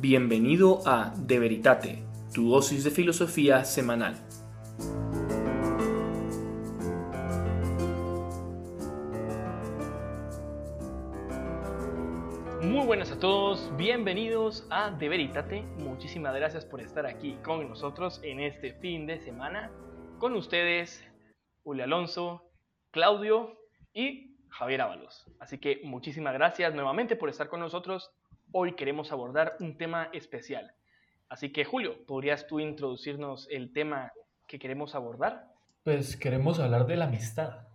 Bienvenido 0.00 0.80
a 0.86 1.12
De 1.14 1.38
Veritate, 1.38 2.02
tu 2.32 2.48
dosis 2.48 2.84
de 2.84 2.90
filosofía 2.90 3.64
semanal. 3.64 4.14
Muy 12.62 12.86
buenas 12.86 13.12
a 13.12 13.18
todos, 13.18 13.70
bienvenidos 13.76 14.66
a 14.70 14.90
De 14.90 15.10
Veritate. 15.10 15.60
Muchísimas 15.76 16.34
gracias 16.34 16.64
por 16.64 16.80
estar 16.80 17.04
aquí 17.04 17.36
con 17.44 17.68
nosotros 17.68 18.22
en 18.24 18.40
este 18.40 18.72
fin 18.72 19.06
de 19.06 19.20
semana. 19.20 19.70
Con 20.18 20.34
ustedes, 20.34 21.06
Julio 21.62 21.84
Alonso, 21.84 22.50
Claudio 22.90 23.58
y 23.92 24.38
Javier 24.48 24.80
Ábalos. 24.80 25.26
Así 25.38 25.58
que 25.58 25.82
muchísimas 25.84 26.32
gracias 26.32 26.74
nuevamente 26.74 27.16
por 27.16 27.28
estar 27.28 27.50
con 27.50 27.60
nosotros 27.60 28.10
hoy 28.52 28.74
queremos 28.74 29.12
abordar 29.12 29.56
un 29.60 29.76
tema 29.76 30.08
especial. 30.12 30.74
Así 31.28 31.52
que 31.52 31.64
Julio, 31.64 32.04
¿podrías 32.06 32.46
tú 32.46 32.60
introducirnos 32.60 33.46
el 33.50 33.72
tema 33.72 34.12
que 34.46 34.58
queremos 34.58 34.94
abordar? 34.94 35.46
Pues 35.84 36.16
queremos 36.16 36.58
hablar 36.58 36.86
de 36.86 36.96
la 36.96 37.06
amistad. 37.06 37.68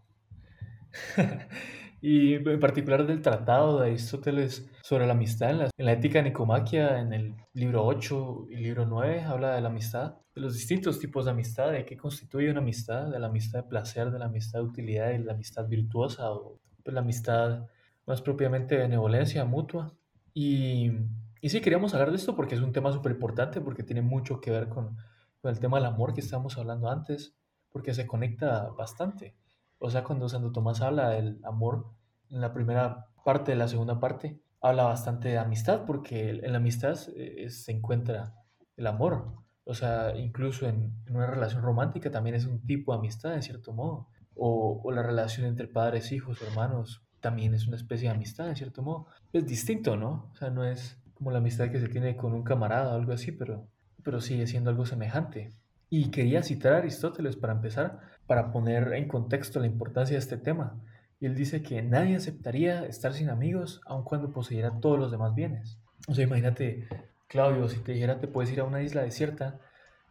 y 2.02 2.36
en 2.36 2.60
particular 2.60 3.08
del 3.08 3.22
tratado 3.22 3.80
de 3.80 3.88
Aristóteles 3.88 4.70
sobre 4.84 5.08
la 5.08 5.14
amistad 5.14 5.50
en 5.52 5.60
la, 5.60 5.70
en 5.76 5.86
la, 5.86 5.94
ética 5.94 6.22
Nicomaquia, 6.22 7.00
en 7.00 7.14
el 7.14 7.36
libro 7.54 7.86
8 7.86 8.48
y 8.50 8.58
libro 8.58 8.86
9, 8.86 9.22
habla 9.22 9.56
de 9.56 9.62
la 9.62 9.70
amistad, 9.70 10.18
de 10.36 10.42
los 10.42 10.54
distintos 10.54 11.00
tipos 11.00 11.26
de 11.26 11.32
amistad, 11.32 11.72
de 11.72 11.86
qué 11.86 11.98
constituye 11.98 12.52
una 12.52 12.60
amistad, 12.60 13.08
de 13.08 13.20
la 13.20 13.28
amistad 13.28 13.64
de 13.64 13.70
placer, 13.70 14.12
de 14.12 14.20
la 14.20 14.26
amistad 14.26 14.60
de 14.60 14.66
utilidad 14.66 15.12
y 15.12 15.18
de 15.18 15.24
la 15.24 15.34
amistad 15.34 15.68
virtuosa, 15.68 16.32
o 16.32 16.60
pues, 16.84 16.94
la 16.94 17.02
amistad 17.02 17.66
más 18.06 18.22
propiamente 18.22 18.78
benevolencia 18.78 19.46
mutua. 19.46 19.94
Y, 20.38 20.92
y 21.40 21.50
sí, 21.50 21.62
queríamos 21.62 21.94
hablar 21.94 22.12
de 22.12 22.18
esto 22.18 22.36
porque 22.36 22.56
es 22.56 22.62
un 22.62 22.74
tema 22.74 22.92
súper 22.92 23.14
importante, 23.14 23.62
porque 23.62 23.84
tiene 23.84 24.02
mucho 24.02 24.42
que 24.42 24.52
ver 24.52 24.68
con, 24.68 24.98
con, 25.42 25.50
el 25.50 25.60
tema 25.60 25.78
del 25.78 25.86
amor 25.86 26.14
que 26.14 26.20
estábamos 26.20 26.58
hablando 26.58 26.90
antes, 26.90 27.34
porque 27.72 27.94
se 27.94 28.06
conecta 28.06 28.68
bastante. 28.78 29.34
O 29.80 29.90
sea, 29.90 30.04
cuando 30.04 30.28
Santo 30.28 30.52
Tomás 30.52 30.82
habla 30.82 31.10
del 31.12 31.40
amor 31.46 31.88
en 32.30 32.42
la 32.42 32.54
primera 32.54 33.08
parte 33.24 33.52
de 33.52 33.58
la 33.58 33.70
segunda 33.70 33.98
parte, 34.02 34.42
habla 34.60 34.84
bastante 34.84 35.30
de 35.30 35.38
amistad, 35.38 35.86
porque 35.86 36.32
en 36.32 36.52
la 36.52 36.58
amistad 36.58 37.00
eh, 37.16 37.50
se 37.50 37.72
encuentra 37.72 38.34
el 38.76 38.88
amor. 38.88 39.36
O 39.64 39.74
sea, 39.74 40.18
incluso 40.18 40.68
en, 40.68 41.02
en, 41.06 41.16
una 41.16 41.28
relación 41.28 41.62
romántica 41.62 42.12
también 42.12 42.36
es 42.36 42.46
un 42.46 42.66
tipo 42.66 42.92
de 42.92 43.00
amistad, 43.00 43.36
en 43.36 43.42
cierto 43.42 43.72
modo. 43.72 44.10
O, 44.36 44.82
o 44.84 44.92
la 44.92 45.02
relación 45.02 45.46
entre 45.46 45.70
padres, 45.70 46.12
hijos, 46.12 46.42
hermanos, 46.42 47.05
también 47.26 47.56
es 47.56 47.66
una 47.66 47.76
especie 47.76 48.08
de 48.08 48.14
amistad, 48.14 48.50
en 48.50 48.56
cierto 48.56 48.84
modo. 48.84 49.08
Es 49.34 49.48
distinto, 49.48 49.98
¿no? 49.98 50.30
O 50.32 50.36
sea, 50.36 50.52
no 50.52 50.64
es 50.64 51.02
como 51.16 51.32
la 51.32 51.40
amistad 51.40 51.72
que 51.72 51.80
se 51.80 51.88
tiene 51.88 52.16
con 52.16 52.34
un 52.34 52.44
camarada 52.44 52.94
o 52.94 53.00
algo 53.00 53.14
así, 53.14 53.32
pero, 53.32 53.68
pero 54.04 54.22
sigue 54.22 54.46
siendo 54.46 54.70
algo 54.70 54.86
semejante. 54.86 55.50
Y 55.90 56.12
quería 56.12 56.44
citar 56.44 56.74
a 56.74 56.78
Aristóteles 56.78 57.36
para 57.36 57.54
empezar, 57.54 58.00
para 58.28 58.52
poner 58.52 58.94
en 58.94 59.08
contexto 59.08 59.60
la 59.60 59.66
importancia 59.66 60.14
de 60.14 60.20
este 60.20 60.38
tema. 60.38 60.80
Y 61.20 61.26
él 61.26 61.34
dice 61.34 61.64
que 61.64 61.82
nadie 61.82 62.16
aceptaría 62.16 62.86
estar 62.86 63.12
sin 63.12 63.32
amigos 63.32 63.82
aun 63.88 64.04
cuando 64.04 64.32
poseyera 64.32 64.80
todos 64.80 65.00
los 65.00 65.10
demás 65.10 65.34
bienes. 65.34 65.80
O 66.08 66.14
sea, 66.14 66.26
imagínate, 66.26 66.88
Claudio, 67.28 67.68
si 67.70 67.80
te 67.80 67.94
dijera 67.94 68.20
te 68.20 68.28
puedes 68.28 68.52
ir 68.52 68.60
a 68.60 68.66
una 68.66 68.84
isla 68.84 69.02
desierta 69.02 69.60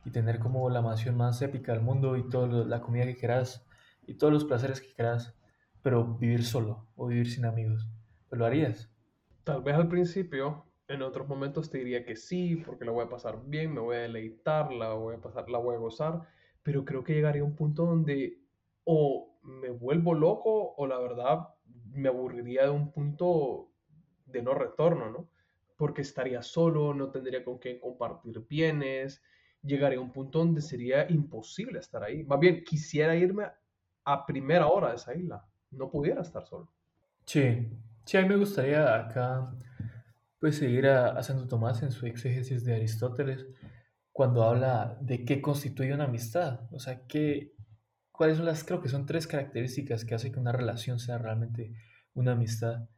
y 0.05 0.11
tener 0.11 0.41
como 0.41 0.69
la 0.69 0.83
mansión 0.83 1.17
más 1.17 1.41
épica 1.43 1.71
del 1.71 1.83
mundo 1.83 2.17
y 2.17 2.29
toda 2.29 2.65
la 2.65 2.81
comida 2.81 3.05
que 3.05 3.15
quieras 3.15 3.65
y 4.05 4.15
todos 4.15 4.33
los 4.33 4.45
placeres 4.47 4.81
que 4.81 4.93
quieras, 4.93 5.33
pero 5.85 6.17
vivir 6.17 6.43
solo 6.45 6.89
o 6.97 7.09
vivir 7.09 7.31
sin 7.31 7.45
amigos. 7.45 7.87
¿Lo 8.31 8.47
harías? 8.47 8.91
Tal 9.45 9.63
vez 9.63 9.75
al 9.75 9.87
principio, 9.87 10.65
en 10.89 11.03
otros 11.03 11.29
momentos 11.29 11.71
te 11.71 11.77
diría 11.77 12.07
que 12.07 12.17
sí, 12.17 12.57
porque 12.57 12.87
la 12.87 12.93
voy 12.93 13.05
a 13.05 13.11
pasar 13.11 13.39
bien, 13.45 13.75
me 13.75 13.81
voy 13.81 13.97
a 13.97 14.01
deleitar, 14.01 14.73
la 14.73 14.95
voy 14.95 15.17
a 15.17 15.21
pasar, 15.21 15.51
la 15.51 15.59
voy 15.59 15.75
a 15.77 15.79
gozar, 15.79 16.23
pero 16.63 16.87
creo 16.87 17.05
que 17.05 17.13
llegaría 17.13 17.45
un 17.45 17.55
punto 17.55 17.85
donde 17.85 18.41
o 18.85 19.39
me 19.43 19.69
vuelvo 19.69 20.15
loco 20.15 20.75
o 20.75 20.87
la 20.87 20.99
verdad 20.99 21.49
me 21.93 22.09
aburriría 22.09 22.63
de 22.63 22.71
un 22.71 22.91
punto 22.91 23.71
de 24.25 24.41
no 24.41 24.55
retorno, 24.55 25.11
¿no? 25.11 25.29
Porque 25.77 26.01
estaría 26.01 26.41
solo, 26.41 26.95
no 26.95 27.11
tendría 27.11 27.45
con 27.45 27.59
quién 27.59 27.79
compartir 27.79 28.41
bienes, 28.49 29.23
llegaría 29.63 29.99
a 29.99 30.03
un 30.03 30.13
punto 30.13 30.39
donde 30.39 30.63
sería 30.63 31.11
imposible 31.11 31.79
estar 31.79 32.03
ahí. 32.03 32.25
Más 32.25 32.41
bien, 32.41 32.65
quisiera 32.65 33.15
irme 33.15 33.49
a 34.07 34.25
primera 34.25 34.67
hora 34.69 34.89
de 34.89 34.97
esa 34.97 35.15
isla 35.15 35.47
no 35.77 35.91
pudiera 35.91 36.23
estar 36.23 36.45
solo. 36.47 36.73
Sí, 37.27 37.71
sí, 38.05 38.17
a 38.17 38.23
mí 38.23 38.29
me 38.29 38.37
gustaría 38.37 38.95
acá 38.97 39.55
pues 40.39 40.59
seguir 40.59 40.87
a, 40.87 41.23
Santo 41.23 41.49
Tomás 41.49 41.83
en 41.83 41.91
su 41.91 42.07
exégesis 42.07 42.65
de 42.65 42.75
Aristóteles 42.75 43.47
cuando 44.13 44.45
habla 44.45 44.99
de 45.01 45.25
qué 45.25 45.41
constituye 45.41 45.95
una 45.95 46.05
amistad, 46.05 46.69
o 46.71 46.79
sea, 46.79 47.07
qué, 47.07 47.55
cuáles 48.13 48.37
son 48.37 48.47
las, 48.47 48.63
creo 48.63 48.81
que 48.81 48.89
son 48.89 49.07
tres 49.07 49.27
características 49.27 50.05
que 50.05 50.15
hacen 50.15 50.33
que 50.33 50.39
una 50.39 50.53
relación 50.53 50.99
sea 50.99 51.19
realmente 51.19 51.73
una 52.13 52.33
amistad. 52.33 52.89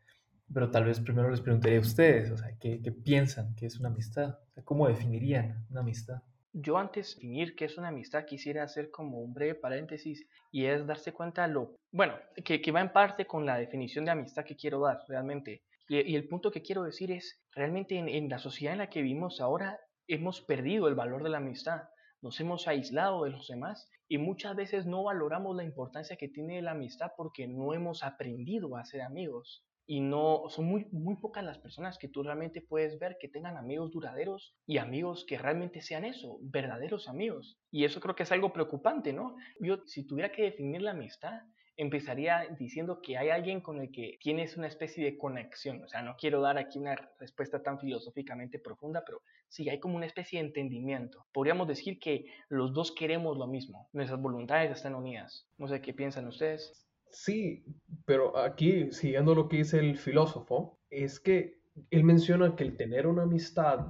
Pero 0.53 0.71
tal 0.71 0.85
vez 0.85 1.01
primero 1.01 1.31
les 1.31 1.41
preguntaría 1.41 1.79
a 1.79 1.83
ustedes, 1.83 2.31
o 2.31 2.37
sea, 2.37 2.57
¿qué, 2.59 2.83
qué 2.83 2.93
piensan 2.93 3.55
que 3.55 3.67
es 3.67 3.79
una 3.79 3.89
amistad? 3.89 4.39
¿Cómo 4.65 4.89
definirían 4.89 5.67
una 5.71 5.81
amistad? 5.81 6.23
Yo 6.59 6.79
antes 6.79 7.09
de 7.09 7.15
definir 7.17 7.55
qué 7.55 7.67
es 7.67 7.77
una 7.77 7.89
amistad 7.89 8.25
quisiera 8.25 8.63
hacer 8.63 8.91
como 8.91 9.21
un 9.21 9.35
breve 9.35 9.57
paréntesis 9.57 10.27
y 10.51 10.65
es 10.65 10.87
darse 10.87 11.13
cuenta 11.13 11.47
lo, 11.47 11.77
bueno, 11.93 12.15
que, 12.47 12.63
que 12.63 12.73
va 12.73 12.81
en 12.81 12.95
parte 12.95 13.27
con 13.27 13.45
la 13.45 13.59
definición 13.59 14.07
de 14.07 14.13
amistad 14.13 14.47
que 14.47 14.57
quiero 14.57 14.81
dar 14.81 15.01
realmente. 15.07 15.65
Y, 15.87 16.17
el 16.17 16.27
punto 16.27 16.51
que 16.51 16.63
quiero 16.63 16.83
decir 16.83 17.13
es, 17.13 17.45
realmente 17.53 17.99
en, 17.99 18.09
en 18.09 18.31
la 18.31 18.39
sociedad 18.39 18.73
en 18.73 18.79
la 18.79 18.89
que 18.89 19.03
vivimos 19.03 19.43
ahora 19.43 19.79
hemos 20.09 20.41
perdido 20.41 20.89
el 20.89 20.95
valor 20.95 21.23
de 21.23 21.29
la 21.29 21.37
amistad, 21.37 21.83
nos 22.23 22.41
hemos 22.41 22.67
aislado 22.67 23.25
de 23.25 23.33
los 23.33 23.49
demás 23.49 23.91
y 24.09 24.17
muchas 24.17 24.57
veces 24.57 24.87
no 24.87 25.05
valoramos 25.05 25.55
la 25.57 25.65
importancia 25.65 26.17
que 26.17 26.29
tiene 26.29 26.63
la 26.63 26.71
amistad 26.71 27.13
porque 27.19 27.47
no 27.47 27.75
hemos 27.75 28.03
aprendido 28.03 28.79
a 28.79 28.85
ser 28.87 29.03
amigos 29.03 29.63
y 29.87 30.01
no 30.01 30.45
son 30.49 30.67
muy, 30.67 30.87
muy 30.91 31.17
pocas 31.17 31.45
las 31.45 31.59
personas 31.59 31.97
que 31.99 32.09
tú 32.09 32.23
realmente 32.23 32.61
puedes 32.61 32.99
ver 32.99 33.17
que 33.21 33.29
tengan 33.29 33.57
amigos 33.57 33.93
duraderos 33.93 34.55
y 34.67 34.79
amigos 34.79 35.25
que 35.27 35.39
realmente 35.39 35.81
sean 35.81 36.05
eso, 36.05 36.39
verdaderos 36.43 37.09
amigos. 37.09 37.59
Y 37.71 37.85
eso 37.85 38.01
creo 38.01 38.17
que 38.17 38.25
es 38.25 38.33
algo 38.33 38.53
preocupante, 38.53 39.13
¿no? 39.13 39.37
Yo 39.61 39.79
si 39.87 40.07
tuviera 40.07 40.33
que 40.33 40.43
definir 40.43 40.83
la 40.83 40.91
amistad, 40.91 41.43
empezaría 41.77 42.47
diciendo 42.59 43.01
que 43.03 43.19
hay 43.19 43.29
alguien 43.29 43.61
con 43.61 43.81
el 43.81 43.91
que 43.93 44.19
tienes 44.21 44.57
una 44.57 44.67
especie 44.67 45.05
de 45.05 45.19
conexión. 45.19 45.83
O 45.85 45.89
sea, 45.89 46.03
no 46.03 46.17
quiero 46.19 46.41
dar 46.41 46.59
aquí 46.59 46.79
una 46.79 46.97
respuesta 47.21 47.63
tan 47.63 47.79
filosóficamente 47.79 48.59
profunda, 48.59 49.03
pero 49.05 49.21
sí, 49.49 49.69
hay 49.69 49.79
como 49.79 49.97
una 49.97 50.07
especie 50.07 50.41
de 50.41 50.47
entendimiento. 50.47 51.27
Podríamos 51.33 51.69
decir 51.69 51.99
que 51.99 52.25
los 52.49 52.73
dos 52.73 52.93
queremos 52.93 53.37
lo 53.37 53.47
mismo, 53.47 53.89
nuestras 53.93 54.21
voluntades 54.21 54.71
están 54.71 54.95
unidas. 54.95 55.49
No 55.59 55.69
sé 55.69 55.81
qué 55.81 55.93
piensan 55.93 56.27
ustedes. 56.27 56.87
Sí, 57.11 57.65
pero 58.07 58.39
aquí, 58.39 58.93
siguiendo 58.93 59.35
lo 59.35 59.49
que 59.49 59.59
dice 59.59 59.81
el 59.81 59.99
filósofo, 59.99 60.79
es 60.91 61.21
que 61.21 61.59
él 61.91 62.05
menciona 62.05 62.55
que 62.55 62.65
el 62.65 62.77
tener 62.77 63.07
una 63.07 63.25
amistad, 63.25 63.81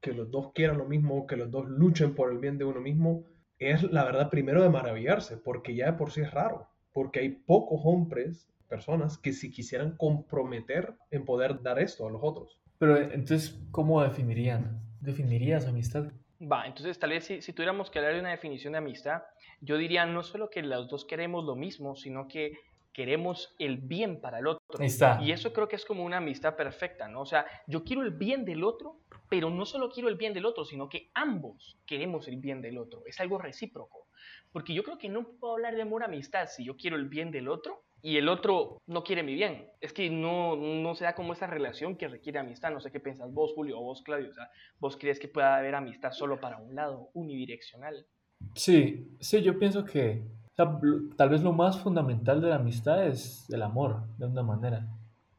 que 0.00 0.12
los 0.12 0.30
dos 0.30 0.52
quieran 0.52 0.78
lo 0.78 0.84
mismo, 0.84 1.26
que 1.26 1.36
los 1.36 1.50
dos 1.50 1.66
luchen 1.68 2.14
por 2.14 2.30
el 2.30 2.38
bien 2.38 2.58
de 2.58 2.64
uno 2.64 2.80
mismo, 2.80 3.24
es 3.58 3.84
la 3.84 4.04
verdad 4.04 4.30
primero 4.30 4.62
de 4.62 4.68
maravillarse, 4.68 5.36
porque 5.36 5.74
ya 5.74 5.86
de 5.86 5.92
por 5.96 6.10
sí 6.10 6.20
es 6.20 6.32
raro, 6.32 6.68
porque 6.92 7.20
hay 7.20 7.30
pocos 7.30 7.80
hombres, 7.84 8.48
personas, 8.68 9.16
que 9.16 9.32
si 9.32 9.50
quisieran 9.52 9.96
comprometer 9.96 10.94
en 11.12 11.24
poder 11.24 11.62
dar 11.62 11.78
esto 11.78 12.06
a 12.06 12.10
los 12.10 12.20
otros. 12.22 12.58
Pero 12.78 12.96
entonces, 12.98 13.58
¿cómo 13.70 14.02
definirían? 14.02 14.82
¿Definirías 15.00 15.66
amistad? 15.66 16.06
Va, 16.42 16.66
entonces 16.66 16.98
tal 16.98 17.10
vez 17.10 17.24
si, 17.24 17.40
si, 17.40 17.52
tuviéramos 17.52 17.90
que 17.90 18.00
hablar 18.00 18.14
de 18.14 18.20
una 18.20 18.30
definición 18.30 18.72
de 18.72 18.78
amistad, 18.78 19.22
yo 19.60 19.78
diría 19.78 20.04
no 20.04 20.22
solo 20.22 20.50
que 20.50 20.62
los 20.62 20.88
dos 20.88 21.06
queremos 21.06 21.44
lo 21.44 21.54
mismo, 21.54 21.96
sino 21.96 22.28
que 22.28 22.58
queremos 22.96 23.54
el 23.58 23.76
bien 23.76 24.22
para 24.22 24.38
el 24.38 24.46
otro. 24.46 24.82
Está. 24.82 25.20
Y 25.22 25.30
eso 25.30 25.52
creo 25.52 25.68
que 25.68 25.76
es 25.76 25.84
como 25.84 26.02
una 26.02 26.16
amistad 26.16 26.56
perfecta, 26.56 27.06
¿no? 27.08 27.20
O 27.20 27.26
sea, 27.26 27.44
yo 27.66 27.84
quiero 27.84 28.00
el 28.00 28.12
bien 28.12 28.46
del 28.46 28.64
otro, 28.64 29.00
pero 29.28 29.50
no 29.50 29.66
solo 29.66 29.90
quiero 29.90 30.08
el 30.08 30.14
bien 30.14 30.32
del 30.32 30.46
otro, 30.46 30.64
sino 30.64 30.88
que 30.88 31.10
ambos 31.12 31.76
queremos 31.84 32.26
el 32.26 32.38
bien 32.38 32.62
del 32.62 32.78
otro. 32.78 33.02
Es 33.04 33.20
algo 33.20 33.36
recíproco. 33.36 34.06
Porque 34.50 34.72
yo 34.72 34.82
creo 34.82 34.96
que 34.96 35.10
no 35.10 35.28
puedo 35.28 35.52
hablar 35.52 35.76
de 35.76 35.82
amor 35.82 36.04
amistad 36.04 36.46
si 36.46 36.64
yo 36.64 36.78
quiero 36.78 36.96
el 36.96 37.04
bien 37.04 37.30
del 37.30 37.48
otro 37.48 37.82
y 38.00 38.16
el 38.16 38.30
otro 38.30 38.80
no 38.86 39.04
quiere 39.04 39.22
mi 39.22 39.34
bien. 39.34 39.68
Es 39.82 39.92
que 39.92 40.08
no, 40.08 40.56
no 40.56 40.94
se 40.94 41.04
da 41.04 41.14
como 41.14 41.34
esa 41.34 41.46
relación 41.46 41.96
que 41.96 42.08
requiere 42.08 42.38
amistad. 42.38 42.70
No 42.70 42.80
sé 42.80 42.90
qué 42.90 42.98
piensas 42.98 43.30
vos, 43.30 43.52
Julio, 43.52 43.78
o 43.78 43.82
vos, 43.82 44.00
Claudio. 44.00 44.30
O 44.30 44.34
sea, 44.34 44.50
¿vos 44.78 44.96
crees 44.96 45.20
que 45.20 45.28
pueda 45.28 45.58
haber 45.58 45.74
amistad 45.74 46.12
solo 46.12 46.40
para 46.40 46.56
un 46.56 46.74
lado, 46.74 47.10
unidireccional? 47.12 48.06
Sí, 48.54 49.06
sí, 49.20 49.42
yo 49.42 49.58
pienso 49.58 49.84
que 49.84 50.22
sea, 50.56 50.80
tal 51.16 51.28
vez 51.28 51.42
lo 51.42 51.52
más 51.52 51.78
fundamental 51.78 52.40
de 52.40 52.48
la 52.48 52.56
amistad 52.56 53.06
es 53.06 53.48
el 53.50 53.62
amor, 53.62 54.02
de 54.18 54.26
una 54.26 54.42
manera. 54.42 54.88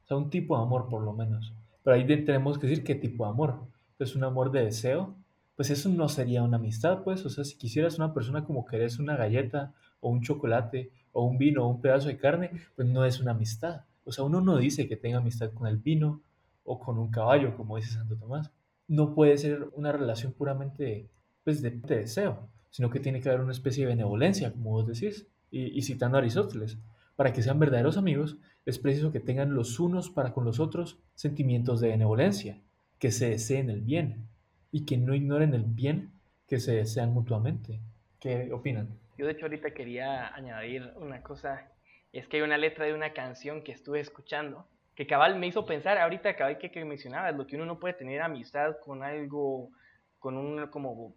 O 0.03 0.07
sea, 0.07 0.17
un 0.17 0.29
tipo 0.29 0.55
de 0.55 0.63
amor 0.63 0.87
por 0.89 1.01
lo 1.01 1.13
menos. 1.13 1.53
Pero 1.83 1.95
ahí 1.95 2.05
tenemos 2.05 2.57
que 2.57 2.67
decir 2.67 2.83
qué 2.83 2.95
tipo 2.95 3.25
de 3.25 3.31
amor. 3.31 3.55
¿Es 3.99 4.15
un 4.15 4.23
amor 4.23 4.51
de 4.51 4.63
deseo? 4.63 5.15
Pues 5.55 5.69
eso 5.69 5.89
no 5.89 6.07
sería 6.07 6.43
una 6.43 6.57
amistad, 6.57 7.03
pues. 7.03 7.25
O 7.25 7.29
sea, 7.29 7.43
si 7.43 7.57
quisieras 7.57 7.97
una 7.97 8.13
persona 8.13 8.45
como 8.45 8.65
querés 8.65 8.99
una 8.99 9.15
galleta 9.15 9.73
o 9.99 10.09
un 10.09 10.21
chocolate 10.21 10.91
o 11.11 11.23
un 11.23 11.37
vino 11.37 11.65
o 11.65 11.67
un 11.67 11.81
pedazo 11.81 12.09
de 12.09 12.17
carne, 12.17 12.51
pues 12.75 12.87
no 12.87 13.05
es 13.05 13.19
una 13.19 13.31
amistad. 13.31 13.81
O 14.05 14.11
sea, 14.11 14.23
uno 14.23 14.39
no 14.39 14.57
dice 14.57 14.87
que 14.87 14.95
tenga 14.95 15.17
amistad 15.17 15.51
con 15.51 15.67
el 15.67 15.77
vino 15.77 16.21
o 16.63 16.79
con 16.79 16.99
un 16.99 17.09
caballo, 17.09 17.55
como 17.57 17.77
dice 17.77 17.91
Santo 17.91 18.15
Tomás. 18.17 18.51
no 18.87 19.15
puede 19.15 19.37
ser 19.37 19.69
una 19.73 19.91
relación 19.91 20.33
puramente 20.33 21.09
pues, 21.43 21.61
de, 21.61 21.71
deseo, 21.71 22.49
sino 22.69 22.89
que 22.89 22.99
tiene 22.99 23.21
que 23.21 23.29
haber 23.29 23.41
una 23.41 23.51
especie 23.51 23.85
de 23.85 23.91
benevolencia, 23.91 24.51
como 24.51 24.71
vos 24.71 24.87
decís, 24.87 25.27
y, 25.49 25.81
citando 25.81 26.17
a 26.17 26.21
Aristóteles. 26.21 26.77
Para 27.15 27.33
que 27.33 27.41
sean 27.41 27.59
verdaderos 27.59 27.97
amigos, 27.97 28.37
es 28.65 28.77
preciso 28.77 29.11
que 29.11 29.19
tengan 29.19 29.55
los 29.55 29.79
unos 29.79 30.09
para 30.09 30.33
con 30.33 30.45
los 30.45 30.59
otros 30.59 30.99
sentimientos 31.15 31.79
de 31.79 31.89
benevolencia, 31.89 32.61
que 32.99 33.11
se 33.11 33.29
deseen 33.29 33.69
el 33.69 33.81
bien, 33.81 34.27
y 34.71 34.85
que 34.85 34.97
no 34.97 35.15
ignoren 35.15 35.53
el 35.53 35.63
bien 35.63 36.11
que 36.47 36.59
se 36.59 36.75
desean 36.75 37.13
mutuamente. 37.13 37.79
¿Qué 38.19 38.51
opinan? 38.51 38.99
Yo 39.17 39.25
de 39.25 39.31
hecho 39.31 39.45
ahorita 39.45 39.71
quería 39.71 40.33
añadir 40.35 40.91
una 40.97 41.21
cosa, 41.23 41.71
es 42.13 42.27
que 42.27 42.37
hay 42.37 42.43
una 42.43 42.57
letra 42.57 42.85
de 42.85 42.93
una 42.93 43.13
canción 43.13 43.63
que 43.63 43.71
estuve 43.71 43.99
escuchando, 43.99 44.67
que 44.95 45.07
cabal 45.07 45.39
me 45.39 45.47
hizo 45.47 45.65
pensar, 45.65 45.97
ahorita 45.97 46.35
cabal 46.35 46.57
que, 46.57 46.71
que 46.71 46.83
mencionabas, 46.85 47.35
lo 47.35 47.47
que 47.47 47.55
uno 47.55 47.65
no 47.65 47.79
puede 47.79 47.93
tener 47.93 48.21
amistad 48.21 48.77
con 48.83 49.03
algo, 49.03 49.71
con 50.19 50.37
un, 50.37 50.67
como, 50.67 51.15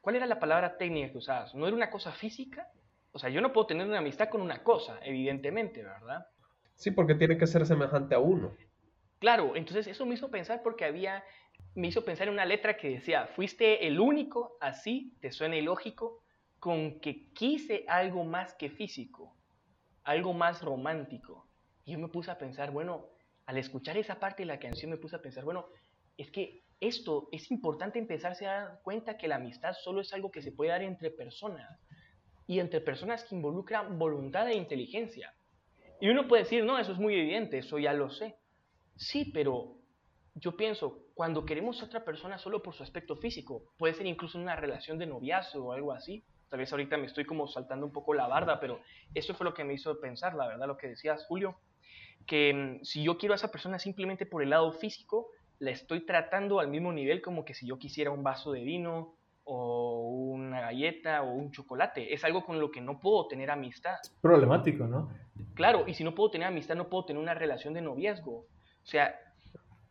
¿cuál 0.00 0.16
era 0.16 0.26
la 0.26 0.38
palabra 0.38 0.76
técnica 0.76 1.12
que 1.12 1.18
usabas? 1.18 1.54
¿No 1.54 1.66
era 1.66 1.76
una 1.76 1.90
cosa 1.90 2.12
física? 2.12 2.70
O 3.12 3.18
sea, 3.18 3.30
yo 3.30 3.40
no 3.40 3.52
puedo 3.52 3.66
tener 3.66 3.86
una 3.86 3.98
amistad 3.98 4.28
con 4.28 4.40
una 4.40 4.62
cosa, 4.62 4.98
evidentemente, 5.02 5.82
¿verdad? 5.82 6.26
Sí, 6.74 6.90
porque 6.90 7.14
tiene 7.14 7.36
que 7.36 7.46
ser 7.46 7.66
semejante 7.66 8.14
a 8.14 8.18
uno. 8.18 8.54
Claro, 9.18 9.56
entonces 9.56 9.86
eso 9.88 10.06
me 10.06 10.14
hizo 10.14 10.30
pensar 10.30 10.62
porque 10.62 10.84
había, 10.84 11.24
me 11.74 11.88
hizo 11.88 12.04
pensar 12.04 12.28
en 12.28 12.34
una 12.34 12.44
letra 12.44 12.76
que 12.76 12.90
decía, 12.90 13.26
fuiste 13.26 13.86
el 13.86 13.98
único, 13.98 14.56
así, 14.60 15.16
te 15.20 15.32
suena 15.32 15.56
ilógico, 15.56 16.22
con 16.60 17.00
que 17.00 17.30
quise 17.32 17.84
algo 17.88 18.24
más 18.24 18.54
que 18.54 18.70
físico, 18.70 19.36
algo 20.04 20.32
más 20.32 20.62
romántico. 20.62 21.48
Y 21.84 21.92
yo 21.92 21.98
me 21.98 22.08
puse 22.08 22.30
a 22.30 22.38
pensar, 22.38 22.70
bueno, 22.70 23.08
al 23.46 23.56
escuchar 23.56 23.96
esa 23.96 24.20
parte 24.20 24.42
de 24.42 24.46
la 24.46 24.60
canción 24.60 24.90
me 24.90 24.98
puse 24.98 25.16
a 25.16 25.22
pensar, 25.22 25.44
bueno, 25.44 25.66
es 26.16 26.30
que 26.30 26.62
esto 26.80 27.28
es 27.32 27.50
importante 27.50 27.98
empezarse 27.98 28.46
a 28.46 28.52
dar 28.52 28.80
cuenta 28.82 29.16
que 29.16 29.28
la 29.28 29.36
amistad 29.36 29.74
solo 29.82 30.00
es 30.00 30.12
algo 30.12 30.30
que 30.30 30.42
se 30.42 30.52
puede 30.52 30.70
dar 30.70 30.82
entre 30.82 31.10
personas 31.10 31.80
y 32.46 32.60
entre 32.60 32.80
personas 32.80 33.24
que 33.24 33.34
involucran 33.34 33.98
voluntad 33.98 34.48
e 34.48 34.54
inteligencia. 34.54 35.34
Y 36.00 36.08
uno 36.08 36.28
puede 36.28 36.44
decir, 36.44 36.64
no, 36.64 36.78
eso 36.78 36.92
es 36.92 36.98
muy 36.98 37.14
evidente, 37.14 37.58
eso 37.58 37.78
ya 37.78 37.92
lo 37.92 38.10
sé. 38.10 38.36
Sí, 38.96 39.30
pero 39.34 39.76
yo 40.34 40.56
pienso, 40.56 41.06
cuando 41.14 41.44
queremos 41.44 41.82
a 41.82 41.86
otra 41.86 42.04
persona 42.04 42.38
solo 42.38 42.62
por 42.62 42.74
su 42.74 42.82
aspecto 42.82 43.16
físico, 43.16 43.64
puede 43.76 43.94
ser 43.94 44.06
incluso 44.06 44.38
una 44.38 44.56
relación 44.56 44.98
de 44.98 45.06
noviazgo 45.06 45.66
o 45.66 45.72
algo 45.72 45.92
así, 45.92 46.24
Tal 46.48 46.60
vez 46.60 46.72
ahorita 46.72 46.96
me 46.96 47.06
estoy 47.06 47.24
como 47.24 47.46
saltando 47.46 47.84
un 47.84 47.92
poco 47.92 48.14
la 48.14 48.26
barda, 48.26 48.58
pero 48.58 48.80
eso 49.14 49.34
fue 49.34 49.44
lo 49.44 49.54
que 49.54 49.64
me 49.64 49.74
hizo 49.74 50.00
pensar, 50.00 50.34
la 50.34 50.46
verdad, 50.46 50.66
lo 50.66 50.78
que 50.78 50.88
decías, 50.88 51.24
Julio, 51.26 51.58
que 52.26 52.54
mm, 52.54 52.84
si 52.84 53.02
yo 53.02 53.18
quiero 53.18 53.34
a 53.34 53.36
esa 53.36 53.50
persona 53.50 53.78
simplemente 53.78 54.24
por 54.24 54.42
el 54.42 54.50
lado 54.50 54.72
físico, 54.72 55.28
la 55.58 55.70
estoy 55.70 56.06
tratando 56.06 56.60
al 56.60 56.68
mismo 56.68 56.92
nivel 56.92 57.20
como 57.20 57.44
que 57.44 57.54
si 57.54 57.66
yo 57.66 57.78
quisiera 57.78 58.10
un 58.10 58.22
vaso 58.22 58.52
de 58.52 58.62
vino 58.62 59.14
o 59.44 60.10
una 60.10 60.60
galleta 60.60 61.22
o 61.22 61.32
un 61.32 61.50
chocolate. 61.50 62.12
Es 62.12 62.24
algo 62.24 62.44
con 62.44 62.60
lo 62.60 62.70
que 62.70 62.80
no 62.80 63.00
puedo 63.00 63.26
tener 63.28 63.50
amistad. 63.50 63.96
Es 64.02 64.10
problemático, 64.20 64.86
¿no? 64.86 65.10
Claro, 65.54 65.84
y 65.86 65.94
si 65.94 66.04
no 66.04 66.14
puedo 66.14 66.30
tener 66.30 66.48
amistad, 66.48 66.76
no 66.76 66.88
puedo 66.88 67.06
tener 67.06 67.22
una 67.22 67.34
relación 67.34 67.74
de 67.74 67.80
noviazgo. 67.80 68.40
O 68.40 68.46
sea, 68.86 69.18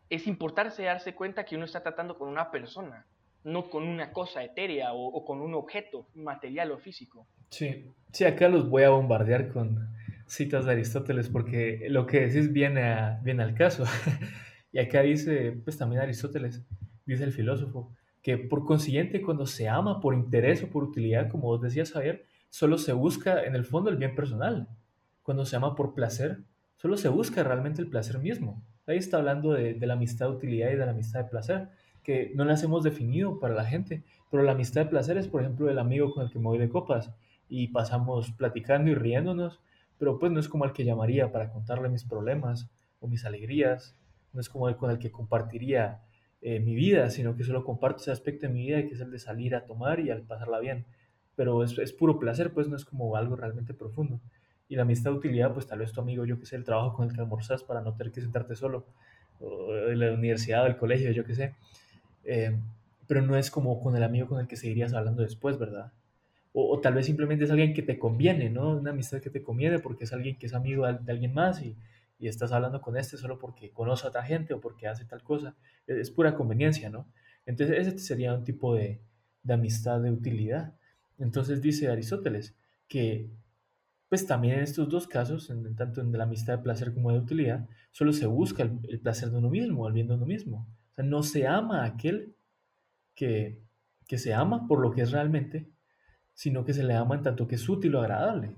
es 0.08 0.26
importante 0.26 0.82
darse 0.82 1.14
cuenta 1.14 1.44
que 1.44 1.56
uno 1.56 1.64
está 1.64 1.82
tratando 1.82 2.16
con 2.16 2.28
una 2.28 2.50
persona 2.50 3.06
no 3.44 3.70
con 3.70 3.84
una 3.84 4.12
cosa 4.12 4.42
etérea 4.42 4.92
o, 4.92 5.24
con 5.24 5.40
un 5.40 5.54
objeto 5.54 6.06
material 6.14 6.72
o 6.72 6.78
físico. 6.78 7.26
Sí, 7.50 7.86
sí, 8.12 8.24
acá 8.24 8.48
los 8.48 8.68
voy 8.68 8.82
a 8.82 8.90
bombardear 8.90 9.48
con 9.48 9.88
citas 10.26 10.66
de 10.66 10.72
Aristóteles 10.72 11.28
porque 11.28 11.86
lo 11.88 12.06
que 12.06 12.20
decís 12.20 12.52
viene, 12.52 13.18
viene 13.22 13.42
al 13.42 13.54
caso. 13.54 13.84
y 14.72 14.78
acá 14.78 15.02
dice, 15.02 15.52
pues 15.64 15.76
también 15.78 16.02
Aristóteles, 16.02 16.62
dice 17.06 17.24
el 17.24 17.32
filósofo, 17.32 17.92
que 18.22 18.36
por 18.36 18.64
consiguiente 18.64 19.22
cuando 19.22 19.46
se 19.46 19.68
ama 19.68 20.00
por 20.00 20.14
interés 20.14 20.62
o 20.62 20.68
por 20.68 20.84
utilidad, 20.84 21.30
como 21.30 21.44
vos 21.44 21.62
decías, 21.62 21.92
Javier, 21.92 22.24
solo 22.50 22.78
se 22.78 22.92
busca 22.92 23.44
en 23.44 23.54
el 23.54 23.64
fondo 23.64 23.90
el 23.90 23.96
bien 23.96 24.14
personal. 24.14 24.68
Cuando 25.22 25.44
se 25.44 25.56
ama 25.56 25.74
por 25.74 25.94
placer, 25.94 26.42
solo 26.76 26.96
se 26.96 27.08
busca 27.08 27.42
realmente 27.42 27.80
el 27.80 27.88
placer 27.88 28.18
mismo. 28.18 28.62
Ahí 28.86 28.98
está 28.98 29.18
hablando 29.18 29.52
de, 29.52 29.74
de 29.74 29.86
la 29.86 29.94
amistad 29.94 30.26
de 30.26 30.32
utilidad 30.32 30.70
y 30.70 30.76
de 30.76 30.84
la 30.84 30.92
amistad 30.92 31.24
de 31.24 31.30
placer 31.30 31.68
que 32.02 32.32
no 32.34 32.46
las 32.46 32.62
hemos 32.62 32.84
definido 32.84 33.38
para 33.38 33.54
la 33.54 33.66
gente, 33.66 34.02
pero 34.30 34.42
la 34.42 34.52
amistad 34.52 34.84
de 34.84 34.90
placer 34.90 35.18
es, 35.18 35.28
por 35.28 35.42
ejemplo, 35.42 35.68
el 35.68 35.78
amigo 35.78 36.12
con 36.12 36.24
el 36.24 36.30
que 36.30 36.38
me 36.38 36.46
voy 36.46 36.58
de 36.58 36.70
copas 36.70 37.12
y 37.50 37.68
pasamos 37.68 38.32
platicando 38.32 38.90
y 38.90 38.94
riéndonos, 38.94 39.60
pero 39.98 40.18
pues 40.18 40.32
no 40.32 40.40
es 40.40 40.48
como 40.48 40.64
el 40.64 40.72
que 40.72 40.86
llamaría 40.86 41.32
para 41.32 41.50
contarle 41.50 41.90
mis 41.90 42.04
problemas 42.04 42.70
o 43.00 43.08
mis 43.08 43.26
alegrías, 43.26 43.94
no 44.38 44.42
es 44.42 44.48
como 44.48 44.68
el 44.68 44.76
con 44.76 44.92
el 44.92 45.00
que 45.00 45.10
compartiría 45.10 46.00
eh, 46.42 46.60
mi 46.60 46.76
vida, 46.76 47.10
sino 47.10 47.34
que 47.34 47.42
solo 47.42 47.64
comparto 47.64 48.02
ese 48.02 48.12
aspecto 48.12 48.46
de 48.46 48.52
mi 48.52 48.66
vida 48.68 48.82
que 48.86 48.94
es 48.94 49.00
el 49.00 49.10
de 49.10 49.18
salir 49.18 49.56
a 49.56 49.66
tomar 49.66 49.98
y 49.98 50.10
al 50.10 50.22
pasarla 50.22 50.60
bien, 50.60 50.86
pero 51.34 51.64
es, 51.64 51.76
es 51.76 51.92
puro 51.92 52.20
placer, 52.20 52.52
pues 52.52 52.68
no 52.68 52.76
es 52.76 52.84
como 52.84 53.16
algo 53.16 53.34
realmente 53.34 53.74
profundo. 53.74 54.20
Y 54.68 54.76
la 54.76 54.82
amistad 54.82 55.10
de 55.10 55.16
utilidad, 55.16 55.52
pues 55.52 55.66
tal 55.66 55.80
vez 55.80 55.90
tu 55.90 56.00
amigo, 56.00 56.24
yo 56.24 56.38
que 56.38 56.46
sé, 56.46 56.54
el 56.54 56.62
trabajo 56.62 56.94
con 56.94 57.08
el 57.08 57.12
que 57.16 57.20
almorzas 57.20 57.64
para 57.64 57.80
no 57.80 57.96
tener 57.96 58.12
que 58.12 58.20
sentarte 58.20 58.54
solo, 58.54 58.86
o 59.40 59.72
de 59.72 59.96
la 59.96 60.12
universidad 60.12 60.62
o 60.62 60.66
el 60.68 60.76
colegio, 60.76 61.10
yo 61.10 61.24
que 61.24 61.34
sé. 61.34 61.56
Eh, 62.22 62.56
pero 63.08 63.22
no 63.22 63.36
es 63.36 63.50
como 63.50 63.82
con 63.82 63.96
el 63.96 64.04
amigo 64.04 64.28
con 64.28 64.38
el 64.38 64.46
que 64.46 64.54
seguirías 64.54 64.94
hablando 64.94 65.22
después, 65.22 65.58
¿verdad? 65.58 65.90
O, 66.52 66.78
tal 66.80 66.94
vez 66.94 67.06
simplemente 67.06 67.44
es 67.44 67.50
alguien 67.50 67.74
que 67.74 67.82
te 67.82 67.98
conviene, 67.98 68.50
¿no? 68.50 68.70
Una 68.76 68.90
amistad 68.90 69.20
que 69.20 69.30
te 69.30 69.42
conviene 69.42 69.80
porque 69.80 70.04
es 70.04 70.12
alguien 70.12 70.38
que 70.38 70.46
es 70.46 70.54
amigo 70.54 70.86
de, 70.86 71.12
alguien 71.12 71.34
más 71.34 71.60
y, 71.62 71.76
y, 72.18 72.28
estás 72.28 72.52
hablando 72.52 72.80
con 72.80 72.96
este 72.96 73.16
solo 73.16 73.38
porque 73.38 73.70
conoce 73.70 74.06
a 74.06 74.10
otra 74.10 74.22
gente 74.22 74.54
o 74.54 74.60
porque 74.60 74.88
hace 74.88 75.04
tal 75.04 75.22
cosa. 75.22 75.56
Es, 75.86 76.10
pura 76.10 76.34
conveniencia, 76.34 76.90
¿no? 76.90 77.06
Entonces 77.46 77.86
ese 77.86 77.98
sería 77.98 78.34
un 78.34 78.44
tipo 78.44 78.74
de, 78.74 79.00
de 79.42 79.54
amistad 79.54 80.00
de 80.00 80.10
utilidad. 80.10 80.74
Entonces 81.18 81.62
dice 81.62 81.88
Aristóteles 81.88 82.54
que 82.88 83.30
pues 84.08 84.26
también 84.26 84.54
en 84.54 84.60
estos 84.60 84.88
dos 84.88 85.06
casos, 85.06 85.50
en, 85.50 85.76
tanto 85.76 86.00
en 86.00 86.12
la 86.12 86.24
amistad 86.24 86.56
de 86.56 86.62
placer 86.62 86.94
como 86.94 87.12
de 87.12 87.18
utilidad, 87.18 87.68
solo 87.90 88.12
se 88.12 88.26
busca 88.26 88.62
el, 88.62 89.00
placer 89.00 89.30
de 89.30 89.38
uno 89.38 89.50
mismo, 89.50 89.86
el 89.86 89.92
bien 89.92 90.08
de 90.08 90.14
uno 90.14 90.24
mismo 90.24 90.66
no 91.02 91.22
se 91.22 91.46
ama 91.46 91.82
a 91.82 91.86
aquel 91.86 92.34
que, 93.14 93.60
que 94.06 94.18
se 94.18 94.34
ama 94.34 94.66
por 94.66 94.80
lo 94.80 94.90
que 94.90 95.02
es 95.02 95.12
realmente, 95.12 95.68
sino 96.34 96.64
que 96.64 96.74
se 96.74 96.84
le 96.84 96.94
ama 96.94 97.16
en 97.16 97.22
tanto 97.22 97.46
que 97.46 97.56
es 97.56 97.68
útil 97.68 97.94
o 97.94 98.00
agradable. 98.00 98.54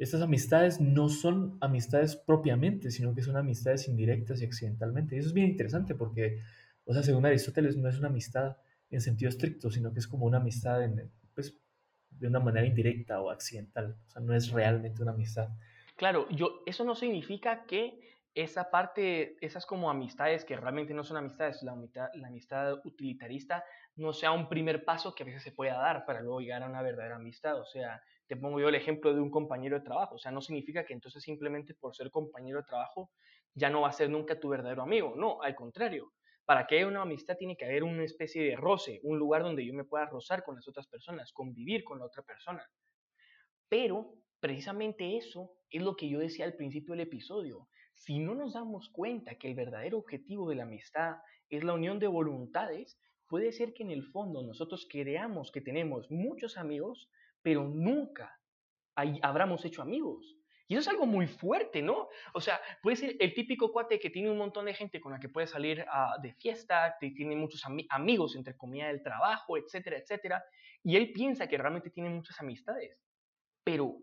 Estas 0.00 0.22
amistades 0.22 0.80
no 0.80 1.10
son 1.10 1.58
amistades 1.60 2.16
propiamente, 2.16 2.90
sino 2.90 3.14
que 3.14 3.20
son 3.20 3.36
amistades 3.36 3.86
indirectas 3.86 4.40
y 4.40 4.46
accidentalmente. 4.46 5.14
Y 5.14 5.18
eso 5.18 5.28
es 5.28 5.34
bien 5.34 5.48
interesante 5.48 5.94
porque, 5.94 6.40
o 6.86 6.94
sea, 6.94 7.02
según 7.02 7.26
Aristóteles, 7.26 7.76
no 7.76 7.86
es 7.86 7.98
una 7.98 8.08
amistad 8.08 8.56
en 8.88 9.02
sentido 9.02 9.28
estricto, 9.28 9.70
sino 9.70 9.92
que 9.92 9.98
es 9.98 10.08
como 10.08 10.24
una 10.24 10.38
amistad 10.38 10.82
en, 10.82 11.12
pues, 11.34 11.54
de 12.08 12.28
una 12.28 12.40
manera 12.40 12.66
indirecta 12.66 13.20
o 13.20 13.28
accidental. 13.28 13.94
O 14.06 14.10
sea, 14.10 14.22
no 14.22 14.34
es 14.34 14.50
realmente 14.50 15.02
una 15.02 15.12
amistad. 15.12 15.50
Claro, 15.96 16.26
yo, 16.30 16.62
eso 16.64 16.82
no 16.82 16.94
significa 16.94 17.66
que 17.66 18.00
esa 18.32 18.70
parte, 18.70 19.36
esas 19.44 19.66
como 19.66 19.90
amistades 19.90 20.46
que 20.46 20.56
realmente 20.56 20.94
no 20.94 21.04
son 21.04 21.18
amistades, 21.18 21.62
la, 21.62 21.76
la 22.14 22.28
amistad 22.28 22.80
utilitarista 22.86 23.64
no 23.96 24.14
sea 24.14 24.32
un 24.32 24.48
primer 24.48 24.82
paso 24.82 25.14
que 25.14 25.24
a 25.24 25.26
veces 25.26 25.42
se 25.42 25.52
pueda 25.52 25.74
dar 25.74 26.06
para 26.06 26.22
luego 26.22 26.40
llegar 26.40 26.62
a 26.62 26.70
una 26.70 26.80
verdadera 26.80 27.16
amistad. 27.16 27.60
O 27.60 27.66
sea, 27.66 28.00
te 28.30 28.36
pongo 28.36 28.60
yo 28.60 28.68
el 28.68 28.76
ejemplo 28.76 29.12
de 29.12 29.20
un 29.20 29.28
compañero 29.28 29.76
de 29.76 29.84
trabajo. 29.84 30.14
O 30.14 30.18
sea, 30.18 30.30
no 30.30 30.40
significa 30.40 30.84
que 30.84 30.94
entonces 30.94 31.20
simplemente 31.20 31.74
por 31.74 31.96
ser 31.96 32.12
compañero 32.12 32.58
de 32.58 32.64
trabajo 32.64 33.10
ya 33.54 33.70
no 33.70 33.80
va 33.80 33.88
a 33.88 33.92
ser 33.92 34.08
nunca 34.08 34.38
tu 34.38 34.48
verdadero 34.48 34.82
amigo. 34.82 35.14
No, 35.16 35.42
al 35.42 35.56
contrario. 35.56 36.12
Para 36.44 36.64
que 36.64 36.76
haya 36.76 36.86
una 36.86 37.02
amistad 37.02 37.36
tiene 37.36 37.56
que 37.56 37.64
haber 37.64 37.82
una 37.82 38.04
especie 38.04 38.44
de 38.44 38.54
roce, 38.54 39.00
un 39.02 39.18
lugar 39.18 39.42
donde 39.42 39.66
yo 39.66 39.74
me 39.74 39.82
pueda 39.82 40.06
rozar 40.06 40.44
con 40.44 40.54
las 40.54 40.68
otras 40.68 40.86
personas, 40.86 41.32
convivir 41.32 41.82
con 41.82 41.98
la 41.98 42.04
otra 42.04 42.22
persona. 42.22 42.64
Pero 43.68 44.14
precisamente 44.38 45.16
eso 45.16 45.50
es 45.68 45.82
lo 45.82 45.96
que 45.96 46.08
yo 46.08 46.20
decía 46.20 46.44
al 46.44 46.54
principio 46.54 46.92
del 46.92 47.00
episodio. 47.00 47.66
Si 47.94 48.20
no 48.20 48.36
nos 48.36 48.52
damos 48.52 48.90
cuenta 48.90 49.34
que 49.34 49.48
el 49.48 49.56
verdadero 49.56 49.98
objetivo 49.98 50.48
de 50.48 50.54
la 50.54 50.62
amistad 50.62 51.16
es 51.48 51.64
la 51.64 51.72
unión 51.72 51.98
de 51.98 52.06
voluntades, 52.06 52.96
puede 53.26 53.50
ser 53.50 53.74
que 53.74 53.82
en 53.82 53.90
el 53.90 54.04
fondo 54.04 54.44
nosotros 54.44 54.86
creamos 54.88 55.50
que 55.50 55.60
tenemos 55.60 56.08
muchos 56.12 56.56
amigos, 56.56 57.10
pero 57.42 57.68
nunca 57.68 58.38
habramos 58.94 59.64
hecho 59.64 59.82
amigos. 59.82 60.36
Y 60.68 60.74
eso 60.74 60.82
es 60.82 60.88
algo 60.88 61.06
muy 61.06 61.26
fuerte, 61.26 61.82
¿no? 61.82 62.08
O 62.32 62.40
sea, 62.40 62.60
puede 62.80 62.96
ser 62.96 63.16
el 63.18 63.34
típico 63.34 63.72
cuate 63.72 63.98
que 63.98 64.08
tiene 64.08 64.30
un 64.30 64.38
montón 64.38 64.66
de 64.66 64.74
gente 64.74 65.00
con 65.00 65.10
la 65.10 65.18
que 65.18 65.28
puede 65.28 65.48
salir 65.48 65.84
ah, 65.90 66.16
de 66.22 66.32
fiesta, 66.34 66.96
que 67.00 67.10
tiene 67.10 67.34
muchos 67.34 67.64
amigos, 67.88 68.36
entre 68.36 68.56
comillas, 68.56 68.92
del 68.92 69.02
trabajo, 69.02 69.56
etcétera, 69.56 69.98
etcétera, 69.98 70.44
y 70.84 70.94
él 70.94 71.12
piensa 71.12 71.48
que 71.48 71.58
realmente 71.58 71.90
tiene 71.90 72.08
muchas 72.10 72.38
amistades, 72.40 72.96
pero 73.64 73.98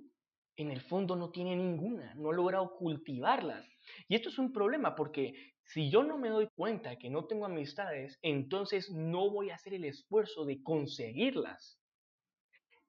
en 0.58 0.72
el 0.72 0.82
fondo 0.82 1.16
no 1.16 1.30
tiene 1.30 1.56
ninguna, 1.56 2.14
no 2.16 2.32
ha 2.32 2.34
logrado 2.34 2.76
cultivarlas. 2.76 3.66
Y 4.10 4.16
esto 4.16 4.28
es 4.28 4.38
un 4.38 4.52
problema 4.52 4.96
porque 4.96 5.54
si 5.64 5.90
yo 5.90 6.04
no 6.04 6.18
me 6.18 6.30
doy 6.30 6.50
cuenta 6.56 6.98
que 6.98 7.10
no 7.10 7.26
tengo 7.28 7.46
amistades, 7.46 8.20
entonces 8.22 8.90
no 8.92 9.30
voy 9.30 9.52
a 9.52 9.56
hacer 9.56 9.74
el 9.74 9.86
esfuerzo 9.86 10.46
de 10.46 10.62
conseguirlas. 10.64 11.80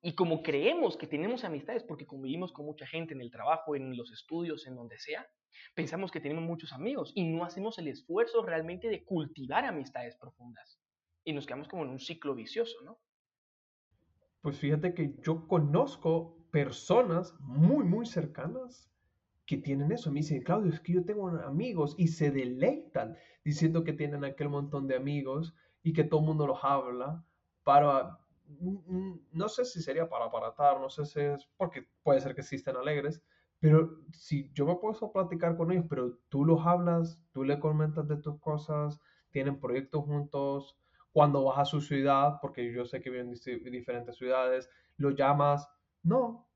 Y 0.00 0.14
como 0.14 0.42
creemos 0.42 0.96
que 0.96 1.06
tenemos 1.06 1.44
amistades 1.44 1.82
porque 1.82 2.06
convivimos 2.06 2.52
con 2.52 2.66
mucha 2.66 2.86
gente 2.86 3.14
en 3.14 3.20
el 3.20 3.30
trabajo, 3.30 3.74
en 3.74 3.96
los 3.96 4.12
estudios, 4.12 4.66
en 4.66 4.76
donde 4.76 4.98
sea, 4.98 5.26
Pensamos 5.74 6.10
que 6.10 6.20
tenemos 6.20 6.44
muchos 6.44 6.72
amigos 6.72 7.12
y 7.14 7.24
no 7.24 7.44
hacemos 7.44 7.78
el 7.78 7.88
esfuerzo 7.88 8.42
realmente 8.42 8.88
de 8.88 9.04
cultivar 9.04 9.64
amistades 9.64 10.16
profundas. 10.16 10.80
Y 11.24 11.32
nos 11.32 11.46
quedamos 11.46 11.68
como 11.68 11.84
en 11.84 11.90
un 11.90 11.98
ciclo 11.98 12.34
vicioso, 12.34 12.76
¿no? 12.84 12.98
Pues 14.40 14.58
fíjate 14.58 14.94
que 14.94 15.14
yo 15.22 15.46
conozco 15.46 16.36
personas 16.50 17.34
muy, 17.40 17.84
muy 17.84 18.06
cercanas 18.06 18.90
que 19.46 19.58
tienen 19.58 19.92
eso. 19.92 20.10
Me 20.10 20.20
dicen, 20.20 20.42
Claudio, 20.42 20.72
es 20.72 20.80
que 20.80 20.94
yo 20.94 21.04
tengo 21.04 21.28
amigos 21.28 21.94
y 21.98 22.08
se 22.08 22.30
deleitan 22.30 23.16
diciendo 23.44 23.84
que 23.84 23.92
tienen 23.92 24.24
aquel 24.24 24.48
montón 24.48 24.86
de 24.86 24.96
amigos 24.96 25.54
y 25.82 25.92
que 25.92 26.04
todo 26.04 26.20
el 26.20 26.26
mundo 26.26 26.46
los 26.46 26.58
habla 26.62 27.24
para, 27.64 28.18
no 29.32 29.48
sé 29.48 29.64
si 29.64 29.82
sería 29.82 30.08
para 30.08 30.26
aparatar, 30.26 30.80
no 30.80 30.88
sé 30.88 31.04
si 31.04 31.20
es 31.20 31.48
porque 31.56 31.86
puede 32.02 32.20
ser 32.20 32.34
que 32.34 32.40
existen 32.40 32.76
alegres, 32.76 33.22
pero 33.60 33.98
si 34.12 34.50
yo 34.52 34.66
me 34.66 34.76
puedo 34.76 35.12
platicar 35.12 35.56
con 35.56 35.72
ellos, 35.72 35.86
pero 35.88 36.18
tú 36.28 36.44
los 36.44 36.64
hablas, 36.64 37.20
tú 37.32 37.44
le 37.44 37.58
comentas 37.58 38.08
de 38.08 38.16
tus 38.16 38.38
cosas, 38.40 39.00
tienen 39.30 39.60
proyectos 39.60 40.04
juntos, 40.04 40.76
cuando 41.12 41.44
vas 41.44 41.58
a 41.58 41.64
su 41.64 41.80
ciudad, 41.80 42.38
porque 42.40 42.72
yo 42.72 42.84
sé 42.84 43.00
que 43.00 43.10
viven 43.10 43.34
en 43.34 43.72
diferentes 43.72 44.16
ciudades, 44.16 44.70
lo 44.96 45.10
llamas, 45.10 45.68
no, 46.02 46.48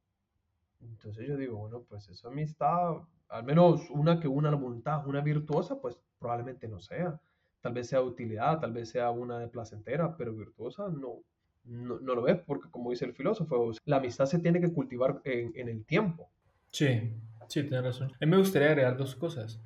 entonces 0.81 1.27
yo 1.27 1.37
digo, 1.37 1.57
bueno, 1.57 1.83
pues 1.89 2.09
esa 2.09 2.29
amistad, 2.29 2.97
al 3.29 3.45
menos 3.45 3.89
una 3.91 4.21
que 4.21 4.29
una 4.29 4.51
la 4.51 4.57
voluntad, 4.57 5.07
una 5.07 5.21
virtuosa, 5.21 5.81
pues 5.81 5.99
probablemente 6.19 6.69
no 6.69 6.81
sea. 6.81 7.21
Tal 7.61 7.73
vez 7.73 7.89
sea 7.89 8.03
utilidad, 8.03 8.61
tal 8.61 8.73
vez 8.73 8.91
sea 8.91 9.11
una 9.11 9.39
de 9.39 9.49
placentera, 9.49 10.17
pero 10.17 10.35
virtuosa 10.35 10.89
no, 10.89 11.23
no, 11.65 11.99
lo 11.99 12.23
ves, 12.23 12.39
porque 12.47 12.71
como 12.71 12.91
dice 12.91 13.05
el 13.05 13.15
filósofo, 13.15 13.73
la 13.85 13.97
amistad 13.97 14.27
se 14.27 14.39
tiene 14.39 14.61
que 14.61 14.73
cultivar 14.73 15.21
en, 15.25 15.53
en 15.55 15.69
el 15.69 15.85
tiempo. 15.85 16.31
Sí, 16.71 17.15
sí, 17.49 17.63
tienes 17.63 17.85
razón. 17.85 18.13
A 18.13 18.25
mí 18.25 18.31
me 18.31 18.39
gustaría 18.39 18.69
agregar 18.69 18.97
dos 18.97 19.15
cosas. 19.15 19.61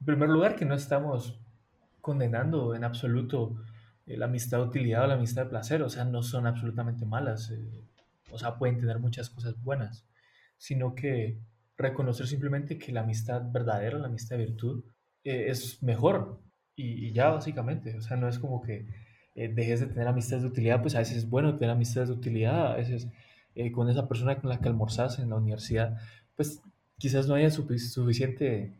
En 0.00 0.06
primer 0.06 0.28
lugar, 0.28 0.56
que 0.56 0.64
no 0.64 0.74
estamos 0.74 1.40
condenando 2.00 2.74
en 2.74 2.84
absoluto 2.84 3.56
eh, 4.06 4.16
la 4.16 4.26
amistad 4.26 4.58
de 4.58 4.64
utilidad 4.64 5.04
o 5.04 5.06
la 5.08 5.14
amistad 5.14 5.44
de 5.44 5.50
placer, 5.50 5.82
o 5.82 5.88
sea, 5.88 6.04
no 6.04 6.22
son 6.22 6.46
absolutamente 6.46 7.06
malas, 7.06 7.50
eh, 7.50 7.84
o 8.30 8.38
sea, 8.38 8.56
pueden 8.58 8.78
tener 8.78 8.98
muchas 8.98 9.30
cosas 9.30 9.62
buenas 9.62 10.06
sino 10.62 10.94
que 10.94 11.40
reconocer 11.76 12.28
simplemente 12.28 12.78
que 12.78 12.92
la 12.92 13.00
amistad 13.00 13.42
verdadera, 13.50 13.98
la 13.98 14.06
amistad 14.06 14.36
de 14.36 14.44
virtud, 14.46 14.84
eh, 15.24 15.46
es 15.48 15.82
mejor. 15.82 16.40
Y, 16.76 17.12
ya 17.12 17.30
básicamente, 17.30 17.96
o 17.96 18.00
sea, 18.00 18.16
no 18.16 18.28
es 18.28 18.38
como 18.38 18.62
que 18.62 18.86
eh, 19.34 19.48
dejes 19.48 19.80
de 19.80 19.86
tener 19.86 20.08
amistades 20.08 20.42
de 20.42 20.48
utilidad, 20.48 20.82
pues 20.82 20.94
a 20.94 20.98
veces 20.98 21.18
es 21.18 21.30
bueno 21.30 21.56
tener 21.56 21.70
amistades 21.70 22.08
de 22.08 22.14
utilidad, 22.14 22.72
a 22.72 22.76
veces 22.76 23.08
eh, 23.54 23.72
con 23.72 23.88
esa 23.88 24.08
persona 24.08 24.38
con 24.38 24.50
la 24.50 24.58
que 24.60 24.68
almorzas 24.68 25.18
en 25.18 25.30
la 25.30 25.36
universidad, 25.36 25.98
pues 26.36 26.60
quizás 26.98 27.26
no 27.26 27.34
haya 27.34 27.50
suficiente 27.50 28.72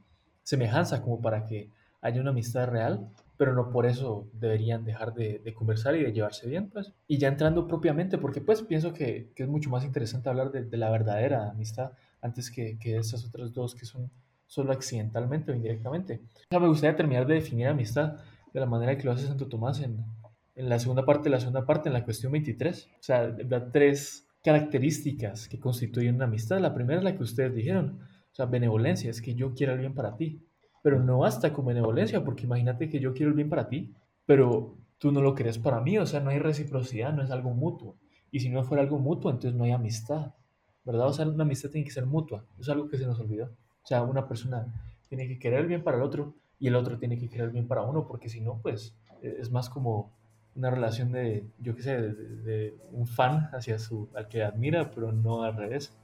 semejanza 0.43 1.03
como 1.03 1.21
para 1.21 1.47
que 1.47 1.71
haya 2.01 2.21
una 2.21 2.31
amistad 2.31 2.69
real, 2.69 3.09
pero 3.37 3.55
no 3.55 3.71
por 3.71 3.87
eso 3.87 4.29
deberían 4.35 4.85
dejar 4.85 5.15
de, 5.15 5.55
conversar 5.55 5.97
y 5.97 6.05
de 6.05 6.13
llevarse 6.13 6.49
bien, 6.49 6.69
pues. 6.71 6.93
Y 7.09 7.19
ya 7.19 7.29
entrando 7.29 7.67
propiamente, 7.67 8.19
porque 8.19 8.41
pues 8.41 8.63
pienso 8.63 8.93
que, 8.93 9.33
que 9.35 9.45
es 9.45 9.49
mucho 9.49 9.71
más 9.71 9.85
interesante 9.85 10.29
hablar 10.29 10.53
de, 10.53 10.65
de, 10.65 10.77
la 10.77 10.91
verdadera 10.91 11.51
amistad 11.51 11.93
antes 12.21 12.51
que, 12.51 12.79
que 12.79 12.97
esas 12.97 13.25
otras 13.25 13.53
dos 13.53 13.75
que 13.75 13.87
son 13.87 14.11
solo 14.47 14.73
accidentalmente 14.73 15.51
o 15.51 15.55
indirectamente. 15.55 16.21
Me 16.51 16.69
gustaría 16.69 16.97
terminar 16.97 17.27
de 17.27 17.35
definir 17.35 17.69
amistad 17.69 18.19
de 18.53 18.61
la 18.61 18.67
manera 18.67 18.97
que 18.99 19.05
lo 19.05 19.13
hace 19.13 19.27
Santo 19.27 19.49
Tomás 19.49 19.81
en, 19.81 20.05
en 20.55 20.69
la 20.69 20.79
segunda 20.79 21.05
parte, 21.05 21.31
la 21.31 21.41
segunda 21.41 21.65
parte, 21.65 21.89
en 21.89 21.95
la 21.95 22.05
cuestión 22.05 22.33
23. 22.33 22.91
O 22.93 23.03
sea, 23.03 23.29
da 23.29 23.71
tres 23.71 24.29
características 24.43 25.49
que 25.49 25.59
constituyen 25.59 26.17
una 26.17 26.25
amistad. 26.25 26.61
La 26.61 26.75
primera 26.75 26.99
es 26.99 27.05
la 27.05 27.17
que 27.17 27.23
ustedes 27.23 27.55
dijeron, 27.55 28.01
o 28.03 28.35
sea, 28.35 28.47
benevolencia, 28.47 29.11
es 29.11 29.23
que 29.23 29.35
yo 29.35 29.55
quiero 29.55 29.73
el 29.73 29.79
bien 29.79 29.95
para 29.95 30.17
ti. 30.17 30.45
Pero 30.83 31.03
no 31.03 31.19
basta 31.19 31.53
con 31.53 31.67
benevolencia, 31.67 32.25
porque 32.25 32.45
imagínate 32.45 32.89
que 32.89 32.99
yo 32.99 33.13
quiero 33.13 33.31
el 33.31 33.37
bien 33.37 33.49
para 33.49 33.69
ti, 33.69 33.95
pero 34.27 34.77
tú 34.99 35.13
no 35.13 35.21
lo 35.21 35.35
querés 35.35 35.59
para 35.59 35.81
mí, 35.81 35.99
o 35.99 36.07
sea, 36.07 36.21
no 36.21 36.31
hay 36.31 36.39
reciprocidad, 36.39 37.13
no 37.13 37.23
es 37.23 37.31
algo 37.31 37.51
mutuo. 37.51 37.97
Y 38.31 38.41
si 38.41 38.49
no 38.49 38.65
fuera 38.65 38.83
algo 38.83 38.99
mutuo, 38.99 39.31
entonces 39.31 39.55
no 39.57 39.65
hay 39.65 39.71
amistad, 39.71 40.35
¿verdad? 40.85 41.07
O 41.07 41.13
sea, 41.13 41.27
una 41.29 41.45
amistad 41.45 41.71
tiene 41.71 41.85
que 41.85 41.93
ser 41.93 42.07
mutua, 42.07 42.45
es 42.59 42.69
algo 42.69 42.89
que 42.89 42.97
se 42.99 43.07
nos 43.07 43.21
olvidó. 43.21 43.47
O 43.47 43.87
sea, 43.87 44.03
una 44.03 44.27
persona 44.27 44.73
tiene 45.09 45.29
que 45.29 45.39
querer 45.39 45.61
el 45.61 45.67
bien 45.67 45.85
para 45.85 45.99
el 45.99 46.03
otro 46.03 46.35
y 46.59 46.69
el 46.69 46.75
otro 46.75 46.99
tiene 46.99 47.19
que 47.19 47.29
querer 47.29 47.47
el 47.47 47.53
bien 47.53 47.69
para 47.69 47.83
uno, 47.83 48.07
porque 48.07 48.29
si 48.29 48.41
no, 48.41 48.61
pues 48.63 48.97
e, 49.23 49.37
es 49.41 49.51
más 49.51 49.69
como 49.69 50.13
una 50.55 50.71
relación 50.71 51.13
de, 51.13 51.47
yo 51.59 51.75
qué 51.75 51.83
sé, 51.83 52.01
de, 52.01 52.77
un 52.91 53.07
fan 53.07 53.51
hacia 53.53 53.79
su, 53.79 54.11
al 54.15 54.29
que 54.29 54.43
admira, 54.43 54.91
pero 54.91 55.13
no 55.13 55.43
al 55.43 55.57
revés. 55.57 55.97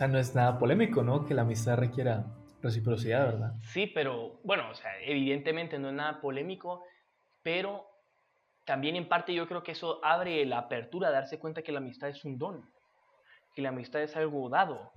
Sea, 0.00 0.08
no 0.08 0.18
es 0.18 0.34
nada 0.34 0.58
polémico, 0.58 1.02
¿no? 1.02 1.26
Que 1.26 1.34
la 1.34 1.42
amistad 1.42 1.76
requiera 1.76 2.24
reciprocidad, 2.62 3.26
¿verdad? 3.26 3.52
Sí, 3.62 3.86
pero 3.86 4.40
bueno, 4.44 4.70
o 4.70 4.74
sea, 4.74 4.90
evidentemente 5.02 5.78
no 5.78 5.88
es 5.88 5.94
nada 5.94 6.22
polémico, 6.22 6.82
pero 7.42 7.86
también 8.64 8.96
en 8.96 9.08
parte 9.08 9.34
yo 9.34 9.46
creo 9.46 9.62
que 9.62 9.72
eso 9.72 10.02
abre 10.02 10.44
la 10.46 10.58
apertura 10.58 11.08
a 11.08 11.12
darse 11.12 11.38
cuenta 11.38 11.60
que 11.60 11.72
la 11.72 11.80
amistad 11.80 12.08
es 12.08 12.24
un 12.24 12.38
don, 12.38 12.64
que 13.54 13.60
la 13.60 13.68
amistad 13.68 14.02
es 14.02 14.16
algo 14.16 14.48
dado. 14.48 14.90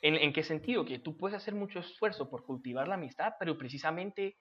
¿En, 0.00 0.14
en 0.14 0.32
qué 0.32 0.42
sentido? 0.42 0.86
Que 0.86 1.00
tú 1.00 1.18
puedes 1.18 1.36
hacer 1.36 1.54
mucho 1.54 1.80
esfuerzo 1.80 2.30
por 2.30 2.44
cultivar 2.44 2.88
la 2.88 2.94
amistad, 2.94 3.34
pero 3.38 3.58
precisamente 3.58 4.36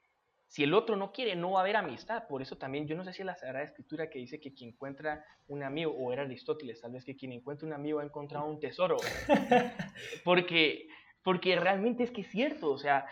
si 0.48 0.64
el 0.64 0.74
otro 0.74 0.96
no 0.96 1.12
quiere, 1.12 1.36
no 1.36 1.52
va 1.52 1.60
a 1.60 1.64
haber 1.64 1.76
amistad. 1.76 2.28
Por 2.28 2.42
eso 2.42 2.58
también, 2.58 2.88
yo 2.88 2.96
no 2.96 3.04
sé 3.04 3.14
si 3.14 3.22
es 3.22 3.26
la 3.26 3.36
Sagrada 3.36 3.66
Escritura 3.66 4.10
que 4.10 4.20
dice 4.20 4.40
que 4.40 4.54
quien 4.54 4.72
encuentra 4.72 5.26
un 5.48 5.64
amigo, 5.64 5.92
o 5.92 6.14
era 6.14 6.24
Aristóteles, 6.24 6.82
tal 6.82 6.92
vez 6.92 7.04
que 7.04 7.16
quien 7.16 7.32
encuentra 7.32 7.68
un 7.68 7.74
amigo 7.74 8.00
ha 8.00 8.04
encontrado 8.04 8.46
un 8.46 8.60
tesoro. 8.60 8.98
porque, 10.24 10.88
porque 11.24 11.56
realmente 11.56 12.04
es 12.04 12.12
que 12.12 12.22
es 12.22 12.30
cierto, 12.30 12.72
o 12.72 12.78
sea, 12.78 13.06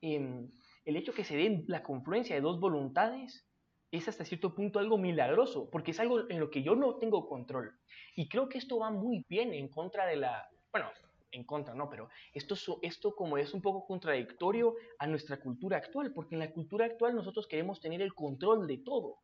em, 0.00 0.50
el 0.84 0.96
hecho 0.96 1.12
que 1.12 1.24
se 1.24 1.36
dé 1.36 1.64
la 1.66 1.82
confluencia 1.82 2.34
de 2.34 2.42
dos 2.42 2.58
voluntades 2.58 3.46
es 3.90 4.08
hasta 4.08 4.24
cierto 4.24 4.54
punto 4.54 4.78
algo 4.78 4.98
milagroso, 4.98 5.68
porque 5.70 5.92
es 5.92 6.00
algo 6.00 6.28
en 6.28 6.40
lo 6.40 6.50
que 6.50 6.62
yo 6.62 6.74
no 6.74 6.96
tengo 6.96 7.28
control. 7.28 7.78
Y 8.14 8.28
creo 8.28 8.48
que 8.48 8.58
esto 8.58 8.78
va 8.78 8.90
muy 8.90 9.24
bien 9.28 9.54
en 9.54 9.68
contra 9.68 10.06
de 10.06 10.16
la, 10.16 10.48
bueno, 10.72 10.90
en 11.36 11.44
contra, 11.44 11.74
no, 11.74 11.88
pero 11.88 12.08
esto, 12.32 12.56
esto 12.82 13.14
como 13.14 13.38
es 13.38 13.54
un 13.54 13.62
poco 13.62 13.86
contradictorio 13.86 14.74
a 14.98 15.06
nuestra 15.06 15.38
cultura 15.38 15.76
actual, 15.76 16.12
porque 16.12 16.34
en 16.34 16.40
la 16.40 16.50
cultura 16.50 16.86
actual 16.86 17.14
nosotros 17.14 17.46
queremos 17.46 17.80
tener 17.80 18.02
el 18.02 18.14
control 18.14 18.66
de 18.66 18.78
todo. 18.78 19.18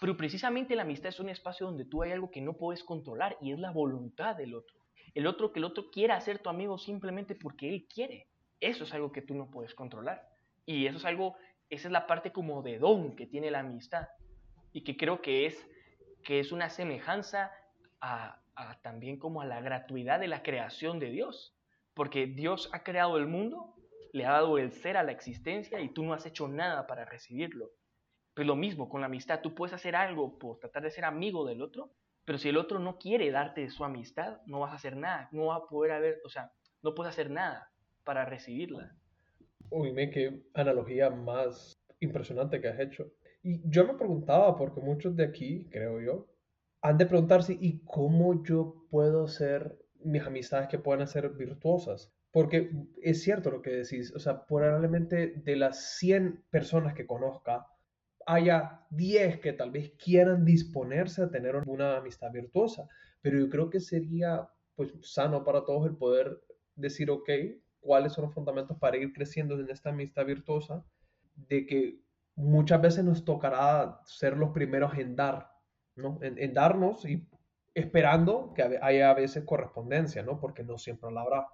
Pero 0.00 0.16
precisamente 0.16 0.74
la 0.74 0.82
amistad 0.82 1.08
es 1.08 1.20
un 1.20 1.28
espacio 1.28 1.66
donde 1.66 1.84
tú 1.84 2.02
hay 2.02 2.12
algo 2.12 2.30
que 2.30 2.40
no 2.40 2.54
puedes 2.54 2.82
controlar 2.82 3.36
y 3.40 3.52
es 3.52 3.58
la 3.58 3.70
voluntad 3.70 4.36
del 4.36 4.54
otro. 4.54 4.76
El 5.14 5.26
otro 5.26 5.52
que 5.52 5.58
el 5.60 5.64
otro 5.64 5.90
quiera 5.90 6.20
ser 6.20 6.38
tu 6.38 6.48
amigo 6.48 6.78
simplemente 6.78 7.34
porque 7.34 7.68
él 7.68 7.86
quiere. 7.92 8.26
Eso 8.60 8.84
es 8.84 8.94
algo 8.94 9.12
que 9.12 9.22
tú 9.22 9.34
no 9.34 9.50
puedes 9.50 9.74
controlar. 9.74 10.28
Y 10.64 10.86
eso 10.86 10.98
es 10.98 11.04
algo, 11.04 11.36
esa 11.70 11.88
es 11.88 11.92
la 11.92 12.06
parte 12.06 12.32
como 12.32 12.62
de 12.62 12.78
don 12.78 13.14
que 13.14 13.26
tiene 13.26 13.50
la 13.50 13.60
amistad. 13.60 14.08
Y 14.72 14.82
que 14.82 14.96
creo 14.96 15.20
que 15.20 15.46
es, 15.46 15.68
que 16.24 16.40
es 16.40 16.50
una 16.52 16.70
semejanza 16.70 17.52
a, 18.00 18.41
también 18.82 19.18
como 19.18 19.40
a 19.40 19.46
la 19.46 19.60
gratuidad 19.60 20.20
de 20.20 20.28
la 20.28 20.42
creación 20.42 20.98
de 20.98 21.10
Dios. 21.10 21.56
Porque 21.94 22.26
Dios 22.26 22.70
ha 22.72 22.82
creado 22.82 23.18
el 23.18 23.26
mundo, 23.26 23.74
le 24.12 24.24
ha 24.24 24.32
dado 24.32 24.58
el 24.58 24.72
ser 24.72 24.96
a 24.96 25.02
la 25.02 25.12
existencia 25.12 25.80
y 25.80 25.92
tú 25.92 26.04
no 26.04 26.14
has 26.14 26.26
hecho 26.26 26.48
nada 26.48 26.86
para 26.86 27.04
recibirlo. 27.04 27.70
Pues 28.34 28.46
lo 28.46 28.56
mismo 28.56 28.88
con 28.88 29.00
la 29.00 29.08
amistad, 29.08 29.40
tú 29.42 29.54
puedes 29.54 29.74
hacer 29.74 29.94
algo 29.94 30.38
por 30.38 30.58
tratar 30.58 30.84
de 30.84 30.90
ser 30.90 31.04
amigo 31.04 31.46
del 31.46 31.60
otro, 31.60 31.92
pero 32.24 32.38
si 32.38 32.48
el 32.48 32.56
otro 32.56 32.78
no 32.78 32.98
quiere 32.98 33.30
darte 33.30 33.68
su 33.68 33.84
amistad, 33.84 34.40
no 34.46 34.60
vas 34.60 34.72
a 34.72 34.76
hacer 34.76 34.96
nada, 34.96 35.28
no 35.32 35.46
va 35.46 35.56
a 35.56 35.66
poder 35.66 35.92
haber, 35.92 36.20
o 36.24 36.30
sea, 36.30 36.50
no 36.82 36.94
puedes 36.94 37.12
hacer 37.12 37.30
nada 37.30 37.70
para 38.04 38.24
recibirla. 38.24 38.96
Uy, 39.70 39.92
me 39.92 40.10
qué 40.10 40.42
analogía 40.54 41.10
más 41.10 41.72
impresionante 42.00 42.60
que 42.60 42.68
has 42.68 42.80
hecho. 42.80 43.10
Y 43.42 43.60
yo 43.68 43.84
me 43.86 43.94
preguntaba, 43.94 44.56
porque 44.56 44.80
muchos 44.80 45.16
de 45.16 45.24
aquí, 45.24 45.68
creo 45.70 46.00
yo, 46.00 46.28
han 46.82 46.98
de 46.98 47.06
preguntarse, 47.06 47.56
¿y 47.58 47.80
cómo 47.84 48.42
yo 48.44 48.86
puedo 48.90 49.28
ser 49.28 49.78
mis 50.00 50.22
amistades 50.22 50.68
que 50.68 50.78
puedan 50.78 51.06
ser 51.06 51.30
virtuosas? 51.30 52.12
Porque 52.32 52.70
es 53.00 53.22
cierto 53.22 53.50
lo 53.50 53.62
que 53.62 53.70
decís, 53.70 54.12
o 54.14 54.18
sea, 54.18 54.44
probablemente 54.46 55.28
de 55.28 55.56
las 55.56 55.96
100 55.98 56.44
personas 56.50 56.94
que 56.94 57.06
conozca, 57.06 57.66
haya 58.26 58.84
10 58.90 59.40
que 59.40 59.52
tal 59.52 59.70
vez 59.70 59.92
quieran 59.92 60.44
disponerse 60.44 61.22
a 61.22 61.30
tener 61.30 61.56
una 61.66 61.98
amistad 61.98 62.32
virtuosa, 62.32 62.88
pero 63.20 63.38
yo 63.38 63.48
creo 63.48 63.70
que 63.70 63.80
sería 63.80 64.48
pues 64.74 64.92
sano 65.02 65.44
para 65.44 65.64
todos 65.64 65.86
el 65.86 65.96
poder 65.96 66.40
decir, 66.74 67.10
ok, 67.10 67.28
cuáles 67.80 68.12
son 68.12 68.24
los 68.24 68.34
fundamentos 68.34 68.76
para 68.78 68.96
ir 68.96 69.12
creciendo 69.12 69.58
en 69.58 69.70
esta 69.70 69.90
amistad 69.90 70.24
virtuosa 70.24 70.84
de 71.34 71.66
que 71.66 72.00
muchas 72.34 72.80
veces 72.80 73.04
nos 73.04 73.24
tocará 73.24 74.00
ser 74.06 74.36
los 74.36 74.50
primeros 74.50 74.96
en 74.96 75.14
dar, 75.14 75.51
¿no? 75.96 76.18
En, 76.22 76.54
darnos 76.54 77.04
y 77.04 77.26
esperando 77.74 78.52
que 78.54 78.78
haya 78.80 79.10
a 79.10 79.14
veces 79.14 79.44
correspondencia, 79.44 80.22
¿no? 80.22 80.40
Porque 80.40 80.64
no 80.64 80.78
siempre 80.78 81.10
la 81.10 81.22
habrá. 81.22 81.46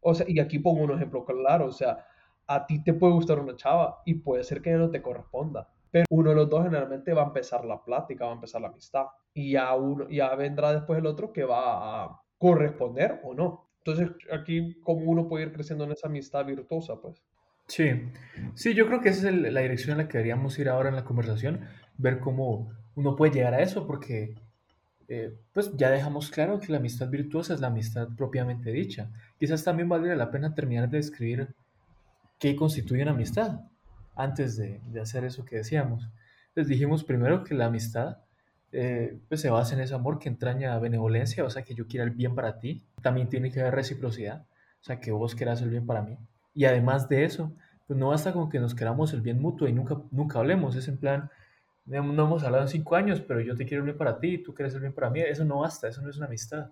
O 0.00 0.14
sea, 0.14 0.26
y 0.28 0.38
aquí 0.40 0.58
pongo 0.58 0.84
un 0.84 0.92
ejemplo 0.92 1.24
claro, 1.24 1.66
o 1.66 1.72
sea, 1.72 2.06
a 2.46 2.66
ti 2.66 2.82
te 2.82 2.92
puede 2.92 3.14
gustar 3.14 3.38
una 3.38 3.56
chava 3.56 4.02
y 4.04 4.14
puede 4.14 4.44
ser 4.44 4.60
que 4.60 4.72
no 4.72 4.90
te 4.90 5.00
corresponda, 5.00 5.68
pero 5.90 6.04
uno 6.10 6.30
de 6.30 6.36
los 6.36 6.50
dos 6.50 6.64
generalmente 6.64 7.14
va 7.14 7.22
a 7.22 7.26
empezar 7.26 7.64
la 7.64 7.82
plática, 7.82 8.26
va 8.26 8.32
a 8.32 8.34
empezar 8.34 8.60
la 8.60 8.68
amistad 8.68 9.06
y 9.32 9.52
ya, 9.52 9.74
uno, 9.74 10.08
ya 10.08 10.34
vendrá 10.34 10.72
después 10.72 10.98
el 10.98 11.06
otro 11.06 11.32
que 11.32 11.44
va 11.44 12.04
a 12.04 12.20
corresponder 12.38 13.20
o 13.24 13.34
no. 13.34 13.70
Entonces, 13.78 14.10
aquí 14.32 14.80
como 14.80 15.10
uno 15.10 15.28
puede 15.28 15.46
ir 15.46 15.52
creciendo 15.52 15.84
en 15.84 15.92
esa 15.92 16.08
amistad 16.08 16.44
virtuosa, 16.44 17.00
pues. 17.00 17.22
Sí, 17.66 18.10
sí, 18.54 18.74
yo 18.74 18.86
creo 18.86 19.00
que 19.00 19.08
esa 19.08 19.28
es 19.28 19.34
la 19.34 19.60
dirección 19.60 19.92
en 19.92 19.98
la 19.98 20.08
que 20.08 20.18
deberíamos 20.18 20.58
ir 20.58 20.68
ahora 20.68 20.90
en 20.90 20.96
la 20.96 21.04
conversación, 21.04 21.66
ver 21.96 22.20
cómo 22.20 22.70
uno 22.96 23.16
puede 23.16 23.32
llegar 23.32 23.54
a 23.54 23.60
eso, 23.60 23.86
porque 23.86 24.34
eh, 25.08 25.36
pues 25.52 25.76
ya 25.76 25.90
dejamos 25.90 26.30
claro 26.30 26.60
que 26.60 26.72
la 26.72 26.78
amistad 26.78 27.08
virtuosa 27.08 27.54
es 27.54 27.60
la 27.60 27.66
amistad 27.66 28.08
propiamente 28.16 28.70
dicha. 28.72 29.10
Quizás 29.38 29.64
también 29.64 29.88
valdría 29.88 30.16
la 30.16 30.30
pena 30.30 30.54
terminar 30.54 30.88
de 30.88 30.98
describir 30.98 31.54
qué 32.38 32.56
constituye 32.56 33.02
una 33.02 33.12
amistad 33.12 33.60
antes 34.16 34.56
de, 34.56 34.80
hacer 35.00 35.24
eso 35.24 35.44
que 35.44 35.56
decíamos. 35.56 36.08
Les 36.54 36.68
dijimos 36.68 37.04
primero 37.04 37.44
que 37.44 37.54
la 37.54 37.66
amistad 37.66 38.18
eh, 38.72 39.18
pues 39.28 39.40
se 39.40 39.50
basa 39.50 39.74
en 39.74 39.80
ese 39.80 39.94
amor 39.94 40.18
que 40.18 40.28
entraña 40.28 40.78
benevolencia, 40.78 41.44
o 41.44 41.50
sea, 41.50 41.62
que 41.62 41.74
yo 41.74 41.86
quiera 41.86 42.04
el 42.04 42.10
bien 42.10 42.34
para 42.34 42.58
ti. 42.58 42.84
También 43.02 43.28
tiene 43.28 43.50
que 43.50 43.60
haber 43.60 43.74
reciprocidad, 43.74 44.46
o 44.80 44.84
sea, 44.84 45.00
que 45.00 45.12
vos 45.12 45.34
quieras 45.34 45.62
el 45.62 45.70
bien 45.70 45.86
para 45.86 46.02
mí. 46.02 46.16
Y 46.54 46.64
además 46.64 47.08
de 47.08 47.24
eso, 47.24 47.52
pues 47.86 47.98
no 47.98 48.08
basta 48.08 48.32
con 48.32 48.48
que 48.48 48.60
nos 48.60 48.74
queramos 48.74 49.12
el 49.12 49.20
bien 49.20 49.40
mutuo 49.40 49.68
y 49.68 49.72
nunca, 49.72 49.98
nunca 50.10 50.38
hablemos. 50.38 50.76
Es 50.76 50.88
en 50.88 50.96
plan, 50.96 51.30
no 51.86 52.24
hemos 52.24 52.44
hablado 52.44 52.64
en 52.64 52.68
cinco 52.68 52.96
años, 52.96 53.20
pero 53.20 53.40
yo 53.40 53.54
te 53.54 53.66
quiero 53.66 53.82
el 53.82 53.86
bien 53.86 53.98
para 53.98 54.18
ti 54.18 54.38
tú 54.38 54.54
quieres 54.54 54.74
el 54.74 54.80
bien 54.80 54.92
para 54.92 55.10
mí. 55.10 55.20
Eso 55.20 55.44
no 55.44 55.60
basta, 55.60 55.88
eso 55.88 56.02
no 56.02 56.10
es 56.10 56.16
una 56.16 56.26
amistad. 56.26 56.70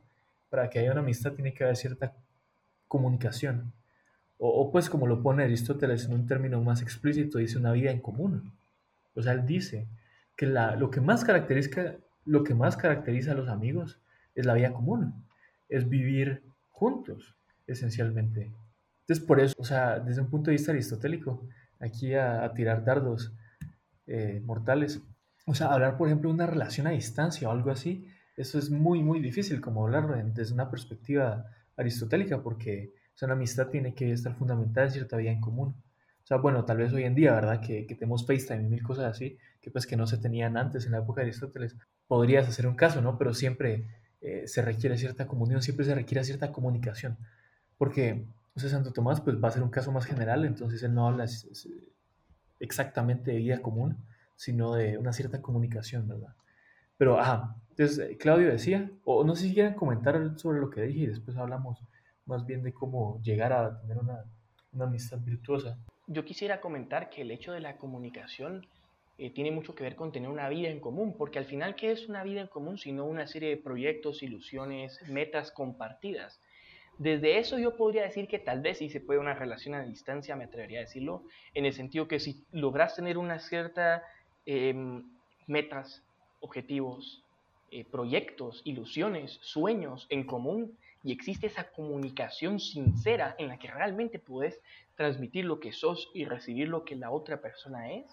Para 0.49 0.69
que 0.71 0.79
haya 0.79 0.93
una 0.93 1.01
amistad 1.01 1.33
tiene 1.33 1.53
que 1.53 1.65
haber 1.65 1.77
cierta 1.77 2.15
comunicación. 2.89 3.73
O, 4.39 4.73
pues 4.73 4.91
como 4.91 5.07
lo 5.07 5.23
pone 5.23 5.45
Aristóteles 5.45 6.07
en 6.07 6.15
un 6.15 6.27
término 6.27 6.61
más 6.63 6.83
explícito, 6.83 7.39
dice 7.39 7.59
una 7.59 7.73
vida 7.73 7.91
en 7.91 8.01
común. 8.01 8.53
O 9.15 9.23
sea, 9.23 9.35
él 9.35 9.47
dice 9.47 9.87
que 10.37 10.47
la, 10.47 10.75
lo, 10.75 10.91
que 10.91 11.01
más 11.01 11.25
caracteriza, 11.25 11.95
lo 12.25 12.43
que 12.43 12.55
más 12.55 12.77
caracteriza 12.77 13.33
a 13.33 13.35
los 13.35 13.49
amigos 13.49 14.01
es 14.35 14.45
la 14.45 14.55
vida 14.55 14.73
común, 14.73 15.25
es 15.69 15.89
vivir 15.89 16.43
juntos, 16.71 17.37
esencialmente. 17.67 18.51
Entonces, 19.03 19.25
por 19.25 19.41
eso, 19.41 19.55
o 19.59 19.65
sea, 19.65 20.01
desde 20.01 20.21
un 20.21 20.29
punto 20.29 20.51
de 20.51 20.57
vista 20.57 20.73
aristotélico, 20.73 21.47
aquí 21.79 22.15
a, 22.15 22.53
tirar 22.55 22.85
dardos 22.85 23.33
eh, 24.13 24.41
mortales, 24.45 25.01
o 25.47 25.55
sea, 25.55 25.69
hablar, 25.69 25.97
por 25.97 26.09
ejemplo, 26.09 26.29
de 26.29 26.35
una 26.35 26.47
relación 26.47 26.87
a 26.87 26.91
distancia 26.91 27.49
o 27.49 27.53
algo 27.53 27.71
así, 27.71 28.07
eso 28.37 28.59
es 28.59 28.71
muy, 28.71 29.03
muy 29.03 29.21
difícil 29.21 29.61
como 29.61 29.85
hablarlo 29.85 30.15
desde 30.35 30.55
una 30.55 30.71
perspectiva 30.71 31.47
aristotélica, 31.77 32.43
porque 32.43 32.93
o 33.15 33.19
sea, 33.19 33.27
una 33.27 33.35
amistad 33.35 33.69
tiene 33.69 33.95
que 33.95 34.13
estar 34.13 34.35
fundamentada 34.35 34.87
en 34.87 34.93
cierta 34.93 35.17
vida 35.17 35.31
en 35.31 35.41
común. 35.41 35.75
O 36.23 36.27
sea, 36.27 36.37
bueno, 36.37 36.65
tal 36.65 36.79
vez 36.79 36.93
hoy 36.93 37.05
en 37.05 37.15
día, 37.15 37.33
¿verdad? 37.33 37.61
Que, 37.61 37.85
tenemos 37.99 38.27
FaceTime 38.27 38.63
y 38.63 38.69
mil 38.69 38.83
cosas 38.83 39.07
así, 39.07 39.39
que 39.61 39.71
pues 39.71 39.87
que 39.87 39.97
no 39.97 40.07
se 40.07 40.19
tenían 40.19 40.57
antes 40.57 40.87
en 40.87 40.93
la 40.93 40.99
época 40.99 41.21
de 41.21 41.29
Aristóteles. 41.29 41.77
Podrías 42.07 42.49
hacer 42.49 42.67
un 42.67 42.77
caso, 42.77 43.03
¿no? 43.03 43.19
Pero 43.19 43.35
siempre 43.35 43.87
eh, 44.21 44.47
se 44.47 44.63
requiere 44.63 44.97
cierta 44.99 45.27
comunión, 45.27 45.63
siempre 45.63 45.85
se 45.85 45.95
requiere 45.95 46.25
cierta 46.25 46.53
comunicación. 46.53 47.19
Porque 47.77 48.27
o 48.55 48.61
sea, 48.61 48.69
Santo 48.69 48.93
Tomás 48.93 49.21
pues 49.21 49.43
va 49.43 49.49
a 49.49 49.53
ser 49.53 49.63
un 49.63 49.71
caso 49.71 49.93
más 49.93 50.05
general, 50.05 50.45
entonces 50.45 50.83
él 50.83 50.95
no 50.95 51.09
habla 51.09 51.27
exactamente 52.63 53.33
de 53.33 53.39
vida 53.39 53.61
común, 53.61 53.97
sino 54.37 54.75
de 54.75 54.97
una 54.97 55.13
cierta 55.13 55.43
comunicación, 55.43 56.09
¿verdad? 56.09 56.35
Pero, 56.97 57.19
ajá, 57.19 57.57
entonces 57.71 57.99
eh, 57.99 58.17
Claudio 58.17 58.49
decía, 58.49 58.91
o 59.05 59.25
no 59.25 59.35
sé 59.35 59.49
si 59.49 59.55
quieren 59.55 59.75
comentar 59.75 60.39
sobre 60.39 60.61
lo 60.61 60.71
que 60.71 60.83
dije 60.83 61.01
y 61.01 61.07
después 61.07 61.37
hablamos 61.37 61.81
más 62.27 62.47
bien 62.47 62.63
de 62.63 62.73
cómo 62.73 63.21
llegar 63.23 63.53
a 63.53 63.81
tener 63.81 63.99
una, 63.99 64.25
una 64.73 64.85
amistad 64.85 65.19
virtuosa. 65.19 65.79
Yo 66.07 66.25
quisiera 66.25 66.61
comentar 66.61 67.11
que 67.11 67.23
el 67.23 67.31
hecho 67.31 67.53
de 67.53 67.61
la 67.61 67.77
comunicación 67.77 68.67
eh, 69.19 69.31
tiene 69.31 69.51
mucho 69.51 69.75
que 69.75 69.85
ver 69.85 69.95
con 69.95 70.11
tener 70.11 70.29
una 70.29 70.49
vida 70.49 70.69
en 70.69 70.81
común, 70.81 71.15
porque 71.17 71.39
al 71.39 71.45
final, 71.45 71.77
¿qué 71.77 71.93
es 71.93 72.09
una 72.09 72.25
vida 72.25 72.41
en 72.41 72.49
común? 72.49 72.79
Sino 72.79 73.05
una 73.05 73.27
serie 73.27 73.51
de 73.51 73.57
proyectos, 73.57 74.23
ilusiones, 74.23 75.01
metas 75.09 75.53
compartidas. 75.53 76.41
Desde 77.03 77.39
eso 77.39 77.59
yo 77.59 77.77
podría 77.77 78.05
decir 78.05 78.29
que 78.29 78.39
tal 78.39 78.61
vez 78.61 78.79
sí 78.79 78.89
se 78.89 79.01
puede 79.01 79.19
una 79.19 79.35
relación 79.35 79.75
a 79.75 79.85
distancia, 79.85 80.37
me 80.37 80.45
atrevería 80.45 80.79
a 80.79 80.83
decirlo, 80.83 81.25
en 81.53 81.65
el 81.67 81.73
sentido 81.73 82.07
que 82.07 82.21
si 82.21 82.47
logras 82.53 82.95
tener 82.95 83.19
una 83.19 83.41
cierta 83.41 84.05
em, 84.47 85.03
metas, 85.49 86.05
objetivos, 86.39 87.25
eh, 87.73 87.85
proyectos, 87.91 88.63
ilusiones, 88.65 89.41
sueños 89.43 90.07
en 90.11 90.25
común 90.25 90.79
y 91.03 91.11
existe 91.11 91.49
esa 91.49 91.73
comunicación 91.73 92.61
sincera 92.61 93.35
en 93.37 93.49
la 93.49 93.59
que 93.59 93.73
realmente 93.73 94.21
puedes 94.21 94.61
transmitir 94.95 95.45
lo 95.45 95.59
que 95.59 95.73
sos 95.73 96.09
y 96.15 96.25
recibir 96.25 96.69
lo 96.69 96.85
que 96.85 96.95
la 96.95 97.11
otra 97.11 97.41
persona 97.41 97.93
es, 97.95 98.07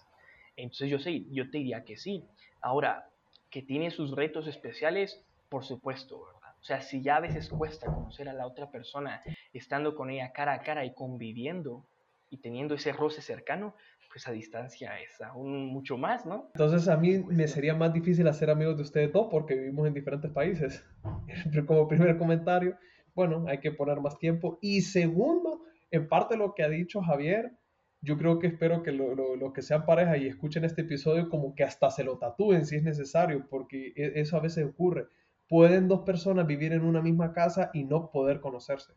entonces 0.56 0.90
yo 0.90 0.98
sé, 0.98 1.26
yo 1.30 1.52
te 1.52 1.60
diría 1.60 1.86
que 1.86 1.96
sí. 1.96 2.24
Ahora, 2.60 3.08
que 3.52 3.62
tiene 3.62 3.92
sus 3.92 4.16
retos 4.16 4.48
especiales, 4.48 5.24
por 5.48 5.64
supuesto, 5.64 6.26
¿verdad? 6.26 6.39
O 6.62 6.64
sea, 6.64 6.82
si 6.82 7.02
ya 7.02 7.18
a 7.18 7.22
veces 7.22 7.50
cuesta 7.50 7.88
conocer 7.88 8.28
a 8.30 8.34
la 8.34 8.46
otra 8.46 8.70
persona, 8.70 9.22
estando 9.54 9.96
con 9.96 10.10
ella 10.10 10.32
cara 10.34 10.54
a 10.54 10.62
cara 10.62 10.86
y 10.86 10.94
conviviendo 10.94 11.86
y 12.30 12.38
teniendo 12.38 12.76
ese 12.76 12.92
roce 12.92 13.22
cercano, 13.22 13.76
pues 14.12 14.28
a 14.28 14.32
distancia 14.32 15.00
es 15.00 15.22
aún 15.22 15.68
mucho 15.68 15.98
más, 15.98 16.26
¿no? 16.26 16.50
Entonces 16.54 16.88
a 16.88 16.98
mí 16.98 17.20
me 17.20 17.48
sería 17.48 17.76
más 17.76 17.94
difícil 17.94 18.28
hacer 18.28 18.50
amigos 18.50 18.76
de 18.76 18.84
ustedes 18.84 19.14
dos 19.14 19.28
porque 19.30 19.56
vivimos 19.56 19.88
en 19.88 19.94
diferentes 19.94 20.32
países. 20.32 20.84
Como 21.68 21.88
primer 21.88 22.18
comentario, 22.18 22.76
bueno, 23.14 23.46
hay 23.48 23.60
que 23.60 23.72
poner 23.72 24.00
más 24.02 24.18
tiempo. 24.18 24.58
Y 24.62 24.82
segundo, 24.82 25.62
en 25.92 26.08
parte 26.08 26.38
lo 26.38 26.56
que 26.56 26.64
ha 26.64 26.70
dicho 26.70 27.02
Javier, 27.02 27.52
yo 28.02 28.18
creo 28.18 28.40
que 28.40 28.48
espero 28.48 28.82
que 28.82 28.92
los 28.92 29.16
lo, 29.16 29.54
que 29.54 29.62
sean 29.62 29.86
pareja 29.86 30.18
y 30.18 30.28
escuchen 30.28 30.64
este 30.64 30.82
episodio 30.82 31.30
como 31.30 31.54
que 31.54 31.64
hasta 31.64 31.92
se 31.92 32.04
lo 32.04 32.18
tatúen 32.18 32.66
si 32.66 32.78
es 32.78 32.84
necesario, 32.84 33.46
porque 33.50 33.94
e, 33.96 34.22
eso 34.22 34.38
a 34.38 34.40
veces 34.40 34.66
ocurre 34.66 35.08
pueden 35.50 35.88
dos 35.88 36.02
personas 36.02 36.48
vivir 36.48 36.72
en 36.72 36.86
una 36.86 37.02
misma 37.02 37.34
casa 37.34 37.72
y 37.74 37.84
no 37.84 38.12
poder 38.12 38.40
conocerse, 38.40 38.94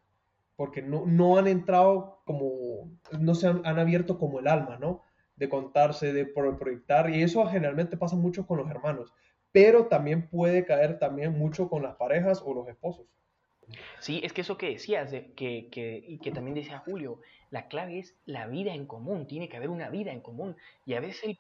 porque 0.54 0.82
no, 0.82 1.04
no 1.06 1.38
han 1.38 1.48
entrado 1.48 2.20
como, 2.24 2.90
no 3.18 3.34
se 3.34 3.48
han, 3.48 3.64
abierto 3.64 4.18
como 4.18 4.38
el 4.38 4.46
alma, 4.46 4.76
¿no? 4.78 5.02
De 5.34 5.48
contarse, 5.48 6.12
de 6.12 6.26
proyectar, 6.26 7.10
y 7.10 7.22
eso 7.22 7.44
generalmente 7.46 7.96
pasa 7.96 8.16
mucho 8.16 8.46
con 8.46 8.58
los 8.58 8.70
hermanos, 8.70 9.12
pero 9.50 9.86
también 9.86 10.28
puede 10.28 10.64
caer 10.66 10.98
también 10.98 11.36
mucho 11.36 11.68
con 11.68 11.82
las 11.82 11.96
parejas 11.96 12.42
o 12.44 12.54
los 12.54 12.68
esposos. 12.68 13.06
Sí, 14.00 14.20
es 14.22 14.34
que 14.34 14.42
eso 14.42 14.58
que 14.58 14.68
decías, 14.68 15.10
que, 15.34 15.68
que, 15.70 16.04
y 16.06 16.18
que 16.18 16.32
también 16.32 16.54
decía 16.54 16.80
Julio, 16.80 17.20
la 17.50 17.68
clave 17.68 17.98
es 17.98 18.14
la 18.26 18.46
vida 18.46 18.74
en 18.74 18.86
común, 18.86 19.26
tiene 19.26 19.48
que 19.48 19.56
haber 19.56 19.70
una 19.70 19.88
vida 19.88 20.12
en 20.12 20.20
común, 20.20 20.56
y 20.84 20.94
a 20.94 21.00
veces 21.00 21.22
el 21.24 21.38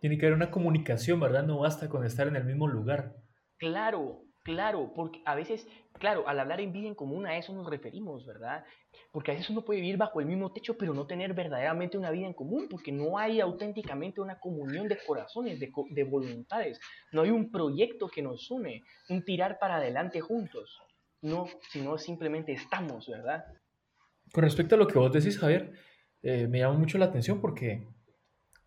Tiene 0.00 0.18
que 0.18 0.26
haber 0.26 0.36
una 0.36 0.50
comunicación, 0.50 1.18
¿verdad? 1.18 1.44
No 1.44 1.60
basta 1.60 1.88
con 1.88 2.04
estar 2.04 2.28
en 2.28 2.36
el 2.36 2.44
mismo 2.44 2.68
lugar. 2.68 3.16
Claro, 3.56 4.24
Claro, 4.42 4.92
porque 4.94 5.20
a 5.26 5.34
veces, 5.34 5.66
claro, 5.98 6.26
al 6.26 6.40
hablar 6.40 6.60
en 6.60 6.72
vida 6.72 6.88
en 6.88 6.94
común 6.94 7.26
a 7.26 7.36
eso 7.36 7.52
nos 7.52 7.68
referimos, 7.68 8.24
¿verdad? 8.24 8.64
Porque 9.12 9.32
a 9.32 9.34
veces 9.34 9.50
uno 9.50 9.64
puede 9.64 9.80
vivir 9.80 9.98
bajo 9.98 10.18
el 10.18 10.26
mismo 10.26 10.50
techo, 10.50 10.78
pero 10.78 10.94
no 10.94 11.06
tener 11.06 11.34
verdaderamente 11.34 11.98
una 11.98 12.10
vida 12.10 12.26
en 12.26 12.32
común, 12.32 12.66
porque 12.70 12.90
no 12.90 13.18
hay 13.18 13.40
auténticamente 13.40 14.20
una 14.20 14.38
comunión 14.40 14.88
de 14.88 14.98
corazones, 15.06 15.60
de, 15.60 15.70
de 15.90 16.04
voluntades, 16.04 16.80
no 17.12 17.22
hay 17.22 17.30
un 17.30 17.50
proyecto 17.50 18.08
que 18.08 18.22
nos 18.22 18.50
une, 18.50 18.82
un 19.10 19.24
tirar 19.24 19.58
para 19.58 19.76
adelante 19.76 20.20
juntos, 20.20 20.80
no, 21.20 21.46
sino 21.70 21.98
simplemente 21.98 22.52
estamos, 22.52 23.08
¿verdad? 23.08 23.44
Con 24.32 24.44
respecto 24.44 24.74
a 24.74 24.78
lo 24.78 24.86
que 24.86 24.98
vos 24.98 25.12
decís, 25.12 25.38
Javier, 25.38 25.72
eh, 26.22 26.46
me 26.46 26.60
llama 26.60 26.78
mucho 26.78 26.96
la 26.96 27.06
atención 27.06 27.42
porque, 27.42 27.86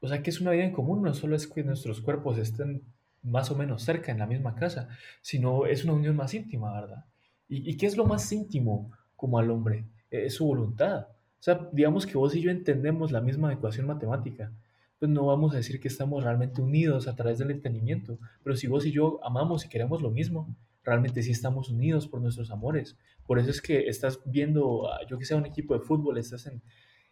o 0.02 0.08
sea, 0.08 0.22
que 0.22 0.30
es 0.30 0.40
una 0.40 0.52
vida 0.52 0.66
en 0.66 0.72
común, 0.72 1.02
no 1.02 1.16
solo 1.16 1.36
es 1.36 1.48
que 1.48 1.64
nuestros 1.64 2.00
cuerpos 2.00 2.38
estén 2.38 2.93
más 3.24 3.50
o 3.52 3.56
menos 3.56 3.84
cerca, 3.84 4.12
en 4.12 4.20
la 4.20 4.28
misma 4.28 4.56
casa, 4.56 4.90
sino 5.22 5.66
es 5.66 5.84
una 5.84 5.94
unión 5.94 6.16
más 6.16 6.34
íntima, 6.34 6.74
¿verdad? 6.74 7.06
¿Y, 7.48 7.78
qué 7.78 7.86
es 7.86 7.98
lo 7.98 8.06
más 8.06 8.32
íntimo 8.32 8.92
como 9.16 9.38
al 9.38 9.52
hombre? 9.52 9.86
E, 10.10 10.26
es 10.26 10.36
su 10.36 10.46
voluntad. 10.46 11.08
O 11.10 11.44
sea, 11.44 11.70
digamos 11.72 12.06
que 12.06 12.18
vos 12.18 12.36
y 12.36 12.42
yo 12.42 12.52
entendemos 12.52 13.12
la 13.12 13.22
misma 13.22 13.54
ecuación 13.54 13.86
matemática, 13.86 14.52
pues 15.00 15.12
no 15.12 15.26
vamos 15.26 15.54
a 15.54 15.58
decir 15.58 15.80
que 15.80 15.88
estamos 15.88 16.24
realmente 16.24 16.62
unidos 16.62 17.08
a 17.08 17.16
través 17.16 17.38
del 17.38 17.52
entendimiento, 17.52 18.18
pero 18.44 18.56
si 18.56 18.68
vos 18.68 18.86
y 18.86 18.92
yo 18.92 19.20
amamos 19.24 19.66
y 19.66 19.70
queremos 19.70 20.02
lo 20.02 20.10
mismo, 20.10 20.56
realmente 20.84 21.22
sí 21.22 21.32
estamos 21.32 21.70
unidos 21.70 22.08
por 22.08 22.22
nuestros 22.22 22.52
amores. 22.52 22.98
Por 23.26 23.40
eso 23.40 23.50
es 23.50 23.62
que 23.62 23.88
estás 23.88 24.22
viendo, 24.26 24.90
yo 25.10 25.18
que 25.18 25.26
sea 25.26 25.38
un 25.38 25.46
equipo 25.46 25.74
de 25.74 25.82
fútbol, 25.82 26.18
estás 26.18 26.46
en, 26.48 26.62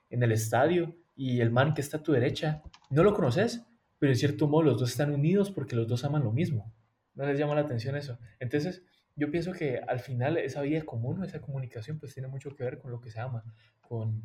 en 0.10 0.24
el 0.24 0.32
estadio 0.32 0.96
y 1.16 1.42
el 1.42 1.52
man 1.52 1.74
que 1.74 1.82
está 1.82 1.98
a 1.98 2.04
tu 2.04 2.14
derecha, 2.14 2.64
no 2.90 3.04
lo 3.04 3.14
conoces, 3.14 3.66
pero 4.02 4.14
en 4.14 4.18
cierto 4.18 4.48
modo 4.48 4.64
los 4.64 4.80
dos 4.80 4.90
están 4.90 5.14
unidos 5.14 5.52
porque 5.52 5.76
los 5.76 5.88
dos 5.88 6.04
aman 6.04 6.24
lo 6.24 6.32
mismo. 6.32 6.74
¿No 7.14 7.24
les 7.24 7.38
llama 7.38 7.54
la 7.54 7.62
atención 7.62 7.96
eso? 7.96 8.18
Entonces, 8.40 8.84
yo 9.16 9.30
pienso 9.30 9.52
que 9.52 9.78
al 9.78 10.00
final 10.00 10.38
esa 10.38 10.64
vida 10.64 10.82
común, 10.82 11.24
esa 11.24 11.40
comunicación, 11.40 12.00
pues 12.00 12.12
tiene 12.12 12.28
mucho 12.28 12.56
que 12.56 12.64
ver 12.64 12.80
con 12.80 12.90
lo 12.90 13.00
que 13.00 13.12
se 13.12 13.20
ama, 13.20 13.44
con, 13.80 14.24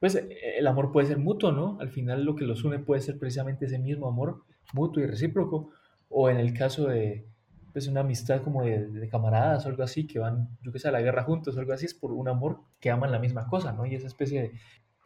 pues 0.00 0.14
el 0.16 0.66
amor 0.66 0.92
puede 0.92 1.08
ser 1.08 1.18
mutuo, 1.18 1.52
¿no? 1.52 1.76
Al 1.78 1.90
final 1.90 2.24
lo 2.24 2.34
que 2.34 2.46
los 2.46 2.64
une 2.64 2.78
puede 2.78 3.02
ser 3.02 3.18
precisamente 3.18 3.66
ese 3.66 3.78
mismo 3.78 4.08
amor 4.08 4.44
mutuo 4.72 5.02
y 5.02 5.06
recíproco, 5.06 5.68
o 6.08 6.30
en 6.30 6.38
el 6.38 6.54
caso 6.54 6.86
de 6.86 7.26
pues 7.74 7.88
una 7.88 8.00
amistad 8.00 8.40
como 8.40 8.64
de, 8.64 9.08
camaradas 9.10 9.66
o 9.66 9.68
algo 9.68 9.82
así, 9.82 10.06
que 10.06 10.20
van, 10.20 10.56
yo 10.62 10.72
qué 10.72 10.78
sé, 10.78 10.88
a 10.88 10.92
la 10.92 11.02
guerra 11.02 11.24
juntos 11.24 11.54
o 11.54 11.60
algo 11.60 11.74
así, 11.74 11.84
es 11.84 11.92
por 11.92 12.12
un 12.12 12.28
amor 12.28 12.62
que 12.80 12.90
aman 12.90 13.12
la 13.12 13.18
misma 13.18 13.46
cosa, 13.46 13.74
¿no? 13.74 13.84
Y 13.84 13.94
esa 13.94 14.06
especie 14.06 14.40
de 14.40 14.52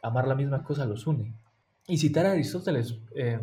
amar 0.01 0.29
la 0.29 0.35
misma 0.35 0.63
cosa 0.63 0.85
los 0.85 1.05
une. 1.07 1.33
Y 1.87 1.97
citar 1.97 2.25
a 2.25 2.31
Aristóteles, 2.31 3.01
eh, 3.13 3.39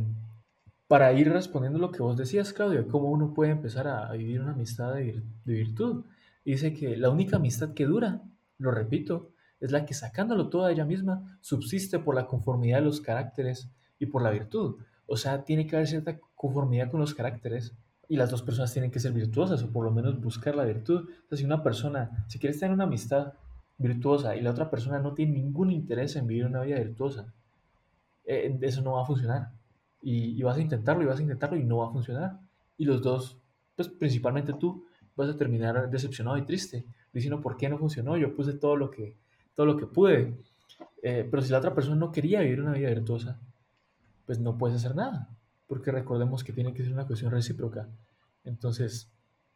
para 0.88 1.12
ir 1.12 1.32
respondiendo 1.32 1.78
lo 1.78 1.90
que 1.90 2.02
vos 2.02 2.16
decías, 2.16 2.52
Claudio, 2.52 2.86
cómo 2.88 3.10
uno 3.10 3.32
puede 3.32 3.52
empezar 3.52 3.88
a, 3.88 4.12
vivir 4.12 4.40
una 4.40 4.52
amistad 4.52 4.94
de, 4.94 5.22
virtud. 5.44 6.04
dice 6.44 6.74
que 6.74 6.96
la 6.96 7.10
única 7.10 7.36
amistad 7.36 7.72
que 7.74 7.86
dura, 7.86 8.22
lo 8.58 8.70
repito, 8.70 9.30
es 9.60 9.72
la 9.72 9.86
que 9.86 9.94
sacándolo 9.94 10.50
toda 10.50 10.70
ella 10.70 10.84
misma 10.84 11.38
subsiste 11.40 11.98
por 11.98 12.14
la 12.14 12.26
conformidad 12.26 12.78
de 12.78 12.84
los 12.84 13.00
caracteres 13.00 13.70
y 13.98 14.06
por 14.06 14.22
la 14.22 14.30
virtud. 14.30 14.76
O 15.06 15.16
sea, 15.16 15.44
tiene 15.44 15.66
que 15.66 15.76
haber 15.76 15.88
cierta 15.88 16.18
conformidad 16.34 16.90
con 16.90 17.00
los 17.00 17.14
caracteres 17.14 17.74
y 18.08 18.16
las 18.16 18.30
dos 18.30 18.42
personas 18.42 18.72
tienen 18.72 18.90
que 18.90 19.00
ser 19.00 19.12
virtuosas 19.12 19.62
o 19.62 19.70
por 19.70 19.84
lo 19.84 19.90
menos 19.90 20.20
buscar 20.20 20.54
la 20.54 20.64
virtud. 20.64 21.08
Entonces, 21.08 21.38
si 21.38 21.44
una 21.44 21.62
persona, 21.62 22.26
si 22.28 22.38
quieres 22.38 22.58
tener 22.60 22.74
una 22.74 22.84
amistad 22.84 23.32
virtuosa 23.78 24.36
y 24.36 24.42
la 24.42 24.50
otra 24.50 24.70
persona 24.70 24.98
no 24.98 25.14
tiene 25.14 25.32
ningún 25.32 25.70
interés 25.70 26.14
en 26.16 26.26
vivir 26.26 26.46
una 26.46 26.60
vida 26.60 26.78
virtuosa, 26.78 27.32
eh, 28.26 28.58
eso 28.60 28.82
no 28.82 28.92
va 28.92 29.02
a 29.02 29.06
funcionar. 29.06 29.50
Y, 30.06 30.42
vas 30.42 30.58
a 30.58 30.60
intentarlo 30.60 31.02
y 31.02 31.06
vas 31.06 31.18
a 31.18 31.22
intentarlo 31.22 31.56
y 31.56 31.64
no 31.64 31.78
va 31.78 31.88
a 31.88 31.90
funcionar. 31.90 32.38
Y 32.76 32.84
los 32.84 33.02
dos, 33.02 33.38
pues 33.74 33.88
principalmente 33.88 34.52
tú, 34.52 34.84
vas 35.16 35.30
a 35.30 35.36
terminar 35.36 35.88
decepcionado 35.90 36.36
y 36.36 36.42
triste, 36.42 36.84
diciendo 37.12 37.40
por 37.40 37.56
qué 37.56 37.68
no 37.68 37.78
funcionó, 37.78 38.16
yo 38.16 38.34
puse 38.34 38.52
todo 38.52 38.76
lo 38.76 38.90
que, 38.90 39.16
todo 39.54 39.64
lo 39.64 39.76
que 39.76 39.86
pude. 39.86 40.34
Eh, 41.02 41.26
pero 41.30 41.42
si 41.42 41.50
la 41.50 41.58
otra 41.58 41.74
persona 41.74 41.96
no 41.96 42.12
quería 42.12 42.40
vivir 42.40 42.60
una 42.60 42.72
vida 42.72 42.88
virtuosa, 42.88 43.40
pues 44.26 44.38
no 44.38 44.58
puedes 44.58 44.76
hacer 44.76 44.94
nada, 44.94 45.28
porque 45.66 45.90
recordemos 45.90 46.44
que 46.44 46.52
tiene 46.52 46.74
que 46.74 46.82
ser 46.82 46.92
una 46.92 47.06
cuestión 47.06 47.30
recíproca. 47.30 47.88
Entonces, 48.44 49.10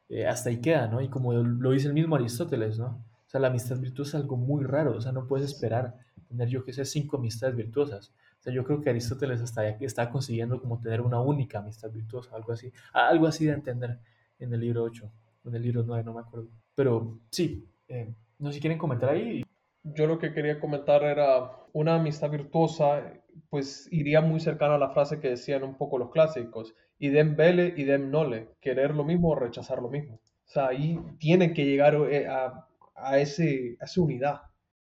eh, 0.08 0.26
hasta 0.26 0.48
ahí 0.48 0.60
queda, 0.60 0.88
¿no? 0.88 1.02
Y 1.02 1.08
como 1.08 1.34
lo 1.34 1.70
dice 1.72 1.88
el 1.88 1.94
mismo 1.94 2.16
Aristóteles, 2.16 2.78
¿no? 2.78 3.04
O 3.26 3.30
sea, 3.30 3.40
la 3.40 3.48
amistad 3.48 3.78
virtuosa 3.78 4.16
es 4.16 4.22
algo 4.22 4.38
muy 4.38 4.64
raro, 4.64 4.96
o 4.96 5.00
sea, 5.00 5.12
no 5.12 5.26
puedes 5.26 5.46
esperar 5.46 5.96
tener, 6.28 6.48
yo 6.48 6.64
que 6.64 6.72
sé, 6.72 6.84
cinco 6.84 7.18
amistades 7.18 7.54
virtuosas. 7.56 8.12
O 8.38 8.42
sea, 8.42 8.52
yo 8.52 8.64
creo 8.64 8.80
que 8.80 8.90
Aristóteles 8.90 9.40
hasta 9.40 9.68
está 9.68 10.10
consiguiendo 10.10 10.60
como 10.60 10.80
tener 10.80 11.00
una 11.00 11.20
única 11.20 11.58
amistad 11.58 11.90
virtuosa, 11.90 12.36
algo 12.36 12.52
así. 12.52 12.72
Algo 12.92 13.26
así 13.26 13.46
de 13.46 13.52
entender 13.52 13.98
en 14.38 14.52
el 14.54 14.60
libro 14.60 14.84
8, 14.84 15.10
en 15.46 15.54
el 15.54 15.62
libro 15.62 15.82
9, 15.84 16.04
no 16.04 16.14
me 16.14 16.20
acuerdo. 16.20 16.48
Pero 16.74 17.18
sí, 17.30 17.68
eh, 17.88 18.14
no 18.38 18.48
sé 18.48 18.54
si 18.54 18.60
quieren 18.60 18.78
comentar 18.78 19.10
ahí. 19.10 19.42
Yo 19.82 20.06
lo 20.06 20.18
que 20.18 20.32
quería 20.32 20.60
comentar 20.60 21.02
era 21.02 21.50
una 21.72 21.96
amistad 21.96 22.30
virtuosa, 22.30 23.12
pues 23.50 23.88
iría 23.90 24.20
muy 24.20 24.38
cercana 24.40 24.76
a 24.76 24.78
la 24.78 24.90
frase 24.90 25.18
que 25.18 25.30
decían 25.30 25.64
un 25.64 25.76
poco 25.76 25.98
los 25.98 26.10
clásicos, 26.10 26.74
idem 26.98 27.36
vele, 27.36 27.74
idem 27.76 28.10
nole, 28.10 28.50
querer 28.60 28.94
lo 28.94 29.04
mismo 29.04 29.30
o 29.30 29.34
rechazar 29.34 29.82
lo 29.82 29.88
mismo. 29.88 30.16
O 30.16 30.50
sea, 30.50 30.68
ahí 30.68 30.98
tienen 31.18 31.54
que 31.54 31.64
llegar 31.64 31.94
eh, 32.10 32.26
a, 32.26 32.68
a, 32.94 33.18
ese, 33.18 33.76
a 33.80 33.84
esa 33.84 34.00
unidad. 34.00 34.42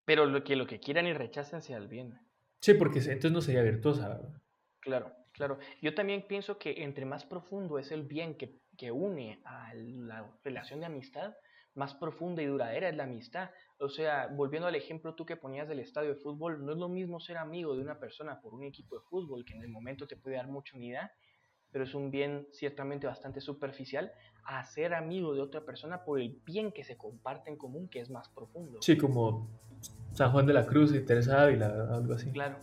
Pero 0.04 0.26
lo 0.26 0.42
que, 0.44 0.56
lo 0.56 0.66
que 0.66 0.80
quieran 0.80 1.06
y 1.06 1.12
rechacen 1.12 1.62
sea 1.62 1.76
el 1.76 1.88
bien. 1.88 2.18
Sí, 2.60 2.74
porque 2.74 2.98
entonces 2.98 3.32
no 3.32 3.40
sería 3.40 3.62
virtuosa, 3.62 4.08
¿verdad? 4.08 4.42
Claro, 4.80 5.12
claro. 5.32 5.58
Yo 5.80 5.94
también 5.94 6.26
pienso 6.26 6.58
que 6.58 6.82
entre 6.82 7.04
más 7.06 7.24
profundo 7.24 7.78
es 7.78 7.90
el 7.90 8.02
bien 8.02 8.36
que, 8.36 8.60
que 8.76 8.90
une 8.90 9.40
a 9.44 9.72
la 9.74 10.30
relación 10.44 10.80
de 10.80 10.86
amistad, 10.86 11.34
más 11.74 11.94
profunda 11.94 12.42
y 12.42 12.46
duradera 12.46 12.88
es 12.88 12.96
la 12.96 13.04
amistad. 13.04 13.50
O 13.78 13.88
sea, 13.88 14.26
volviendo 14.26 14.68
al 14.68 14.74
ejemplo 14.74 15.14
tú 15.14 15.24
que 15.24 15.36
ponías 15.36 15.68
del 15.68 15.78
estadio 15.78 16.10
de 16.10 16.20
fútbol, 16.20 16.64
no 16.64 16.72
es 16.72 16.78
lo 16.78 16.88
mismo 16.88 17.20
ser 17.20 17.38
amigo 17.38 17.74
de 17.74 17.82
una 17.82 17.98
persona 17.98 18.40
por 18.40 18.54
un 18.54 18.64
equipo 18.64 18.96
de 18.96 19.02
fútbol 19.08 19.44
que 19.44 19.54
en 19.54 19.62
el 19.62 19.68
momento 19.68 20.06
te 20.06 20.16
puede 20.16 20.36
dar 20.36 20.48
mucha 20.48 20.76
unidad, 20.76 21.10
pero 21.70 21.84
es 21.84 21.94
un 21.94 22.10
bien 22.10 22.48
ciertamente 22.52 23.06
bastante 23.06 23.40
superficial, 23.40 24.12
a 24.44 24.64
ser 24.64 24.92
amigo 24.94 25.34
de 25.34 25.40
otra 25.40 25.64
persona 25.64 26.04
por 26.04 26.20
el 26.20 26.40
bien 26.44 26.72
que 26.72 26.84
se 26.84 26.96
comparte 26.96 27.50
en 27.50 27.56
común, 27.56 27.88
que 27.88 28.00
es 28.00 28.10
más 28.10 28.28
profundo. 28.28 28.82
Sí, 28.82 28.98
como 28.98 29.48
San 30.12 30.32
Juan 30.32 30.46
de 30.46 30.52
la 30.52 30.66
Cruz 30.66 30.94
y 30.94 31.00
Teresa 31.00 31.42
Ávila, 31.42 31.88
algo 31.92 32.14
así. 32.14 32.30
Claro. 32.30 32.56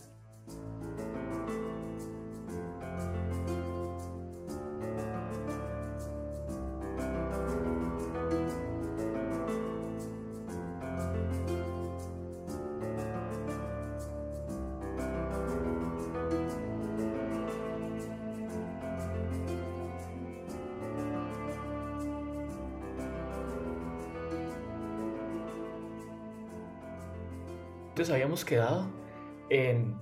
Quedado 28.48 28.90
en 29.50 29.94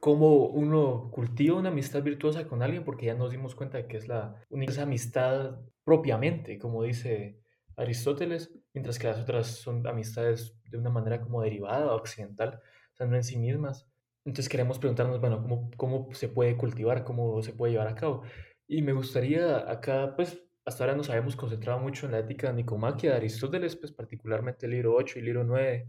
cómo 0.00 0.46
uno 0.48 1.08
cultiva 1.12 1.56
una 1.56 1.68
amistad 1.68 2.02
virtuosa 2.02 2.48
con 2.48 2.62
alguien, 2.62 2.84
porque 2.84 3.06
ya 3.06 3.14
nos 3.14 3.30
dimos 3.30 3.54
cuenta 3.54 3.78
de 3.78 3.86
que 3.86 3.96
es 3.96 4.08
la 4.08 4.34
única 4.50 4.82
amistad 4.82 5.60
propiamente, 5.84 6.58
como 6.58 6.82
dice 6.82 7.38
Aristóteles, 7.76 8.50
mientras 8.74 8.98
que 8.98 9.06
las 9.06 9.20
otras 9.20 9.46
son 9.46 9.86
amistades 9.86 10.56
de 10.64 10.78
una 10.78 10.90
manera 10.90 11.20
como 11.20 11.40
derivada 11.42 11.94
occidental, 11.94 12.60
o 12.92 12.96
sea, 12.96 13.06
no 13.06 13.14
en 13.14 13.22
sí 13.22 13.38
mismas. 13.38 13.86
Entonces 14.24 14.48
queremos 14.48 14.80
preguntarnos, 14.80 15.20
bueno, 15.20 15.40
¿cómo, 15.40 15.70
cómo 15.76 16.08
se 16.12 16.28
puede 16.28 16.56
cultivar, 16.56 17.04
cómo 17.04 17.40
se 17.42 17.52
puede 17.52 17.72
llevar 17.72 17.88
a 17.88 17.94
cabo? 17.94 18.22
Y 18.66 18.82
me 18.82 18.92
gustaría 18.92 19.70
acá, 19.70 20.14
pues, 20.16 20.42
hasta 20.64 20.84
ahora 20.84 20.96
nos 20.96 21.10
habíamos 21.10 21.36
concentrado 21.36 21.78
mucho 21.78 22.06
en 22.06 22.12
la 22.12 22.18
ética 22.18 22.52
Nicomaquia 22.52 23.10
de 23.10 23.16
Aristóteles, 23.18 23.76
pues 23.76 23.92
particularmente 23.92 24.66
el 24.66 24.72
libro 24.72 24.94
8 24.94 25.14
y 25.16 25.20
el 25.20 25.26
libro 25.26 25.44
9, 25.44 25.88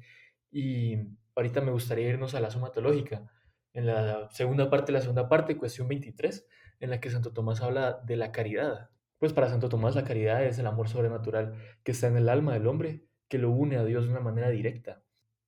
y 0.53 0.97
ahorita 1.35 1.61
me 1.61 1.71
gustaría 1.71 2.09
irnos 2.09 2.35
a 2.35 2.39
la 2.39 2.51
suma 2.51 2.71
teológica. 2.71 3.29
En 3.73 3.87
la 3.87 4.29
segunda 4.29 4.69
parte, 4.69 4.91
la 4.91 5.01
segunda 5.01 5.27
parte, 5.27 5.57
cuestión 5.57 5.87
23, 5.87 6.47
en 6.79 6.89
la 6.91 6.99
que 6.99 7.09
Santo 7.09 7.33
Tomás 7.33 7.61
habla 7.61 8.01
de 8.05 8.15
la 8.17 8.31
caridad. 8.31 8.91
Pues 9.17 9.33
para 9.33 9.49
Santo 9.49 9.67
Tomás 9.67 9.95
la 9.95 10.03
caridad 10.03 10.45
es 10.45 10.59
el 10.59 10.67
amor 10.67 10.89
sobrenatural 10.89 11.55
que 11.83 11.91
está 11.91 12.07
en 12.07 12.17
el 12.17 12.29
alma 12.29 12.53
del 12.53 12.67
hombre, 12.67 13.05
que 13.27 13.39
lo 13.39 13.49
une 13.49 13.77
a 13.77 13.85
Dios 13.85 14.05
de 14.05 14.11
una 14.11 14.19
manera 14.19 14.49
directa, 14.49 15.01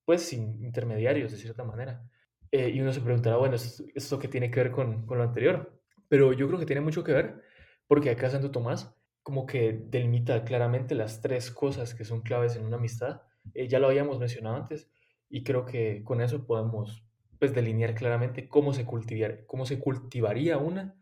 pues 0.04 0.22
sin 0.22 0.62
intermediarios 0.64 1.30
de 1.30 1.38
cierta 1.38 1.62
manera. 1.62 2.02
Eh, 2.50 2.70
y 2.70 2.80
uno 2.80 2.92
se 2.92 3.00
preguntará, 3.00 3.36
bueno, 3.36 3.54
¿esto, 3.54 4.18
qué 4.18 4.28
tiene 4.28 4.50
que 4.50 4.60
ver 4.60 4.72
con, 4.72 5.06
con 5.06 5.18
lo 5.18 5.24
anterior? 5.24 5.80
Pero 6.08 6.32
yo 6.32 6.48
creo 6.48 6.58
que 6.58 6.66
tiene 6.66 6.80
mucho 6.80 7.04
que 7.04 7.12
ver, 7.12 7.42
porque 7.86 8.10
acá 8.10 8.30
Santo 8.30 8.50
Tomás 8.50 8.96
como 9.22 9.44
que 9.44 9.72
delimita 9.72 10.44
claramente 10.44 10.94
las 10.94 11.20
tres 11.20 11.50
cosas 11.50 11.94
que 11.94 12.04
son 12.04 12.22
claves 12.22 12.54
en 12.56 12.64
una 12.64 12.76
amistad. 12.76 13.22
Eh, 13.54 13.68
ya 13.68 13.78
lo 13.80 13.88
habíamos 13.88 14.20
mencionado 14.20 14.56
antes, 14.56 14.88
y 15.28 15.44
creo 15.44 15.64
que 15.64 16.02
con 16.04 16.20
eso 16.20 16.46
podemos 16.46 17.04
pues, 17.38 17.54
delinear 17.54 17.94
claramente 17.94 18.48
cómo 18.48 18.72
se, 18.72 18.84
cultivar, 18.84 19.44
cómo 19.46 19.66
se 19.66 19.78
cultivaría 19.78 20.58
una 20.58 20.96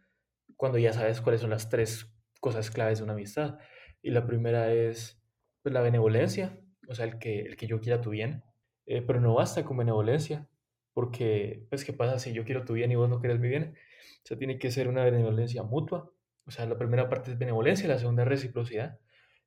cuando 0.56 0.78
ya 0.78 0.92
sabes 0.92 1.20
cuáles 1.20 1.40
son 1.40 1.50
las 1.50 1.68
tres 1.68 2.12
cosas 2.40 2.70
claves 2.70 2.98
de 2.98 3.04
una 3.04 3.14
amistad. 3.14 3.58
Y 4.02 4.10
la 4.10 4.26
primera 4.26 4.72
es 4.72 5.22
pues, 5.62 5.72
la 5.72 5.80
benevolencia, 5.80 6.60
o 6.88 6.94
sea, 6.94 7.06
el 7.06 7.18
que, 7.18 7.40
el 7.40 7.56
que 7.56 7.66
yo 7.66 7.80
quiera 7.80 8.00
tu 8.00 8.10
bien. 8.10 8.44
Eh, 8.86 9.02
pero 9.02 9.20
no 9.20 9.34
basta 9.34 9.64
con 9.64 9.78
benevolencia, 9.78 10.48
porque, 10.92 11.66
pues, 11.70 11.84
¿qué 11.84 11.92
pasa 11.92 12.18
si 12.18 12.32
yo 12.32 12.44
quiero 12.44 12.64
tu 12.64 12.74
bien 12.74 12.92
y 12.92 12.96
vos 12.96 13.08
no 13.08 13.18
quieres 13.20 13.40
mi 13.40 13.48
bien? 13.48 13.74
O 14.22 14.26
sea, 14.26 14.36
tiene 14.36 14.58
que 14.58 14.70
ser 14.70 14.88
una 14.88 15.04
benevolencia 15.04 15.62
mutua. 15.62 16.10
O 16.46 16.50
sea, 16.50 16.66
la 16.66 16.76
primera 16.76 17.08
parte 17.08 17.30
es 17.32 17.38
benevolencia, 17.38 17.88
la 17.88 17.98
segunda 17.98 18.22
es 18.22 18.28
reciprocidad 18.28 18.98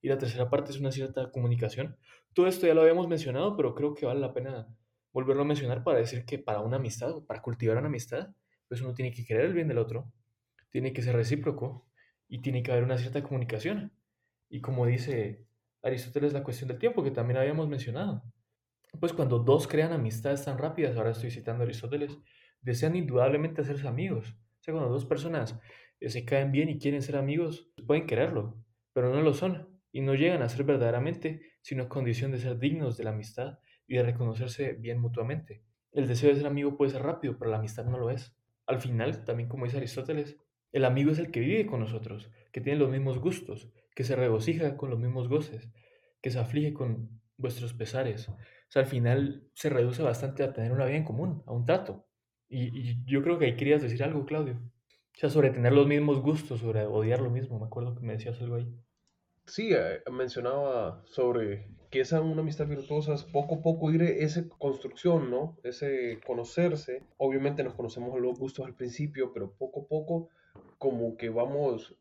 y 0.02 0.10
la 0.10 0.18
tercera 0.18 0.50
parte 0.50 0.72
es 0.72 0.80
una 0.80 0.92
cierta 0.92 1.32
comunicación. 1.32 1.98
Todo 2.38 2.46
esto 2.46 2.68
ya 2.68 2.76
lo 2.76 2.82
habíamos 2.82 3.08
mencionado, 3.08 3.58
pero 3.58 3.74
creo 3.74 3.96
que 3.96 4.06
vale 4.06 4.20
la 4.20 4.32
pena 4.32 4.68
volverlo 5.12 5.42
a 5.42 5.46
mencionar 5.46 5.84
para 5.84 5.98
decir 5.98 6.24
que 6.24 6.38
para 6.38 6.60
una 6.60 6.78
amistad, 6.78 7.24
para 7.26 7.42
cultivar 7.42 7.78
una 7.78 7.88
amistad, 7.88 8.30
pues 8.68 8.80
uno 8.80 8.94
tiene 8.94 9.12
que 9.12 9.26
querer 9.26 9.46
el 9.46 9.56
bien 9.56 9.68
del 9.68 9.80
otro, 9.80 10.14
tiene 10.70 10.94
que 10.94 11.02
ser 11.02 11.16
recíproco 11.16 11.90
y 12.28 12.44
tiene 12.44 12.62
que 12.62 12.72
haber 12.72 12.84
una 12.84 13.00
cierta 13.00 13.24
comunicación. 13.24 13.92
Y 14.50 14.62
como 14.62 14.86
dice 14.86 15.48
Aristóteles, 15.82 16.32
la 16.32 16.44
cuestión 16.44 16.68
del 16.68 16.78
tiempo, 16.78 17.04
que 17.04 17.10
también 17.10 17.40
habíamos 17.40 17.68
mencionado. 17.68 18.22
Pues 19.00 19.14
cuando 19.14 19.40
dos 19.40 19.68
crean 19.68 19.92
amistades 19.92 20.46
tan 20.46 20.60
rápidas, 20.60 20.96
ahora 20.96 21.10
estoy 21.10 21.32
citando 21.32 21.64
a 21.64 21.66
Aristóteles, 21.66 22.20
desean 22.62 22.96
indudablemente 22.96 23.62
hacerse 23.62 23.88
amigos. 23.88 24.30
O 24.30 24.64
sea, 24.64 24.76
cuando 24.76 24.92
dos 24.92 25.06
personas 25.08 25.60
eh, 26.00 26.12
se 26.12 26.24
caen 26.24 26.52
bien 26.52 26.70
y 26.70 26.78
quieren 26.78 27.02
ser 27.02 27.16
amigos, 27.16 27.68
pueden 27.88 28.06
quererlo, 28.06 28.64
pero 28.94 29.12
no 29.12 29.24
lo 29.24 29.34
son 29.34 29.77
y 29.92 30.02
no 30.02 30.16
llegan 30.16 30.42
a 30.42 30.50
ser 30.50 30.64
verdaderamente, 30.64 31.42
sino 31.62 31.90
condición 31.90 32.32
de 32.32 32.40
ser 32.40 32.60
dignos 32.60 32.98
de 32.98 33.04
la 33.04 33.12
amistad 33.12 33.60
y 33.88 33.96
de 33.96 34.04
reconocerse 34.04 34.74
bien 34.74 35.00
mutuamente. 35.00 35.64
El 35.92 36.08
deseo 36.08 36.30
de 36.30 36.36
ser 36.36 36.48
amigo 36.48 36.78
puede 36.78 36.92
ser 36.92 37.04
rápido, 37.04 37.38
pero 37.38 37.52
la 37.52 37.58
amistad 37.58 37.86
no 37.86 37.98
lo 37.98 38.10
es. 38.10 38.36
Al 38.66 38.80
final, 38.80 39.24
también 39.24 39.50
como 39.50 39.66
dice 39.66 39.78
Aristóteles, 39.78 40.38
el 40.72 40.86
amigo 40.86 41.12
es 41.12 41.20
el 41.20 41.32
que 41.32 41.40
vive 41.40 41.66
con 41.66 41.80
nosotros, 41.80 42.30
que 42.52 42.62
tiene 42.62 42.80
los 42.80 42.90
mismos 42.90 43.20
gustos, 43.20 43.72
que 43.96 44.04
se 44.04 44.16
regocija 44.16 44.78
con 44.78 44.90
los 44.90 45.00
mismos 45.00 45.30
goces, 45.30 45.70
que 46.22 46.30
se 46.30 46.40
aflige 46.40 46.74
con 46.74 47.22
vuestros 47.38 47.74
pesares. 47.74 48.30
O 48.30 48.38
sea, 48.70 48.82
al 48.82 48.88
final 48.88 49.50
se 49.54 49.70
reduce 49.70 50.04
bastante 50.04 50.44
a 50.44 50.54
tener 50.54 50.72
una 50.72 50.86
vida 50.86 50.98
en 50.98 51.06
común, 51.06 51.44
a 51.48 51.54
un 51.54 51.66
trato. 51.66 52.06
Y, 52.50 53.04
yo 53.06 53.24
creo 53.24 53.40
que 53.40 53.46
ahí 53.46 53.56
querías 53.56 53.82
decir 53.82 54.04
algo, 54.04 54.26
Claudio. 54.26 54.56
O 54.56 55.20
sea, 55.20 55.30
sobre 55.30 55.50
tener 55.50 55.74
los 55.74 55.88
mismos 55.88 56.22
gustos, 56.22 56.60
sobre 56.60 56.86
odiar 56.86 57.22
lo 57.22 57.30
mismo. 57.30 57.60
Me 57.60 57.66
acuerdo 57.66 57.96
que 57.96 58.06
me 58.06 58.14
decías 58.14 58.40
algo 58.42 58.56
ahí. 58.56 58.72
Sí, 59.48 59.70
eh, 59.74 60.02
mencionaba 60.12 61.02
sobre 61.06 61.70
que 61.90 62.02
esa 62.02 62.22
una 62.22 62.42
amistad 62.42 62.68
virtuosa 62.68 63.14
es 63.14 63.24
poco 63.24 63.56
a 63.56 63.62
poco 63.62 63.92
ir 63.92 64.02
esa 64.02 64.48
construcción, 64.50 65.32
¿no? 65.32 65.58
Ese 65.64 66.20
conocerse. 66.26 67.04
Obviamente 67.18 67.64
nos 67.64 67.74
conocemos 67.74 68.20
los 68.20 68.38
gustos 68.38 68.66
al 68.66 68.76
principio, 68.76 69.32
pero 69.34 69.54
poco 69.54 69.82
a 69.82 69.88
poco 69.88 70.30
como 70.78 71.16
que 71.16 71.30
vamos 71.30 71.96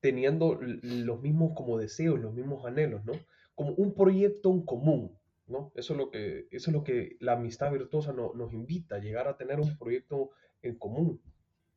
teniendo 0.00 0.58
los 0.60 1.20
mismos 1.22 1.52
como 1.54 1.78
deseos, 1.78 2.18
los 2.18 2.34
mismos 2.34 2.66
anhelos, 2.66 3.04
¿no? 3.04 3.12
Como 3.54 3.74
un 3.74 3.94
proyecto 3.94 4.50
en 4.50 4.62
común, 4.62 5.16
¿no? 5.46 5.70
Eso 5.76 5.92
es 5.92 5.98
lo 5.98 6.10
que, 6.10 6.48
eso 6.50 6.70
es 6.70 6.74
lo 6.74 6.82
que 6.82 7.16
la 7.20 7.34
amistad 7.34 7.70
virtuosa 7.70 8.12
nos 8.12 8.52
invita, 8.52 8.96
a 8.96 8.98
llegar 8.98 9.28
a 9.28 9.36
tener 9.36 9.60
un 9.60 9.78
proyecto 9.78 10.30
en 10.62 10.76
común. 10.76 11.20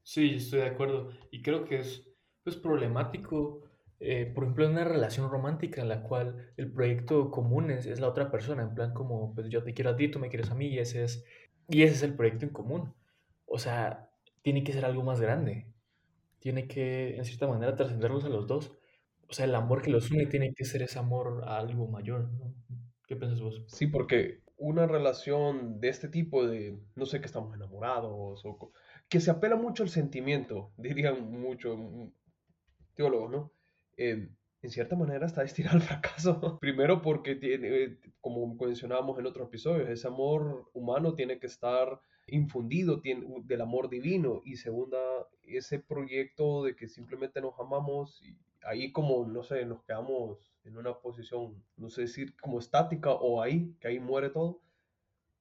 Sí, 0.02 0.36
estoy 0.36 0.62
de 0.62 0.68
acuerdo. 0.68 1.12
Y 1.30 1.44
creo 1.44 1.66
que 1.66 1.80
es 1.80 2.04
pues, 2.44 2.56
problemático, 2.56 3.62
eh, 4.00 4.32
por 4.34 4.44
ejemplo, 4.44 4.66
en 4.66 4.72
una 4.72 4.84
relación 4.84 5.30
romántica 5.30 5.82
en 5.82 5.90
la 5.90 6.04
cual 6.04 6.52
el 6.58 6.72
proyecto 6.72 7.32
común 7.32 7.72
es, 7.72 7.86
es, 7.86 8.00
la 8.00 8.10
otra 8.10 8.30
persona, 8.30 8.64
en 8.64 8.76
plan 8.76 8.94
como, 8.94 9.34
pues 9.34 9.50
yo 9.50 9.64
te 9.64 9.74
quiero 9.74 9.92
a 9.92 9.96
ti, 9.96 10.10
tú 10.10 10.20
me 10.20 10.30
quieres 10.30 10.52
a 10.52 10.56
mí, 10.56 10.68
y 10.68 10.80
ese 10.80 11.04
es, 11.04 11.26
y 11.70 11.84
ese 11.84 11.96
es 11.96 12.04
el 12.04 12.14
proyecto 12.14 12.46
en 12.46 12.52
común. 12.52 12.94
O 13.46 13.58
sea, 13.58 14.10
tiene 14.42 14.64
que 14.64 14.74
ser 14.74 14.86
algo 14.86 15.04
más 15.04 15.22
grande. 15.22 15.68
Tiene 16.40 16.68
que, 16.68 17.18
en 17.18 17.26
cierta 17.26 17.48
manera, 17.48 17.76
trascenderlos 17.76 18.26
a 18.26 18.30
los 18.30 18.48
dos. 18.48 18.74
O 19.28 19.34
sea, 19.34 19.46
el 19.46 19.56
amor 19.56 19.82
que 19.82 19.90
los 19.90 20.12
une 20.12 20.28
tiene 20.28 20.54
que 20.54 20.66
ser 20.66 20.84
ese 20.84 21.00
amor 21.00 21.44
a 21.46 21.58
algo 21.58 21.88
mayor, 21.88 22.30
¿no? 22.34 22.54
¿Qué 23.08 23.16
piensas 23.16 23.42
vos? 23.42 23.64
Sí, 23.68 23.88
porque 23.88 24.42
una 24.58 24.88
relación 24.88 25.80
de 25.80 25.90
este 25.90 26.08
tipo 26.08 26.46
de, 26.48 26.78
no 26.96 27.06
sé, 27.06 27.20
que 27.20 27.26
estamos 27.26 27.54
enamorados, 27.56 28.46
o 28.46 28.72
que 29.10 29.20
se 29.20 29.32
apela 29.32 29.56
mucho 29.56 29.84
al 29.84 29.90
sentimiento, 29.90 30.72
dirían 30.78 31.32
muchos 31.32 31.80
teólogos, 32.94 33.32
¿no? 33.32 33.55
Eh, 33.98 34.30
en 34.62 34.72
cierta 34.72 34.96
manera 34.96 35.26
está 35.26 35.42
destinado 35.42 35.78
al 35.78 35.84
fracaso. 35.84 36.58
Primero 36.60 37.02
porque, 37.02 37.36
tiene, 37.36 37.98
como 38.20 38.56
mencionábamos 38.56 39.20
en 39.20 39.28
otros 39.28 39.48
episodios, 39.48 39.90
ese 39.90 40.08
amor 40.08 40.70
humano 40.74 41.14
tiene 41.14 41.40
que 41.40 41.48
estar 41.48 42.00
infundido 42.28 43.00
tiene, 43.00 43.28
del 43.44 43.62
amor 43.62 43.90
divino. 43.90 44.42
Y 44.44 44.56
segunda, 44.58 44.98
ese 45.44 45.80
proyecto 45.80 46.64
de 46.64 46.76
que 46.76 46.88
simplemente 46.88 47.42
nos 47.42 47.60
amamos 47.60 48.22
y 48.24 48.36
ahí 48.66 48.92
como, 48.92 49.26
no 49.28 49.44
sé, 49.44 49.66
nos 49.66 49.84
quedamos 49.84 50.52
en 50.64 50.78
una 50.78 50.94
posición, 50.96 51.64
no 51.78 51.90
sé 51.90 52.02
decir, 52.02 52.36
como 52.38 52.60
estática 52.60 53.12
o 53.12 53.42
ahí, 53.42 53.76
que 53.80 53.88
ahí 53.88 54.00
muere 54.00 54.30
todo, 54.30 54.62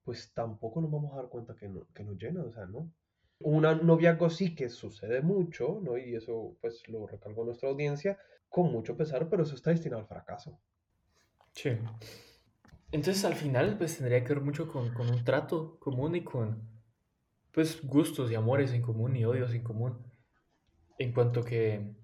pues 0.03 0.31
tampoco 0.33 0.81
nos 0.81 0.91
vamos 0.91 1.13
a 1.13 1.17
dar 1.17 1.29
cuenta 1.29 1.55
que, 1.55 1.67
no, 1.67 1.87
que 1.93 2.03
nos 2.03 2.17
llena, 2.17 2.43
o 2.43 2.51
sea, 2.51 2.67
¿no? 2.67 2.91
Una 3.39 3.73
noviazgo 3.73 4.29
sí 4.29 4.55
que 4.55 4.69
sucede 4.69 5.21
mucho, 5.21 5.81
¿no? 5.83 5.97
Y 5.97 6.15
eso 6.15 6.55
pues 6.61 6.87
lo 6.87 7.07
recalcó 7.07 7.43
nuestra 7.43 7.69
audiencia, 7.69 8.17
con 8.55 8.71
mucho 8.71 8.95
pesar, 8.95 9.27
pero 9.27 9.43
eso 9.43 9.53
está 9.53 9.71
destinado 9.71 10.01
al 10.01 10.07
fracaso. 10.07 10.57
Sí. 11.51 11.71
Entonces 12.89 13.25
al 13.25 13.35
final 13.35 13.77
pues 13.77 13.97
tendría 13.97 14.23
que 14.23 14.33
ver 14.33 14.41
mucho 14.41 14.71
con, 14.71 14.93
con 14.93 15.09
un 15.09 15.25
trato 15.25 15.77
común 15.77 16.15
y 16.15 16.23
con 16.23 16.65
pues 17.51 17.85
gustos 17.85 18.31
y 18.31 18.35
amores 18.35 18.71
en 18.71 18.81
común 18.81 19.13
y 19.17 19.25
odios 19.25 19.53
en 19.53 19.61
común. 19.61 20.09
En 20.97 21.11
cuanto 21.11 21.43
que 21.43 21.97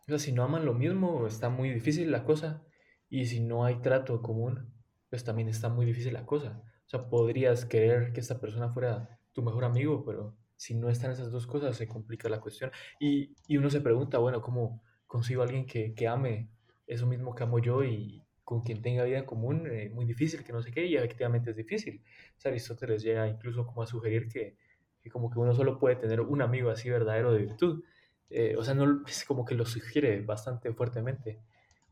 o 0.00 0.04
sea, 0.08 0.18
si 0.18 0.32
no 0.32 0.42
aman 0.42 0.64
lo 0.64 0.74
mismo, 0.74 1.24
está 1.28 1.50
muy 1.50 1.70
difícil 1.70 2.10
la 2.10 2.24
cosa. 2.24 2.64
Y 3.08 3.26
si 3.26 3.38
no 3.38 3.64
hay 3.64 3.80
trato 3.80 4.22
común, 4.22 4.74
pues 5.08 5.22
también 5.22 5.48
está 5.48 5.68
muy 5.68 5.86
difícil 5.86 6.14
la 6.14 6.26
cosa. 6.26 6.64
O 6.84 6.88
sea, 6.88 7.08
podrías 7.08 7.64
querer 7.64 8.12
que 8.12 8.18
esta 8.18 8.40
persona 8.40 8.72
fuera 8.72 9.20
tu 9.30 9.42
mejor 9.42 9.64
amigo, 9.64 10.04
pero 10.04 10.36
si 10.56 10.74
no 10.74 10.90
están 10.90 11.12
esas 11.12 11.30
dos 11.30 11.46
cosas, 11.46 11.76
se 11.76 11.86
complica 11.86 12.28
la 12.28 12.40
cuestión. 12.40 12.72
Y, 12.98 13.36
y 13.46 13.56
uno 13.56 13.70
se 13.70 13.80
pregunta, 13.80 14.18
bueno, 14.18 14.42
¿cómo 14.42 14.82
consigo 15.12 15.42
a 15.42 15.44
alguien 15.44 15.66
que, 15.66 15.94
que, 15.94 16.08
ame 16.08 16.48
eso 16.86 17.06
mismo 17.06 17.34
que 17.34 17.42
amo 17.42 17.58
yo 17.58 17.84
y 17.84 18.24
con 18.44 18.62
quien 18.62 18.80
tenga 18.80 19.04
vida 19.04 19.18
en 19.18 19.26
común? 19.26 19.66
Eh, 19.70 19.90
muy 19.90 20.06
difícil, 20.06 20.42
que 20.42 20.54
no 20.54 20.62
sé 20.62 20.72
qué, 20.72 20.86
y 20.86 20.96
efectivamente 20.96 21.50
es 21.50 21.56
difícil. 21.56 22.02
O 22.38 22.40
sea, 22.40 22.50
Aristóteles 22.50 23.02
llega 23.02 23.28
incluso 23.28 23.66
como 23.66 23.82
a 23.82 23.86
sugerir 23.86 24.26
que, 24.28 24.56
que 25.02 25.10
como 25.10 25.30
que 25.30 25.38
uno 25.38 25.52
solo 25.52 25.78
puede 25.78 25.96
tener 25.96 26.22
un 26.22 26.40
amigo 26.40 26.70
así 26.70 26.88
verdadero 26.88 27.30
de 27.34 27.40
virtud. 27.40 27.84
Eh, 28.30 28.56
o 28.56 28.64
sea, 28.64 28.72
no, 28.72 29.04
como 29.28 29.44
que 29.44 29.54
lo 29.54 29.66
sugiere 29.66 30.22
bastante 30.22 30.72
fuertemente. 30.72 31.42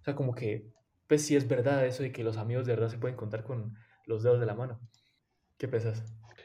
O 0.00 0.02
sea, 0.02 0.14
como 0.14 0.34
que, 0.34 0.70
pues 1.06 1.26
sí 1.26 1.36
es 1.36 1.46
verdad 1.46 1.84
eso 1.84 2.02
de 2.02 2.12
que 2.12 2.24
los 2.24 2.38
amigos 2.38 2.64
de 2.64 2.72
verdad 2.72 2.88
se 2.88 2.96
pueden 2.96 3.18
contar 3.18 3.44
con 3.44 3.74
los 4.06 4.22
dedos 4.22 4.40
de 4.40 4.46
la 4.46 4.54
mano. 4.54 4.80
¿Qué 5.58 5.68
piensas? 5.68 6.02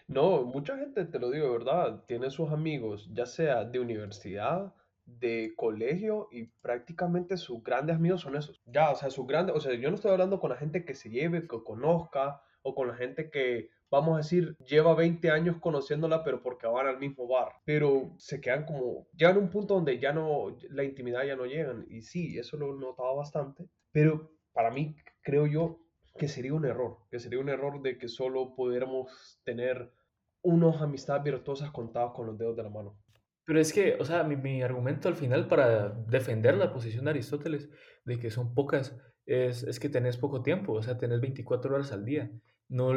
No, 0.10 0.44
mucha 0.44 0.78
gente, 0.78 1.06
te 1.06 1.20
lo 1.20 1.32
digo 1.32 1.46
de 1.46 1.58
verdad, 1.58 2.04
tiene 2.06 2.30
sus 2.32 2.52
amigos, 2.52 3.10
ya 3.14 3.26
sea 3.26 3.64
de 3.64 3.80
universidad, 3.80 4.74
de 5.06 5.54
colegio, 5.56 6.28
y 6.32 6.46
prácticamente 6.62 7.38
sus 7.38 7.64
grandes 7.64 7.96
amigos 7.96 8.22
son 8.22 8.36
esos. 8.36 8.62
Ya, 8.66 8.92
o 8.92 8.96
sea, 8.96 9.10
sus 9.10 9.28
grandes, 9.28 9.56
o 9.56 9.60
sea, 9.60 9.74
yo 9.74 9.90
no 9.90 9.96
estoy 9.96 10.12
hablando 10.12 10.40
con 10.40 10.50
la 10.50 10.58
gente 10.58 10.86
que 10.86 10.96
se 10.96 11.10
lleve, 11.10 11.48
que 11.48 11.64
conozca, 11.64 12.42
o 12.64 12.74
con 12.74 12.88
la 12.88 12.96
gente 12.96 13.30
que 13.30 13.70
vamos 13.92 14.16
a 14.16 14.18
decir, 14.18 14.58
lleva 14.58 14.96
20 14.96 15.30
años 15.30 15.58
conociéndola, 15.62 16.24
pero 16.24 16.42
porque 16.42 16.68
van 16.68 16.88
al 16.88 17.00
mismo 17.00 17.28
bar. 17.28 17.54
Pero 17.64 18.14
se 18.18 18.42
quedan 18.42 18.66
como, 18.66 19.08
llegan 19.16 19.38
a 19.38 19.40
un 19.40 19.50
punto 19.50 19.76
donde 19.76 20.00
ya 20.00 20.12
no, 20.12 20.56
la 20.70 20.84
intimidad 20.84 21.24
ya 21.24 21.36
no 21.36 21.46
llegan. 21.46 21.86
Y 21.90 22.02
sí, 22.02 22.38
eso 22.38 22.58
lo 22.58 22.76
notaba 22.76 23.14
bastante. 23.14 23.70
Pero 23.92 24.32
para 24.52 24.72
mí, 24.72 24.96
creo 25.22 25.48
yo 25.48 25.80
que 26.18 26.28
sería 26.28 26.54
un 26.54 26.66
error, 26.66 26.98
que 27.10 27.20
sería 27.20 27.40
un 27.40 27.50
error 27.50 27.82
de 27.82 27.98
que 27.98 28.08
solo 28.08 28.56
pudiéramos 28.56 29.40
tener 29.44 29.92
unos 30.42 30.82
amistades 30.82 31.24
virtuosas 31.24 31.72
contadas 31.72 32.12
con 32.14 32.28
los 32.28 32.38
dedos 32.38 32.56
de 32.56 32.64
la 32.64 32.70
mano. 32.70 32.98
Pero 33.46 33.60
es 33.60 33.72
que, 33.72 33.96
o 34.00 34.06
sea, 34.06 34.24
mi, 34.24 34.36
mi, 34.36 34.62
argumento 34.64 35.08
al 35.08 35.16
final 35.16 35.48
para 35.48 35.90
defender 35.90 36.58
la 36.58 36.74
posición 36.74 37.06
de 37.06 37.12
Aristóteles 37.12 37.70
de 38.04 38.20
que 38.20 38.32
son 38.32 38.54
pocas 38.54 38.98
es, 39.26 39.64
es 39.64 39.80
que 39.80 39.90
tenés 39.90 40.18
poco 40.18 40.42
tiempo, 40.44 40.74
o 40.74 40.82
sea, 40.82 40.98
tenés 40.98 41.22
24 41.22 41.76
horas 41.76 41.92
al 41.92 42.06
día. 42.06 42.32
No, 42.68 42.94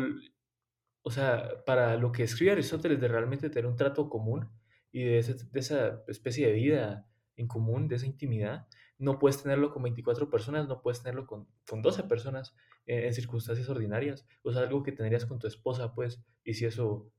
o 1.03 1.11
sea, 1.11 1.65
para 1.65 1.97
lo 1.97 2.13
que 2.13 2.23
escribe 2.23 2.53
Aristóteles 2.53 3.01
de 3.01 3.09
realmente 3.09 3.51
tener 3.51 3.67
un 3.67 3.77
trato 3.77 4.09
común 4.09 4.51
y 4.93 5.05
de, 5.05 5.19
esa 5.19 6.03
especie 6.07 6.47
de 6.47 6.53
vida 6.53 7.09
en 7.37 7.47
común, 7.47 7.89
de 7.89 7.97
esa 7.97 8.07
intimidad, 8.07 8.67
no 8.99 9.19
puedes 9.19 9.43
tenerlo 9.43 9.73
con 9.73 9.83
24 9.85 10.29
personas, 10.29 10.67
no 10.67 10.83
puedes 10.83 11.03
tenerlo 11.03 11.27
con, 11.27 11.49
con 11.69 11.83
12 11.83 12.03
personas 12.05 12.55
en, 12.87 13.15
circunstancias 13.15 13.69
ordinarias, 13.69 14.27
o 14.43 14.53
sea, 14.53 14.63
algo 14.63 14.83
que 14.83 14.93
tendrías 14.93 15.25
con 15.25 15.39
tu 15.39 15.47
esposa, 15.47 15.95
pues, 15.95 16.23
y 16.45 16.55
si 16.55 16.65
eso, 16.65 17.11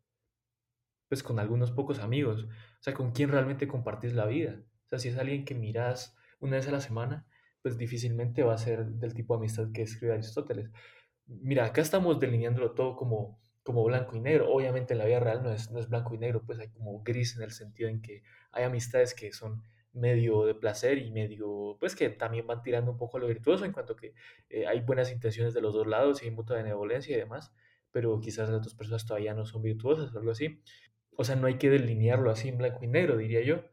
pues 1.10 1.22
con 1.24 1.40
algunos 1.40 1.72
pocos 1.72 2.00
amigos, 2.00 2.46
o 2.46 2.84
sea, 2.84 2.94
con 2.94 3.12
quién 3.12 3.30
realmente 3.30 3.68
compartís 3.68 4.14
la 4.14 4.26
vida, 4.26 4.62
o 4.86 4.88
sea, 4.88 5.00
si 5.00 5.10
es 5.10 5.18
alguien 5.18 5.44
que 5.44 5.56
miras 5.56 6.16
una 6.40 6.56
vez 6.56 6.68
a 6.70 6.72
la 6.72 6.80
semana, 6.80 7.28
pues 7.62 7.78
difícilmente 7.78 8.44
va 8.44 8.54
a 8.54 8.58
ser 8.58 8.86
del 8.86 9.14
tipo 9.14 9.34
de 9.34 9.40
amistad 9.40 9.72
que 9.74 9.82
escribe 9.82 10.14
Aristóteles. 10.14 10.72
Mira, 11.26 11.66
acá 11.66 11.82
estamos 11.82 12.20
delineándolo 12.20 12.72
todo 12.72 12.96
como 12.96 13.40
como 13.70 13.84
blanco 13.84 14.16
y 14.16 14.20
negro. 14.20 14.52
Obviamente 14.52 14.94
en 14.94 14.98
la 14.98 15.06
vida 15.06 15.20
real 15.20 15.44
no 15.44 15.52
es, 15.52 15.70
no 15.70 15.80
es 15.80 15.88
blanco 15.88 16.16
y 16.16 16.18
negro, 16.18 16.42
pues 16.44 16.58
hay 16.60 16.70
como 16.70 17.04
gris 17.04 17.36
en 17.38 17.44
el 17.44 17.52
sentido 17.52 17.88
en 17.88 18.02
que 18.02 18.24
hay 18.52 18.64
amistades 18.64 19.14
que 19.14 19.32
son 19.32 19.62
medio 19.94 20.46
de 20.46 20.56
placer 20.56 20.98
y 20.98 21.12
medio, 21.12 21.78
pues 21.80 21.96
que 21.96 22.10
también 22.10 22.48
van 22.48 22.64
tirando 22.64 22.92
un 22.92 22.98
poco 22.98 23.18
a 23.18 23.20
lo 23.20 23.28
virtuoso 23.28 23.66
en 23.66 23.72
cuanto 23.72 23.96
que 23.96 24.14
eh, 24.50 24.66
hay 24.66 24.82
buenas 24.82 25.12
intenciones 25.12 25.54
de 25.54 25.62
los 25.62 25.76
dos 25.76 25.86
lados 25.86 26.22
y 26.22 26.26
hay 26.26 26.32
mutua 26.32 26.58
benevolencia 26.58 27.16
y 27.16 27.20
demás, 27.20 27.54
pero 27.92 28.20
quizás 28.20 28.50
las 28.50 28.58
otras 28.58 28.74
personas 28.74 29.06
todavía 29.06 29.36
no 29.36 29.46
son 29.46 29.62
virtuosas 29.62 30.16
o 30.16 30.18
algo 30.18 30.32
así. 30.32 30.62
O 31.20 31.26
sea, 31.26 31.36
no 31.36 31.48
hay 31.48 31.58
que 31.58 31.70
delinearlo 31.70 32.32
así 32.32 32.48
en 32.48 32.58
blanco 32.58 32.80
y 32.82 32.88
negro, 32.88 33.18
diría 33.18 33.44
yo. 33.44 33.66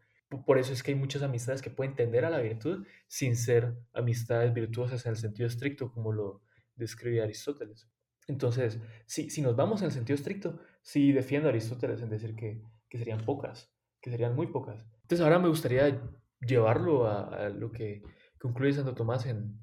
Por 0.45 0.59
eso 0.59 0.73
es 0.73 0.83
que 0.83 0.91
hay 0.91 0.99
muchas 0.99 1.23
amistades 1.23 1.63
que 1.63 1.71
pueden 1.71 1.95
tender 1.95 2.25
a 2.25 2.31
la 2.31 2.41
virtud 2.41 2.85
sin 3.07 3.37
ser 3.37 3.73
amistades 3.95 4.53
virtuosas 4.53 5.07
en 5.07 5.11
el 5.11 5.17
sentido 5.17 5.47
estricto, 5.47 5.93
como 5.93 6.13
lo 6.13 6.43
describe 6.75 7.23
Aristóteles. 7.23 7.89
Entonces, 8.27 8.81
si, 9.07 9.31
si 9.31 9.43
nos 9.43 9.55
vamos 9.55 9.81
en 9.81 9.87
el 9.87 9.93
sentido 9.93 10.17
estricto, 10.17 10.59
sí 10.83 11.13
defiendo 11.13 11.47
a 11.47 11.51
Aristóteles 11.53 12.03
en 12.03 12.11
decir 12.11 12.35
que, 12.35 12.65
que 12.89 12.99
serían 12.99 13.25
pocas, 13.25 13.73
que 14.01 14.11
serían 14.11 14.35
muy 14.35 14.49
pocas. 14.49 14.85
Entonces 15.03 15.21
ahora 15.21 15.39
me 15.39 15.47
gustaría 15.47 16.03
llevarlo 16.41 17.07
a, 17.07 17.49
lo 17.51 17.71
que 17.71 18.03
concluye 18.41 18.73
Santo 18.73 18.97
Tomás 18.97 19.25
en, 19.27 19.57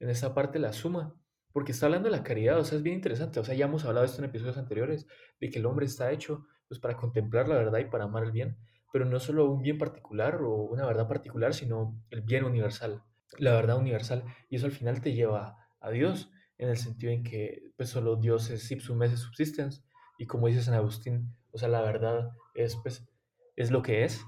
en 0.00 0.10
esta 0.10 0.34
parte, 0.34 0.58
la 0.58 0.72
suma, 0.72 1.14
porque 1.52 1.70
está 1.70 1.86
hablando 1.86 2.10
de 2.10 2.16
la 2.16 2.24
caridad, 2.24 2.58
o 2.58 2.64
sea, 2.64 2.78
es 2.78 2.82
bien 2.82 2.96
interesante, 2.96 3.38
o 3.38 3.44
sea, 3.44 3.54
ya 3.54 3.66
hemos 3.66 3.84
hablado 3.84 4.04
de 4.04 4.10
esto 4.10 4.20
en 4.20 4.28
episodios 4.28 4.58
anteriores, 4.58 5.06
de 5.38 5.50
que 5.50 5.60
el 5.60 5.66
hombre 5.66 5.86
está 5.86 6.10
hecho 6.10 6.44
pues 6.68 6.80
para 6.80 6.96
contemplar 6.96 7.48
la 7.48 7.56
verdad 7.56 7.78
y 7.78 7.86
para 7.86 8.04
amar 8.04 8.24
el 8.24 8.32
bien, 8.32 8.56
pero 8.92 9.04
no 9.04 9.20
solo 9.20 9.50
un 9.50 9.62
bien 9.62 9.78
particular 9.78 10.40
o 10.42 10.54
una 10.54 10.86
verdad 10.86 11.08
particular, 11.08 11.54
sino 11.54 12.00
el 12.10 12.22
bien 12.22 12.44
universal, 12.44 13.02
la 13.38 13.52
verdad 13.52 13.78
universal, 13.78 14.24
y 14.48 14.56
eso 14.56 14.66
al 14.66 14.72
final 14.72 15.00
te 15.00 15.12
lleva 15.12 15.56
a 15.80 15.90
Dios 15.90 16.30
en 16.58 16.68
el 16.68 16.76
sentido 16.76 17.12
en 17.12 17.22
que 17.22 17.62
pues 17.76 17.88
solo 17.88 18.16
Dios 18.16 18.50
es 18.50 18.70
ipsum 18.70 19.02
esse 19.02 19.16
subsistens 19.16 19.84
y 20.18 20.26
como 20.26 20.48
dice 20.48 20.62
San 20.62 20.74
Agustín, 20.74 21.34
o 21.52 21.58
sea, 21.58 21.68
la 21.68 21.82
verdad 21.82 22.30
es 22.54 22.76
pues 22.76 23.08
es 23.56 23.70
lo 23.70 23.82
que 23.82 24.04
es. 24.04 24.24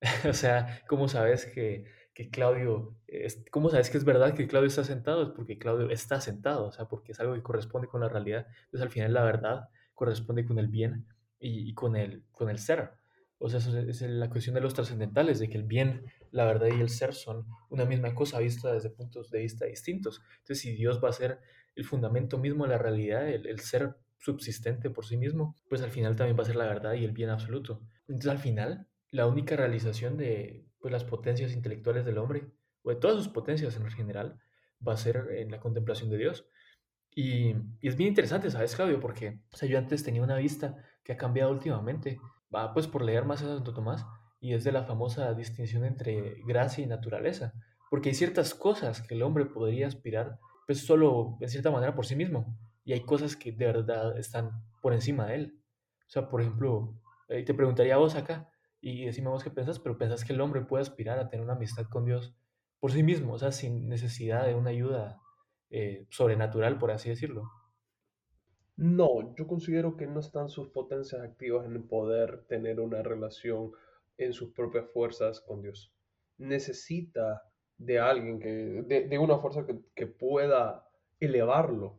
o 0.28 0.32
sea, 0.32 0.82
¿cómo 0.88 1.08
sabes 1.08 1.46
que, 1.46 1.84
que 2.14 2.30
Claudio, 2.30 2.96
es, 3.06 3.44
cómo 3.50 3.68
sabes 3.68 3.90
que 3.90 3.98
es 3.98 4.04
verdad 4.04 4.34
que 4.34 4.46
Claudio 4.46 4.68
está 4.68 4.84
sentado? 4.84 5.22
Es 5.22 5.28
porque 5.30 5.58
Claudio 5.58 5.90
está 5.90 6.20
sentado, 6.20 6.66
o 6.66 6.72
sea, 6.72 6.86
porque 6.86 7.12
es 7.12 7.20
algo 7.20 7.34
que 7.34 7.42
corresponde 7.42 7.88
con 7.88 8.00
la 8.00 8.08
realidad. 8.08 8.46
Entonces 8.64 8.82
al 8.82 8.90
final 8.90 9.12
la 9.12 9.24
verdad 9.24 9.68
corresponde 9.94 10.46
con 10.46 10.58
el 10.58 10.68
bien 10.68 11.06
y, 11.40 11.72
con, 11.74 11.96
el, 11.96 12.24
con 12.30 12.50
el 12.50 12.58
ser. 12.58 12.90
O 13.38 13.48
sea, 13.48 13.58
es 13.58 14.02
la 14.02 14.28
cuestión 14.28 14.54
de 14.54 14.60
los 14.60 14.74
trascendentales, 14.74 15.38
de 15.38 15.48
que 15.48 15.56
el 15.56 15.64
bien, 15.64 16.04
la 16.30 16.44
verdad 16.44 16.68
y 16.68 16.80
el 16.80 16.90
ser 16.90 17.14
son 17.14 17.46
una 17.70 17.86
misma 17.86 18.14
cosa 18.14 18.38
vista 18.38 18.70
desde 18.70 18.90
puntos 18.90 19.30
de 19.30 19.40
vista 19.40 19.64
distintos. 19.64 20.20
Entonces, 20.40 20.60
si 20.60 20.72
Dios 20.72 21.02
va 21.02 21.08
a 21.08 21.12
ser 21.12 21.40
el 21.74 21.86
fundamento 21.86 22.36
mismo 22.36 22.64
de 22.64 22.70
la 22.70 22.78
realidad, 22.78 23.26
el, 23.28 23.58
ser 23.60 23.96
subsistente 24.18 24.90
por 24.90 25.06
sí 25.06 25.16
mismo, 25.16 25.56
pues 25.70 25.80
al 25.80 25.90
final 25.90 26.16
también 26.16 26.38
va 26.38 26.42
a 26.42 26.46
ser 26.46 26.56
la 26.56 26.66
verdad 26.66 26.92
y 26.92 27.04
el 27.04 27.12
bien 27.12 27.30
absoluto. 27.30 27.80
Entonces, 28.06 28.30
al 28.30 28.38
final, 28.38 28.86
la 29.10 29.26
única 29.26 29.56
realización 29.56 30.18
de 30.18 30.66
pues, 30.78 30.92
las 30.92 31.04
potencias 31.04 31.52
intelectuales 31.54 32.04
del 32.04 32.18
hombre, 32.18 32.46
o 32.82 32.90
de 32.90 32.96
todas 32.96 33.16
sus 33.16 33.28
potencias 33.28 33.74
en 33.74 33.90
general, 33.90 34.38
va 34.86 34.92
a 34.92 34.98
ser 34.98 35.28
en 35.36 35.50
la 35.50 35.60
contemplación 35.60 36.10
de 36.10 36.18
Dios. 36.18 36.46
Y, 37.14 37.56
y, 37.80 37.88
es 37.88 37.96
bien 37.96 38.10
interesante, 38.10 38.50
¿sabes, 38.50 38.76
Claudio? 38.76 39.00
Porque 39.00 39.40
o 39.50 39.56
sea, 39.56 39.66
yo 39.66 39.78
antes 39.78 40.04
tenía 40.04 40.22
una 40.22 40.36
vista 40.36 40.76
que 41.04 41.12
ha 41.12 41.16
cambiado 41.16 41.50
últimamente, 41.50 42.18
va 42.54 42.72
pues 42.72 42.86
por 42.86 43.02
leer 43.02 43.24
más 43.24 43.42
a 43.42 43.46
Santo 43.46 43.74
Tomás, 43.74 44.06
y 44.40 44.54
es 44.54 44.64
de 44.64 44.72
la 44.72 44.84
famosa 44.84 45.32
distinción 45.34 45.84
entre 45.84 46.42
gracia 46.46 46.82
y 46.82 46.86
naturaleza, 46.86 47.52
porque 47.90 48.10
hay 48.10 48.14
ciertas 48.14 48.54
cosas 48.54 49.02
que 49.02 49.14
el 49.14 49.22
hombre 49.22 49.44
podría 49.46 49.86
aspirar, 49.86 50.38
pues 50.66 50.86
solo 50.86 51.36
en 51.40 51.48
cierta 51.48 51.70
manera 51.70 51.94
por 51.94 52.06
sí 52.06 52.16
mismo, 52.16 52.56
y 52.84 52.92
hay 52.92 53.00
cosas 53.00 53.36
que 53.36 53.52
de 53.52 53.66
verdad 53.66 54.18
están 54.18 54.64
por 54.80 54.94
encima 54.94 55.26
de 55.26 55.34
él. 55.34 55.60
O 56.06 56.10
sea, 56.10 56.28
por 56.28 56.40
ejemplo, 56.40 56.94
eh, 57.28 57.44
te 57.44 57.54
preguntaría 57.54 57.94
a 57.94 57.98
vos 57.98 58.14
acá, 58.14 58.50
y 58.80 59.04
decime 59.04 59.28
vos 59.28 59.44
qué 59.44 59.50
pensás, 59.50 59.78
pero 59.78 59.98
pensás 59.98 60.24
que 60.24 60.32
el 60.32 60.40
hombre 60.40 60.62
puede 60.62 60.82
aspirar 60.82 61.18
a 61.18 61.28
tener 61.28 61.44
una 61.44 61.54
amistad 61.54 61.86
con 61.86 62.04
Dios 62.04 62.34
por 62.78 62.92
sí 62.92 63.02
mismo, 63.02 63.34
o 63.34 63.38
sea, 63.38 63.52
sin 63.52 63.88
necesidad 63.88 64.46
de 64.46 64.54
una 64.54 64.70
ayuda 64.70 65.20
eh, 65.68 66.06
sobrenatural, 66.08 66.78
por 66.78 66.90
así 66.90 67.10
decirlo. 67.10 67.50
No, 68.80 69.34
yo 69.36 69.46
considero 69.46 69.98
que 69.98 70.06
no 70.06 70.20
están 70.20 70.48
sus 70.48 70.68
potencias 70.68 71.20
activas 71.20 71.66
en 71.66 71.86
poder 71.86 72.46
tener 72.48 72.80
una 72.80 73.02
relación 73.02 73.72
en 74.16 74.32
sus 74.32 74.54
propias 74.54 74.86
fuerzas 74.90 75.42
con 75.42 75.60
Dios. 75.60 75.92
Necesita 76.38 77.42
de 77.76 77.98
alguien 77.98 78.40
que, 78.40 78.48
de, 78.48 79.18
una 79.18 79.36
fuerza 79.36 79.66
que, 79.94 80.06
pueda 80.06 80.88
elevarlo, 81.18 81.98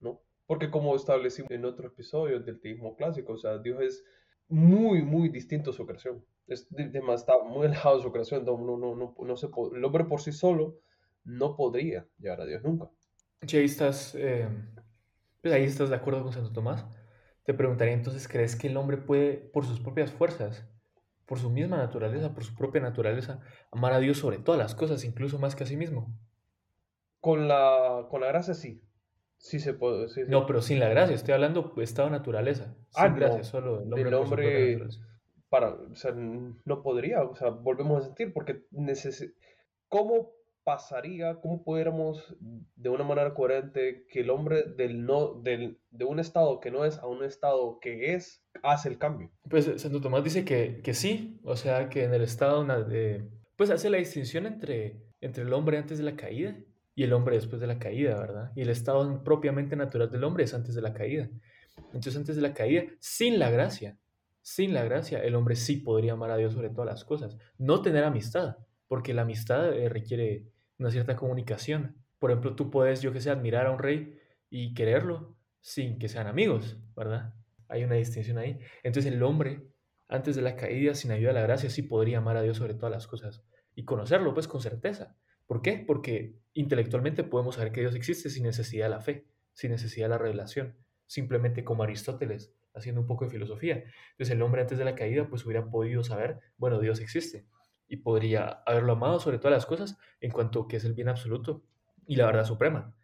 ¿no? 0.00 0.22
Porque 0.46 0.70
como 0.70 0.96
establecimos 0.96 1.50
en 1.50 1.66
otro 1.66 1.88
episodio 1.88 2.40
del 2.40 2.58
teísmo 2.58 2.96
clásico, 2.96 3.34
o 3.34 3.36
sea, 3.36 3.58
Dios 3.58 3.82
es 3.82 4.04
muy, 4.48 5.02
muy 5.02 5.28
distinto 5.28 5.72
a 5.72 5.74
su 5.74 5.84
creación. 5.84 6.24
Es, 6.46 6.66
está 6.74 7.34
muy 7.44 7.66
alejado 7.66 7.98
de 7.98 8.02
su 8.02 8.10
creación, 8.10 8.46
no, 8.46 8.56
no, 8.56 8.78
no, 8.78 9.14
no 9.18 9.36
se 9.36 9.48
el 9.74 9.84
hombre 9.84 10.04
por 10.06 10.22
sí 10.22 10.32
solo 10.32 10.78
no 11.24 11.54
podría 11.54 12.06
llegar 12.18 12.40
a 12.40 12.46
Dios 12.46 12.62
nunca. 12.62 12.88
Estás, 13.42 14.14
eh, 14.14 14.48
pues 15.44 15.52
ahí 15.52 15.64
estás 15.64 15.90
de 15.90 15.96
acuerdo 15.96 16.22
con 16.22 16.32
Santo 16.32 16.52
Tomás. 16.52 16.86
Te 17.44 17.52
preguntaría 17.52 17.92
entonces, 17.92 18.26
¿crees 18.28 18.56
que 18.56 18.68
el 18.68 18.78
hombre 18.78 18.96
puede, 18.96 19.34
por 19.34 19.66
sus 19.66 19.78
propias 19.78 20.10
fuerzas, 20.10 20.66
por 21.26 21.38
su 21.38 21.50
misma 21.50 21.76
naturaleza, 21.76 22.32
por 22.32 22.44
su 22.44 22.54
propia 22.54 22.80
naturaleza, 22.80 23.42
amar 23.70 23.92
a 23.92 23.98
Dios 23.98 24.16
sobre 24.16 24.38
todas 24.38 24.58
las 24.58 24.74
cosas, 24.74 25.04
incluso 25.04 25.38
más 25.38 25.54
que 25.54 25.64
a 25.64 25.66
sí 25.66 25.76
mismo? 25.76 26.18
Con 27.20 27.46
la, 27.46 28.06
con 28.08 28.22
la 28.22 28.28
gracia 28.28 28.54
sí. 28.54 28.82
Sí 29.36 29.60
se 29.60 29.74
puede. 29.74 30.06
no, 30.28 30.46
pero 30.46 30.62
sin 30.62 30.80
la 30.80 30.88
gracia, 30.88 31.14
estoy 31.14 31.34
hablando 31.34 31.74
estado 31.76 32.08
naturaleza. 32.08 32.74
Ah, 32.94 33.08
sin 33.08 33.16
gracia, 33.16 33.44
solo 33.44 33.82
el 33.82 34.14
hombre. 34.14 34.78
para, 35.50 35.74
o 35.74 35.94
sea, 35.94 36.12
no 36.14 36.82
podría, 36.82 37.22
o 37.22 37.34
sea, 37.34 37.50
volvemos 37.50 38.02
a 38.02 38.06
sentir, 38.06 38.32
porque 38.32 38.64
neces 38.70 39.34
¿cómo 39.88 40.30
pasaría, 40.64 41.36
cómo 41.40 41.62
pudiéramos 41.62 42.34
de 42.40 42.88
una 42.88 43.04
manera 43.04 43.34
coherente 43.34 44.06
que 44.08 44.20
el 44.20 44.30
hombre 44.30 44.62
del 44.62 45.04
no, 45.04 45.34
del, 45.34 45.78
de 45.90 46.04
un 46.04 46.18
estado 46.18 46.60
que 46.60 46.70
no 46.70 46.84
es 46.84 46.98
a 46.98 47.06
un 47.06 47.22
estado 47.22 47.78
que 47.80 48.14
es, 48.14 48.42
hace 48.62 48.88
el 48.88 48.98
cambio? 48.98 49.30
Pues 49.48 49.70
Santo 49.76 50.00
Tomás 50.00 50.24
dice 50.24 50.44
que, 50.44 50.80
que 50.82 50.94
sí, 50.94 51.38
o 51.44 51.56
sea, 51.56 51.88
que 51.88 52.04
en 52.04 52.14
el 52.14 52.22
estado, 52.22 52.64
de, 52.84 53.28
pues 53.56 53.70
hace 53.70 53.90
la 53.90 53.98
distinción 53.98 54.46
entre, 54.46 54.96
entre 55.20 55.44
el 55.44 55.52
hombre 55.52 55.78
antes 55.78 55.98
de 55.98 56.04
la 56.04 56.16
caída 56.16 56.56
y 56.94 57.02
el 57.04 57.12
hombre 57.12 57.36
después 57.36 57.60
de 57.60 57.66
la 57.66 57.78
caída, 57.78 58.18
¿verdad? 58.18 58.52
Y 58.54 58.62
el 58.62 58.70
estado 58.70 59.22
propiamente 59.22 59.76
natural 59.76 60.10
del 60.10 60.24
hombre 60.24 60.44
es 60.44 60.54
antes 60.54 60.74
de 60.74 60.82
la 60.82 60.94
caída. 60.94 61.28
Entonces, 61.86 62.16
antes 62.16 62.36
de 62.36 62.42
la 62.42 62.54
caída, 62.54 62.84
sin 63.00 63.38
la 63.38 63.50
gracia, 63.50 63.98
sin 64.42 64.74
la 64.74 64.84
gracia, 64.84 65.22
el 65.22 65.34
hombre 65.34 65.56
sí 65.56 65.76
podría 65.76 66.12
amar 66.12 66.30
a 66.30 66.36
Dios 66.36 66.52
sobre 66.52 66.70
todas 66.70 66.86
las 66.86 67.04
cosas. 67.04 67.36
No 67.58 67.82
tener 67.82 68.04
amistad, 68.04 68.58
porque 68.88 69.14
la 69.14 69.22
amistad 69.22 69.72
eh, 69.72 69.88
requiere 69.88 70.44
una 70.78 70.90
cierta 70.90 71.16
comunicación. 71.16 71.96
Por 72.18 72.30
ejemplo, 72.30 72.54
tú 72.54 72.70
puedes, 72.70 73.02
yo 73.02 73.12
que 73.12 73.20
sé, 73.20 73.30
admirar 73.30 73.66
a 73.66 73.70
un 73.70 73.78
rey 73.78 74.18
y 74.50 74.74
quererlo 74.74 75.36
sin 75.60 75.98
que 75.98 76.08
sean 76.08 76.26
amigos, 76.26 76.78
¿verdad? 76.94 77.34
Hay 77.68 77.84
una 77.84 77.94
distinción 77.94 78.38
ahí. 78.38 78.58
Entonces 78.82 79.12
el 79.12 79.22
hombre, 79.22 79.66
antes 80.08 80.36
de 80.36 80.42
la 80.42 80.56
caída, 80.56 80.94
sin 80.94 81.10
ayuda 81.10 81.28
de 81.28 81.40
la 81.40 81.46
gracia, 81.46 81.70
sí 81.70 81.82
podría 81.82 82.18
amar 82.18 82.36
a 82.36 82.42
Dios 82.42 82.58
sobre 82.58 82.74
todas 82.74 82.92
las 82.92 83.06
cosas 83.06 83.42
y 83.74 83.84
conocerlo, 83.84 84.34
pues 84.34 84.46
con 84.46 84.60
certeza. 84.60 85.16
¿Por 85.46 85.62
qué? 85.62 85.84
Porque 85.86 86.38
intelectualmente 86.52 87.24
podemos 87.24 87.56
saber 87.56 87.72
que 87.72 87.80
Dios 87.80 87.94
existe 87.94 88.30
sin 88.30 88.44
necesidad 88.44 88.86
de 88.86 88.90
la 88.90 89.00
fe, 89.00 89.26
sin 89.52 89.70
necesidad 89.70 90.06
de 90.06 90.10
la 90.10 90.18
revelación, 90.18 90.76
simplemente 91.06 91.64
como 91.64 91.82
Aristóteles, 91.82 92.54
haciendo 92.74 93.00
un 93.00 93.06
poco 93.06 93.24
de 93.24 93.30
filosofía. 93.30 93.84
Entonces 94.12 94.30
el 94.30 94.42
hombre 94.42 94.62
antes 94.62 94.78
de 94.78 94.84
la 94.84 94.94
caída 94.94 95.28
pues 95.28 95.44
hubiera 95.44 95.70
podido 95.70 96.02
saber, 96.04 96.40
bueno, 96.56 96.80
Dios 96.80 97.00
existe 97.00 97.46
y 97.88 97.98
podría 97.98 98.62
haberlo 98.66 98.92
amado 98.92 99.20
sobre 99.20 99.38
todas 99.38 99.52
las 99.52 99.66
cosas 99.66 99.98
en 100.20 100.30
cuanto 100.30 100.66
que 100.68 100.76
es 100.76 100.84
el 100.84 100.94
bien 100.94 101.08
absoluto 101.08 101.64
y 102.06 102.16
la 102.16 102.26
verdad 102.26 102.44
suprema. 102.44 102.94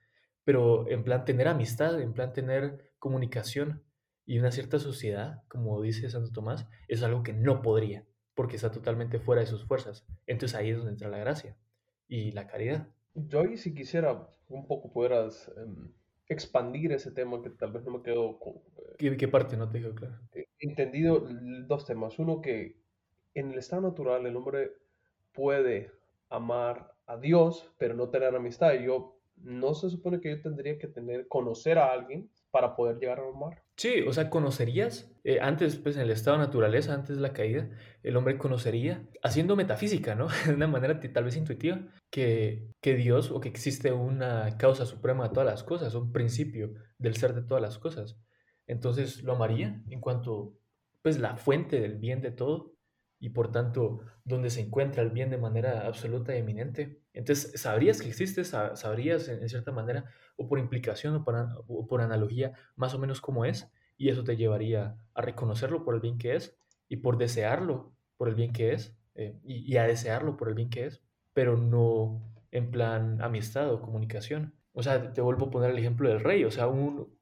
Pero 0.45 0.89
en 0.89 1.05
plan 1.05 1.25
tener 1.25 1.49
amistad, 1.49 2.01
en 2.01 2.13
plan 2.13 2.33
tener 2.33 2.93
comunicación 2.99 3.83
y 4.25 4.39
una 4.39 4.53
cierta 4.53 4.79
sociedad, 4.79 5.43
como 5.49 5.81
dice 5.83 6.11
Santo 6.11 6.33
Tomás, 6.33 6.69
es 6.89 7.03
algo 7.03 7.23
que 7.23 7.33
no 7.33 7.63
podría, 7.63 8.07
porque 8.35 8.57
está 8.57 8.71
totalmente 8.71 9.19
fuera 9.19 9.41
de 9.41 9.47
sus 9.47 9.65
fuerzas. 9.65 10.07
Entonces 10.27 10.57
ahí 10.57 10.71
es 10.71 10.77
donde 10.77 10.93
entra 10.93 11.09
la 11.09 11.19
gracia 11.19 11.57
y 12.09 12.33
la 12.33 12.47
caridad. 12.47 12.89
Yo 13.15 13.41
ahí 13.41 13.57
si 13.57 13.75
quisiera 13.75 14.29
un 14.49 14.67
poco 14.67 14.93
pudieras 14.93 15.51
em, 15.57 15.93
expandir 16.29 16.93
ese 16.93 17.11
tema 17.11 17.43
que 17.43 17.51
tal 17.51 17.73
vez 17.73 17.85
no 17.85 17.99
me 17.99 18.03
quedó... 18.03 18.39
Con, 18.39 18.55
¿Qué, 18.99 19.17
¿Qué, 19.17 19.29
parte 19.29 19.57
no 19.57 19.69
te 19.69 19.81
quedó 19.81 19.95
claro? 19.95 20.19
Entendido 20.59 21.27
dos 21.67 21.87
temas. 21.87 22.19
Uno 22.19 22.41
que 22.41 22.81
en 23.35 23.53
el 23.53 23.59
estado 23.59 23.83
natural 23.83 24.27
el 24.27 24.37
hombre 24.37 24.73
puede 25.33 25.93
amar 26.29 26.93
a 27.07 27.17
Dios, 27.17 27.71
pero 27.79 27.95
no 27.95 28.09
tener 28.09 28.35
amistad. 28.35 28.75
Yo 28.75 29.21
no 29.37 29.75
se 29.75 29.91
supone 29.91 30.21
que 30.21 30.31
yo 30.31 30.43
tendría 30.43 30.79
que 30.79 30.87
tener, 30.87 31.27
conocer 31.29 31.79
a 31.79 31.93
alguien 31.93 32.31
para 32.51 32.77
poder 32.77 32.99
llegar 32.99 33.21
a 33.21 33.29
amar. 33.29 33.63
Sí, 33.77 34.03
o 34.07 34.13
sea, 34.13 34.29
conocerías, 34.29 35.11
eh, 35.25 35.39
antes, 35.41 35.77
pues 35.77 35.97
en 35.97 36.03
el 36.03 36.11
estado 36.11 36.39
de 36.39 36.45
naturaleza, 36.45 36.95
antes 36.95 37.17
de 37.17 37.23
la 37.23 37.33
caída, 37.33 37.71
el 38.03 38.17
hombre 38.17 38.39
conocería, 38.39 39.07
haciendo 39.23 39.57
metafísica, 39.57 40.15
¿no? 40.15 40.29
De 40.47 40.55
una 40.55 40.67
manera 40.67 41.01
tal 41.01 41.25
vez 41.25 41.37
intuitiva, 41.37 41.81
que, 42.11 42.69
que 42.81 42.95
Dios 42.95 43.31
o 43.31 43.41
que 43.41 43.49
existe 43.49 43.93
una 43.93 44.57
causa 44.59 44.85
suprema 44.85 45.29
de 45.29 45.35
todas 45.35 45.47
las 45.47 45.63
cosas, 45.63 45.95
un 45.95 46.13
principio 46.13 46.75
del 46.99 47.17
ser 47.17 47.35
de 47.35 47.43
todas 47.43 47.63
las 47.63 47.79
cosas. 47.79 48.19
Entonces 48.67 49.23
lo 49.23 49.33
amaría 49.33 49.83
en 49.89 50.01
cuanto, 50.01 50.59
pues, 51.03 51.19
la 51.19 51.37
fuente 51.37 51.81
del 51.81 51.97
bien 51.97 52.21
de 52.21 52.33
todo 52.33 52.75
y 53.21 53.29
por 53.29 53.53
tanto 53.53 54.01
donde 54.25 54.49
se 54.49 54.63
encuentra 54.63 55.03
el 55.03 55.11
bien 55.11 55.31
de 55.31 55.37
manera 55.37 55.87
absoluta 55.87 56.35
y 56.35 56.39
eminente. 56.39 57.03
Entonces, 57.13 57.61
sabrías 57.61 58.01
que 58.01 58.09
existe, 58.09 58.45
sabrías 58.45 59.29
en, 59.29 59.47
cierta 59.49 59.73
manera, 59.73 60.07
o 60.37 60.49
por 60.49 60.59
implicación 60.59 61.15
o 61.15 61.25
por, 61.25 61.87
por, 61.87 62.01
analogía, 62.01 62.55
más 62.77 62.95
o 62.95 62.99
menos 62.99 63.21
cómo 63.21 63.45
es, 63.45 63.71
y 63.99 64.09
eso 64.09 64.25
te 64.25 64.37
llevaría 64.37 64.97
a 65.13 65.21
reconocerlo 65.21 65.85
por 65.85 65.95
el 65.95 66.01
bien 66.01 66.17
que 66.17 66.35
es 66.35 66.57
y 66.89 66.97
por 66.97 67.19
desearlo 67.19 67.93
por 68.17 68.29
el 68.29 68.35
bien 68.35 68.53
que 68.53 68.73
es, 68.73 68.97
eh, 69.15 69.39
y, 69.45 69.77
a 69.77 69.85
desearlo 69.85 70.39
por 70.39 70.49
el 70.49 70.55
bien 70.55 70.71
que 70.71 70.87
es, 70.87 71.03
pero 71.35 71.59
no 71.59 72.23
en 72.51 72.71
plan 72.71 73.21
amistad 73.21 73.73
o 73.73 73.83
comunicación. 73.83 74.55
O 74.73 74.83
sea, 74.83 75.13
te 75.13 75.21
vuelvo 75.21 75.47
a 75.47 75.51
poner 75.51 75.71
el 75.71 75.79
ejemplo 75.79 76.09
del 76.09 76.21
rey, 76.21 76.45
o 76.45 76.51
sea, 76.51 76.69
un, 76.69 77.15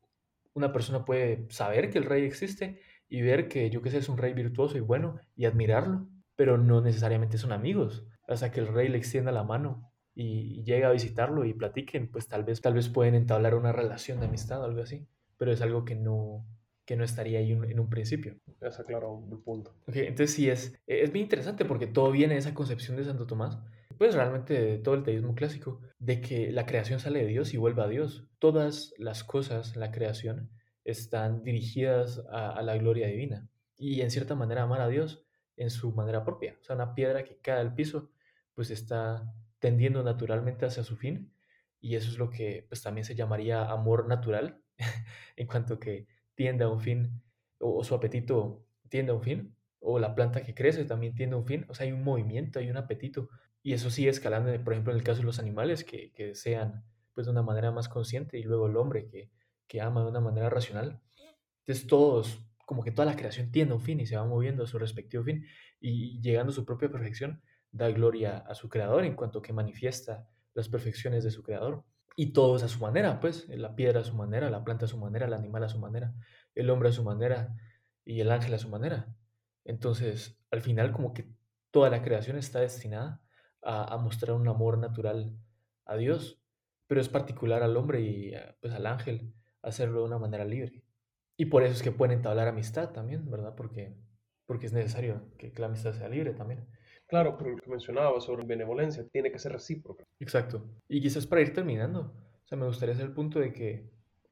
una 0.55 0.73
persona 0.73 1.05
puede 1.05 1.47
saber 1.51 1.91
que 1.91 1.99
el 1.99 2.05
rey 2.05 2.25
existe 2.25 2.81
y 3.09 3.23
ver 3.23 3.49
que 3.49 3.71
yo 3.71 3.83
que 3.83 3.91
sé 3.91 3.99
es 3.99 4.09
un 4.09 4.19
rey 4.19 4.33
virtuoso 4.35 4.77
y 4.77 4.81
bueno 4.81 5.19
y 5.37 5.47
admirarlo, 5.47 6.09
pero 6.37 6.59
no 6.59 6.81
necesariamente 6.81 7.39
son 7.39 7.53
amigos. 7.53 8.07
Hasta 8.27 8.51
que 8.51 8.61
el 8.61 8.69
rey 8.69 8.89
le 8.89 8.99
extienda 8.99 9.33
la 9.33 9.45
mano 9.45 9.91
y, 10.15 10.63
llega 10.65 10.89
a 10.89 10.93
visitarlo 10.93 11.45
y 11.45 11.55
platiquen, 11.55 12.11
pues 12.11 12.29
tal 12.29 12.45
vez, 12.45 12.61
tal 12.61 12.75
vez 12.75 12.89
pueden 12.89 13.15
entablar 13.15 13.55
una 13.55 13.73
relación 13.73 14.21
de 14.21 14.27
amistad 14.27 14.61
o 14.61 14.65
algo 14.65 14.83
así, 14.83 15.07
pero 15.37 15.53
es 15.53 15.63
algo 15.63 15.85
que 15.85 15.95
no, 15.95 16.45
que 16.85 16.97
no 16.97 17.05
estaría 17.05 17.39
ahí 17.39 17.53
en 17.53 17.81
un 17.81 17.89
principio. 17.89 18.37
Está 18.61 18.85
claro 18.85 19.25
el 19.31 19.39
punto. 19.39 19.75
Okay, 19.87 20.07
entonces 20.07 20.35
sí, 20.35 20.51
es, 20.51 20.79
es 20.87 21.13
bien 21.13 21.25
interesante 21.25 21.65
porque 21.65 21.87
todo 21.87 22.11
viene 22.11 22.35
de 22.35 22.41
esa 22.41 22.55
concepción 22.55 22.97
de 22.97 23.05
Santo 23.05 23.27
Tomás, 23.27 23.59
pues 23.97 24.15
realmente 24.15 24.79
todo 24.79 24.95
el 24.95 25.03
teísmo 25.03 25.35
clásico, 25.35 25.81
de 25.99 26.21
que 26.21 26.53
la 26.53 26.67
creación 26.67 27.01
sale 27.01 27.21
de 27.21 27.27
Dios 27.27 27.55
y 27.55 27.57
vuelve 27.57 27.83
a 27.83 27.89
Dios. 27.89 28.27
Todas 28.39 28.95
las 28.99 29.25
cosas 29.25 29.77
la 29.77 29.91
creación 29.91 30.51
están 30.85 31.43
dirigidas 31.43 32.25
a, 32.31 32.61
la 32.63 32.77
gloria 32.77 33.07
divina. 33.07 33.49
Y 33.77 34.01
en 34.01 34.11
cierta 34.11 34.35
manera 34.35 34.63
amar 34.63 34.81
a 34.81 34.89
Dios 34.89 35.25
en 35.57 35.71
su 35.71 35.93
manera 35.93 36.25
propia. 36.25 36.57
O 36.61 36.65
sea, 36.65 36.77
una 36.77 36.95
piedra 36.95 37.25
que 37.25 37.37
cae 37.39 37.61
al 37.61 37.75
piso, 37.75 38.11
pues 38.55 38.71
está 38.71 39.33
tendiendo 39.59 40.03
naturalmente 40.03 40.67
hacia 40.67 40.83
su 40.83 40.97
fin. 40.97 41.33
Y 41.81 41.95
eso 41.95 42.11
es 42.11 42.19
lo 42.19 42.31
que 42.31 42.67
pues 42.69 42.83
también 42.83 43.05
se 43.05 43.15
llamaría 43.15 43.71
amor 43.71 44.09
natural 44.09 44.61
en 45.37 45.47
cuanto 45.47 45.79
que 45.79 46.07
tiende 46.35 46.65
a 46.65 46.69
un 46.69 46.81
fin 46.81 47.23
o, 47.61 47.85
su 47.85 47.95
apetito 47.95 48.65
tiende 48.89 49.13
a 49.13 49.15
un 49.15 49.23
fin, 49.23 49.55
o 49.81 49.99
la 49.99 50.15
planta 50.15 50.43
que 50.43 50.55
crece 50.55 50.85
también 50.85 51.15
tiende 51.15 51.35
a 51.35 51.39
un 51.39 51.47
fin, 51.47 51.67
o 51.69 51.75
sea, 51.75 51.87
hay 51.87 51.93
un 51.93 52.03
movimiento, 52.03 52.59
hay 52.59 52.71
un 52.71 52.77
apetito, 52.77 53.29
y 53.63 53.73
eso 53.73 53.91
sigue 53.91 54.09
escalando, 54.09 54.53
por 54.65 54.73
ejemplo, 54.73 54.93
en 54.93 54.99
el 54.99 55.05
caso 55.05 55.21
de 55.21 55.27
los 55.27 55.39
animales 55.39 55.85
que, 55.85 56.13
que 56.13 56.27
desean 56.27 56.85
pues 57.15 57.27
de 57.27 57.33
una 57.33 57.43
manera 57.43 57.71
más 57.73 57.89
consciente 57.89 58.39
y 58.39 58.45
luego 58.45 58.67
el 58.69 58.77
hombre 58.77 59.07
que, 59.09 59.31
que 59.69 59.81
ama 59.81 60.03
de 60.03 60.09
una 60.09 60.21
manera 60.21 60.51
racional. 60.51 61.01
Entonces 61.61 61.87
todos, 61.87 62.41
como 62.67 62.83
que 62.83 62.91
toda 62.91 63.07
la 63.07 63.17
creación 63.17 63.53
tiene 63.53 63.73
un 63.75 63.81
fin 63.81 64.01
y 64.01 64.07
se 64.07 64.17
va 64.17 64.25
moviendo 64.25 64.65
a 64.65 64.67
su 64.67 64.79
respectivo 64.79 65.23
fin 65.23 65.47
y 65.81 66.21
llegando 66.21 66.51
a 66.51 66.55
su 66.55 66.65
propia 66.65 66.91
perfección, 66.91 67.43
da 67.71 67.91
gloria 67.91 68.39
a 68.39 68.55
su 68.55 68.69
creador 68.69 69.05
en 69.05 69.15
cuanto 69.15 69.43
que 69.43 69.53
manifiesta 69.53 70.27
las 70.55 70.69
perfecciones 70.69 71.23
de 71.23 71.31
su 71.31 71.43
creador. 71.43 71.85
Y 72.17 72.33
todos 72.33 72.63
a 72.65 72.69
su 72.69 72.81
manera, 72.81 73.21
pues, 73.21 73.49
la 73.49 73.77
piedra 73.77 74.01
a 74.01 74.05
su 74.05 74.17
manera, 74.17 74.51
la 74.51 74.65
planta 74.65 74.87
a 74.87 74.89
su 74.89 74.99
manera, 74.99 75.27
el 75.27 75.35
animal 75.35 75.63
a 75.63 75.69
su 75.69 75.79
manera, 75.79 76.15
el 76.55 76.69
hombre 76.71 76.89
a 76.89 76.93
su 76.93 77.05
manera 77.05 77.55
y 78.05 78.21
el 78.21 78.33
ángel 78.33 78.55
a 78.55 78.59
su 78.59 78.69
manera. 78.69 79.15
Entonces, 79.65 80.37
al 80.51 80.63
final, 80.63 80.91
como 80.91 81.15
que 81.15 81.31
toda 81.71 81.91
la 81.91 82.03
creación 82.03 82.37
está 82.39 82.59
destinada 82.61 83.23
a, 83.63 83.95
a 83.95 83.99
mostrar 83.99 84.35
un 84.35 84.49
amor 84.49 84.79
natural 84.79 85.39
a 85.85 85.97
Dios, 85.97 86.43
pero 86.89 87.01
es 87.01 87.09
particular 87.09 87.63
al 87.63 87.77
hombre 87.77 88.01
y 88.01 88.33
pues 88.61 88.73
al 88.73 88.87
ángel 88.87 89.33
hacerlo 89.63 90.01
de 90.01 90.07
una 90.07 90.19
manera 90.19 90.45
libre. 90.45 90.83
Y 91.37 91.47
por 91.47 91.63
eso 91.63 91.73
es 91.73 91.83
que 91.83 91.93
pueden 91.93 92.17
entablar 92.17 92.49
amistad 92.49 92.91
también, 92.91 93.31
¿verdad? 93.31 93.55
Porque, 93.55 93.95
porque 94.47 94.67
es 94.67 94.73
necesario 94.73 95.31
que, 95.39 95.53
la 95.57 95.67
amistad 95.67 95.93
sea 95.93 96.09
libre 96.09 96.35
también. 96.35 96.67
Claro, 97.07 97.39
pero 97.39 97.51
lo 97.51 97.57
que 97.57 97.71
mencionaba 97.71 98.21
sobre 98.21 98.45
benevolencia 98.45 99.07
tiene 99.09 99.31
que 99.31 99.39
ser 99.39 99.53
recíproca. 99.53 100.05
Exacto. 100.19 100.69
Y 100.89 101.01
quizás 101.01 101.27
para 101.27 101.41
ir 101.41 101.53
terminando, 101.53 102.13
o 102.45 102.49
sea, 102.49 102.59
me 102.59 102.67
gustaría 102.67 102.95
hacer 102.95 103.07
el 103.07 103.15
punto 103.15 103.39
de 103.39 103.53
que, 103.53 103.89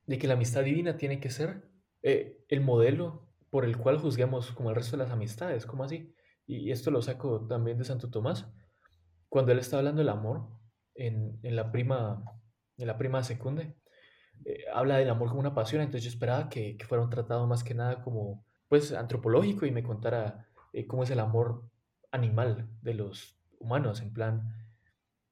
de 0.07 0.19
que 0.19 0.27
la 0.27 0.35
amistad 0.35 0.65
divina 0.65 0.97
tiene 0.97 1.21
que 1.21 1.31
ser 1.31 1.63
eh, 2.03 2.45
el 2.49 2.61
modelo 2.61 3.27
por 3.51 3.65
el 3.65 3.79
cual 3.79 3.99
juzguemos 3.99 4.51
como 4.53 4.71
el 4.71 4.77
resto 4.77 4.97
de 4.97 5.05
las 5.05 5.13
amistades, 5.13 5.65
como 5.65 5.85
así. 5.85 6.13
Y 6.45 6.71
esto 6.71 6.91
lo 6.91 7.03
saco 7.03 7.47
también 7.47 7.79
de 7.79 7.85
Santo 7.85 8.11
Tomás, 8.11 8.47
cuando 9.29 9.53
él 9.53 9.59
está 9.59 9.79
hablando 9.79 10.01
del 10.01 10.09
amor 10.09 10.49
en, 10.95 11.39
en 11.43 11.57
la 11.57 11.73
prima, 11.73 12.25
en 12.77 12.87
la 12.87 12.99
prima 12.99 13.23
secunde, 13.23 13.77
eh, 14.45 14.65
habla 14.73 14.99
del 14.99 15.11
amor 15.11 15.29
como 15.29 15.41
una 15.41 15.55
pasión, 15.55 15.83
entonces 15.83 16.05
yo 16.05 16.11
esperaba 16.11 16.49
que, 16.49 16.77
que, 16.77 16.85
fuera 16.85 17.03
un 17.03 17.11
tratado 17.11 17.47
más 17.47 17.65
que 17.65 17.75
nada 17.75 18.03
como, 18.03 18.45
pues, 18.69 18.93
antropológico 18.93 19.67
y 19.67 19.71
me 19.71 19.83
contara 19.83 20.47
eh, 20.73 20.87
cómo 20.87 21.05
es 21.05 21.11
el 21.11 21.21
amor 21.21 21.65
animal 22.11 22.69
de 22.83 22.95
los 22.95 23.39
humanos, 23.59 24.01
en 24.03 24.13
plan, 24.13 24.55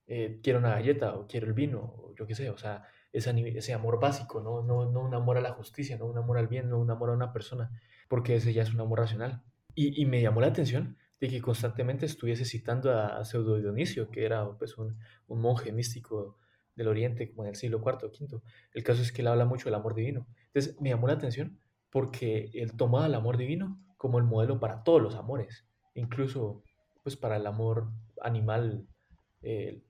eh, 0.07 0.41
quiero 0.43 0.59
una 0.59 0.71
galleta 0.71 1.15
o 1.15 1.27
quiero 1.27 1.47
el 1.47 1.55
vino, 1.55 1.81
o 1.81 2.15
yo 2.15 2.27
qué 2.27 2.35
sé, 2.35 2.51
o 2.51 2.59
sea, 2.59 2.85
ese, 3.13 3.31
ese 3.57 3.75
amor 3.75 4.01
básico, 4.01 4.41
¿no? 4.41 4.63
No, 4.63 4.91
no 4.91 5.01
un 5.01 5.15
amor 5.15 5.39
a 5.39 5.41
la 5.41 5.53
justicia, 5.53 5.97
no 5.97 6.07
un 6.07 6.19
amor 6.19 6.39
al 6.39 6.49
bien, 6.49 6.69
no 6.69 6.79
un 6.79 6.91
amor 6.91 7.11
a 7.11 7.13
una 7.13 7.33
persona, 7.33 7.71
porque 8.09 8.37
ese 8.37 8.53
ya 8.53 8.63
es 8.63 8.75
un 8.75 8.81
amor 8.81 8.99
racional. 9.01 9.43
Y, 9.75 10.01
y 10.01 10.07
me 10.07 10.21
llamó 10.21 10.41
la 10.41 10.49
atención 10.49 10.97
de 11.21 11.29
que 11.29 11.41
constantemente 11.41 12.07
estuviese 12.07 12.45
citando 12.45 12.93
a, 12.93 13.19
a 13.19 13.25
Pseudo 13.25 13.59
Dionisio, 13.59 14.11
que 14.11 14.25
era 14.25 14.47
pues 14.59 14.77
un, 14.79 14.99
un 15.27 15.41
monje 15.41 15.73
místico 15.73 16.39
del 16.77 16.89
Oriente, 16.89 17.31
como 17.31 17.45
en 17.45 17.51
el 17.51 17.57
siglo 17.57 17.79
IV 17.79 18.05
o 18.05 18.07
V. 18.07 18.43
El 18.73 18.83
caso 18.83 19.03
es 19.03 19.13
que 19.13 19.23
él 19.23 19.29
habla 19.29 19.45
mucho 19.45 19.67
del 19.67 19.75
amor 19.75 19.95
divino. 19.95 20.27
Entonces 20.47 20.81
me 20.81 20.91
llamó 20.91 21.07
la 21.07 21.15
atención 21.15 21.59
porque 21.91 22.51
él 22.55 22.77
tomaba 22.77 23.07
el 23.07 23.15
amor 23.15 23.37
divino 23.37 23.81
como 23.97 24.19
el 24.19 24.25
modelo 24.25 24.61
para 24.61 24.83
todos 24.83 25.01
los 25.01 25.15
amores, 25.15 25.65
incluso 25.95 26.63
pues 27.03 27.17
para 27.17 27.37
el 27.37 27.47
amor 27.47 27.91
animal, 28.21 28.87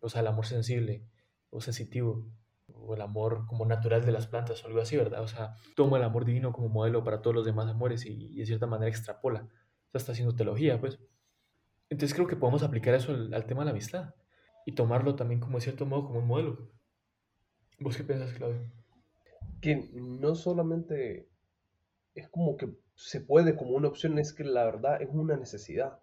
o 0.01 0.09
sea, 0.09 0.21
el 0.21 0.27
amor 0.27 0.47
sensible 0.47 1.05
o 1.51 1.61
sensitivo, 1.61 2.29
o 2.73 2.95
el 2.95 3.01
amor 3.01 3.47
como 3.47 3.65
natural 3.67 4.05
de 4.05 4.13
las 4.13 4.27
plantas 4.27 4.63
o 4.63 4.67
algo 4.67 4.81
así, 4.81 4.97
¿verdad? 4.97 5.23
O 5.23 5.29
sea, 5.29 5.55
toma 5.77 5.99
el 5.99 6.05
amor 6.05 6.25
divino 6.25 6.53
como 6.53 6.69
modelo 6.69 7.05
para 7.05 7.23
todos 7.23 7.35
los 7.35 7.47
demás 7.47 7.69
amores 7.69 8.05
y, 8.07 8.37
de 8.37 8.47
cierta 8.47 8.67
manera 8.67 8.91
extrapola. 8.91 9.43
O 9.43 9.91
sea, 9.91 9.99
está 9.99 10.13
haciendo 10.13 10.35
teología, 10.35 10.81
pues. 10.81 10.99
Entonces 11.89 12.15
creo 12.15 12.27
que 12.27 12.37
podemos 12.37 12.63
aplicar 12.63 12.95
eso 12.95 13.13
al 13.13 13.47
tema 13.47 13.61
de 13.61 13.67
la 13.67 13.71
amistad 13.71 14.15
y 14.65 14.73
tomarlo 14.73 15.15
también 15.17 15.41
como 15.41 15.59
de 15.59 15.65
cierto 15.65 15.87
modo 15.87 16.07
como 16.07 16.21
un 16.21 16.27
modelo. 16.27 16.71
¿Vos 17.81 17.97
qué 17.97 18.05
piensas, 18.05 18.33
Claudio? 18.35 18.61
Que 19.61 19.91
no 19.93 20.35
solamente 20.35 21.29
es 22.15 22.29
como 22.29 22.57
que 22.57 22.69
se 22.95 23.21
puede 23.21 23.57
como 23.57 23.73
una 23.73 23.89
opción, 23.89 24.19
es 24.19 24.33
que 24.33 24.45
la 24.45 24.65
verdad 24.65 25.03
es 25.03 25.09
una 25.11 25.37
necesidad. 25.37 26.01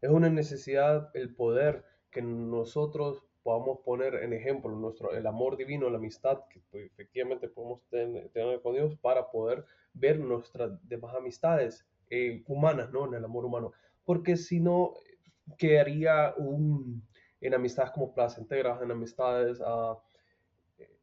Es 0.00 0.10
una 0.10 0.28
necesidad 0.28 1.10
el 1.14 1.34
poder 1.34 1.84
que 2.10 2.22
nosotros 2.22 3.22
podamos 3.42 3.80
poner 3.84 4.14
en 4.16 4.32
ejemplo 4.32 4.70
nuestro, 4.70 5.12
el 5.14 5.26
amor 5.26 5.56
divino, 5.56 5.90
la 5.90 5.98
amistad 5.98 6.40
que 6.50 6.60
pues, 6.70 6.86
efectivamente 6.86 7.48
podemos 7.48 7.82
tener, 7.90 8.30
con 8.62 8.74
Dios 8.74 8.96
para 8.96 9.30
poder 9.30 9.64
ver 9.92 10.18
nuestras 10.18 10.72
demás 10.88 11.14
amistades 11.14 11.86
eh, 12.10 12.42
humanas, 12.46 12.90
¿no? 12.90 13.06
En 13.06 13.14
el 13.14 13.24
amor 13.24 13.44
humano. 13.44 13.72
Porque 14.04 14.36
si 14.36 14.60
no, 14.60 14.94
quedaría 15.58 16.34
un, 16.36 17.02
en 17.46 17.54
amistades 17.54 17.90
como 17.92 18.14
placenteras, 18.14 18.80
en 18.82 18.90
amistades 18.90 19.60
uh, 19.60 19.96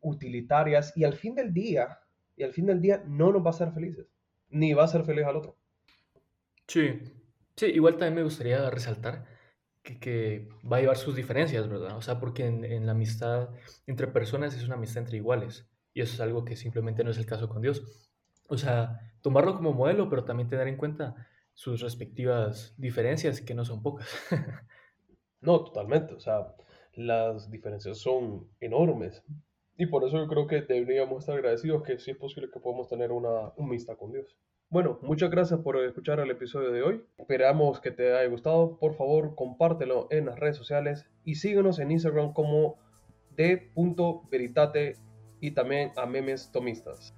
utilitarias 0.02 0.96
y 0.96 1.04
al 1.04 1.14
fin 1.14 1.36
del 1.36 1.54
día, 1.54 2.00
y 2.36 2.44
al 2.44 2.52
fin 2.52 2.66
del 2.66 2.82
día 2.82 3.04
no 3.06 3.32
nos 3.32 3.44
va 3.44 3.48
a 3.48 3.50
hacer 3.52 3.72
felices, 3.72 4.08
ni 4.50 4.74
va 4.74 4.84
a 4.84 4.88
ser 4.88 5.04
feliz 5.04 5.26
al 5.26 5.38
otro. 5.38 5.56
Sí, 6.68 7.00
sí, 7.56 7.68
igual 7.68 7.94
también 7.94 8.16
me 8.16 8.24
gustaría 8.24 8.70
resaltar 8.70 9.26
que, 9.84 10.00
que 10.00 10.50
va 10.70 10.78
a 10.78 10.82
llevar 10.82 10.98
sus 10.98 11.16
diferencias, 11.16 11.68
¿verdad? 11.68 11.96
O 11.98 12.02
sea, 12.02 12.20
porque 12.20 12.48
en, 12.48 12.66
en, 12.66 12.86
la 12.86 12.94
amistad 12.94 13.50
entre 13.86 14.08
personas 14.08 14.56
es 14.56 14.66
una 14.66 14.76
amistad 14.76 15.04
entre 15.04 15.18
iguales 15.18 15.70
y 15.94 16.02
eso 16.02 16.14
es 16.14 16.22
algo 16.22 16.46
que 16.46 16.56
simplemente 16.56 17.04
no 17.04 17.12
es 17.12 17.18
el 17.18 17.26
caso 17.26 17.50
con 17.50 17.62
Dios. 17.62 17.84
O 18.48 18.58
sea, 18.58 19.14
tomarlo 19.22 19.56
como 19.56 19.74
modelo, 19.74 20.10
pero 20.10 20.24
también 20.24 20.50
tener 20.50 20.68
en 20.68 20.78
cuenta 20.78 21.28
sus 21.54 21.82
respectivas 21.82 22.74
diferencias, 22.78 23.42
que 23.42 23.54
no 23.54 23.66
son 23.66 23.84
pocas. 23.84 24.10
No, 25.42 25.64
totalmente. 25.64 26.14
O 26.14 26.20
sea, 26.20 26.56
las 26.94 27.50
diferencias 27.50 27.98
son 27.98 28.48
enormes. 28.60 29.24
Y 29.78 29.88
por 29.88 30.04
eso 30.04 30.18
yo 30.18 30.28
creo 30.28 30.48
que 30.48 30.62
deberíamos 30.62 31.20
estar 31.20 31.36
agradecidos 31.36 31.84
que 31.84 31.98
sí 31.98 32.12
es 32.12 32.18
posible 32.18 32.50
que 32.52 32.60
podamos 32.60 32.88
tener 32.88 33.12
una 33.12 33.52
amistad 33.58 33.98
con 33.98 34.12
Dios. 34.12 34.38
Bueno, 34.70 35.00
muchas 35.02 35.30
gracias 35.30 35.60
por 35.60 35.78
escuchar 35.84 36.20
el 36.20 36.32
episodio 36.32 36.72
de 36.72 36.84
hoy. 36.84 37.04
Esperamos 37.18 37.82
que 37.82 37.92
te 37.92 38.14
haya 38.16 38.30
gustado. 38.30 38.78
Por 38.78 38.96
favor, 38.96 39.36
compártelo 39.36 40.08
en 40.12 40.28
las 40.28 40.40
redes 40.40 40.56
sociales 40.56 41.06
y 41.26 41.36
síguenos 41.36 41.80
en 41.80 41.92
Instagram 41.92 42.32
como 42.34 42.78
de.veritate 43.36 44.96
y 45.42 45.52
también 45.52 45.92
a 45.98 46.06
memes 46.06 46.52
tomistas. 46.52 47.14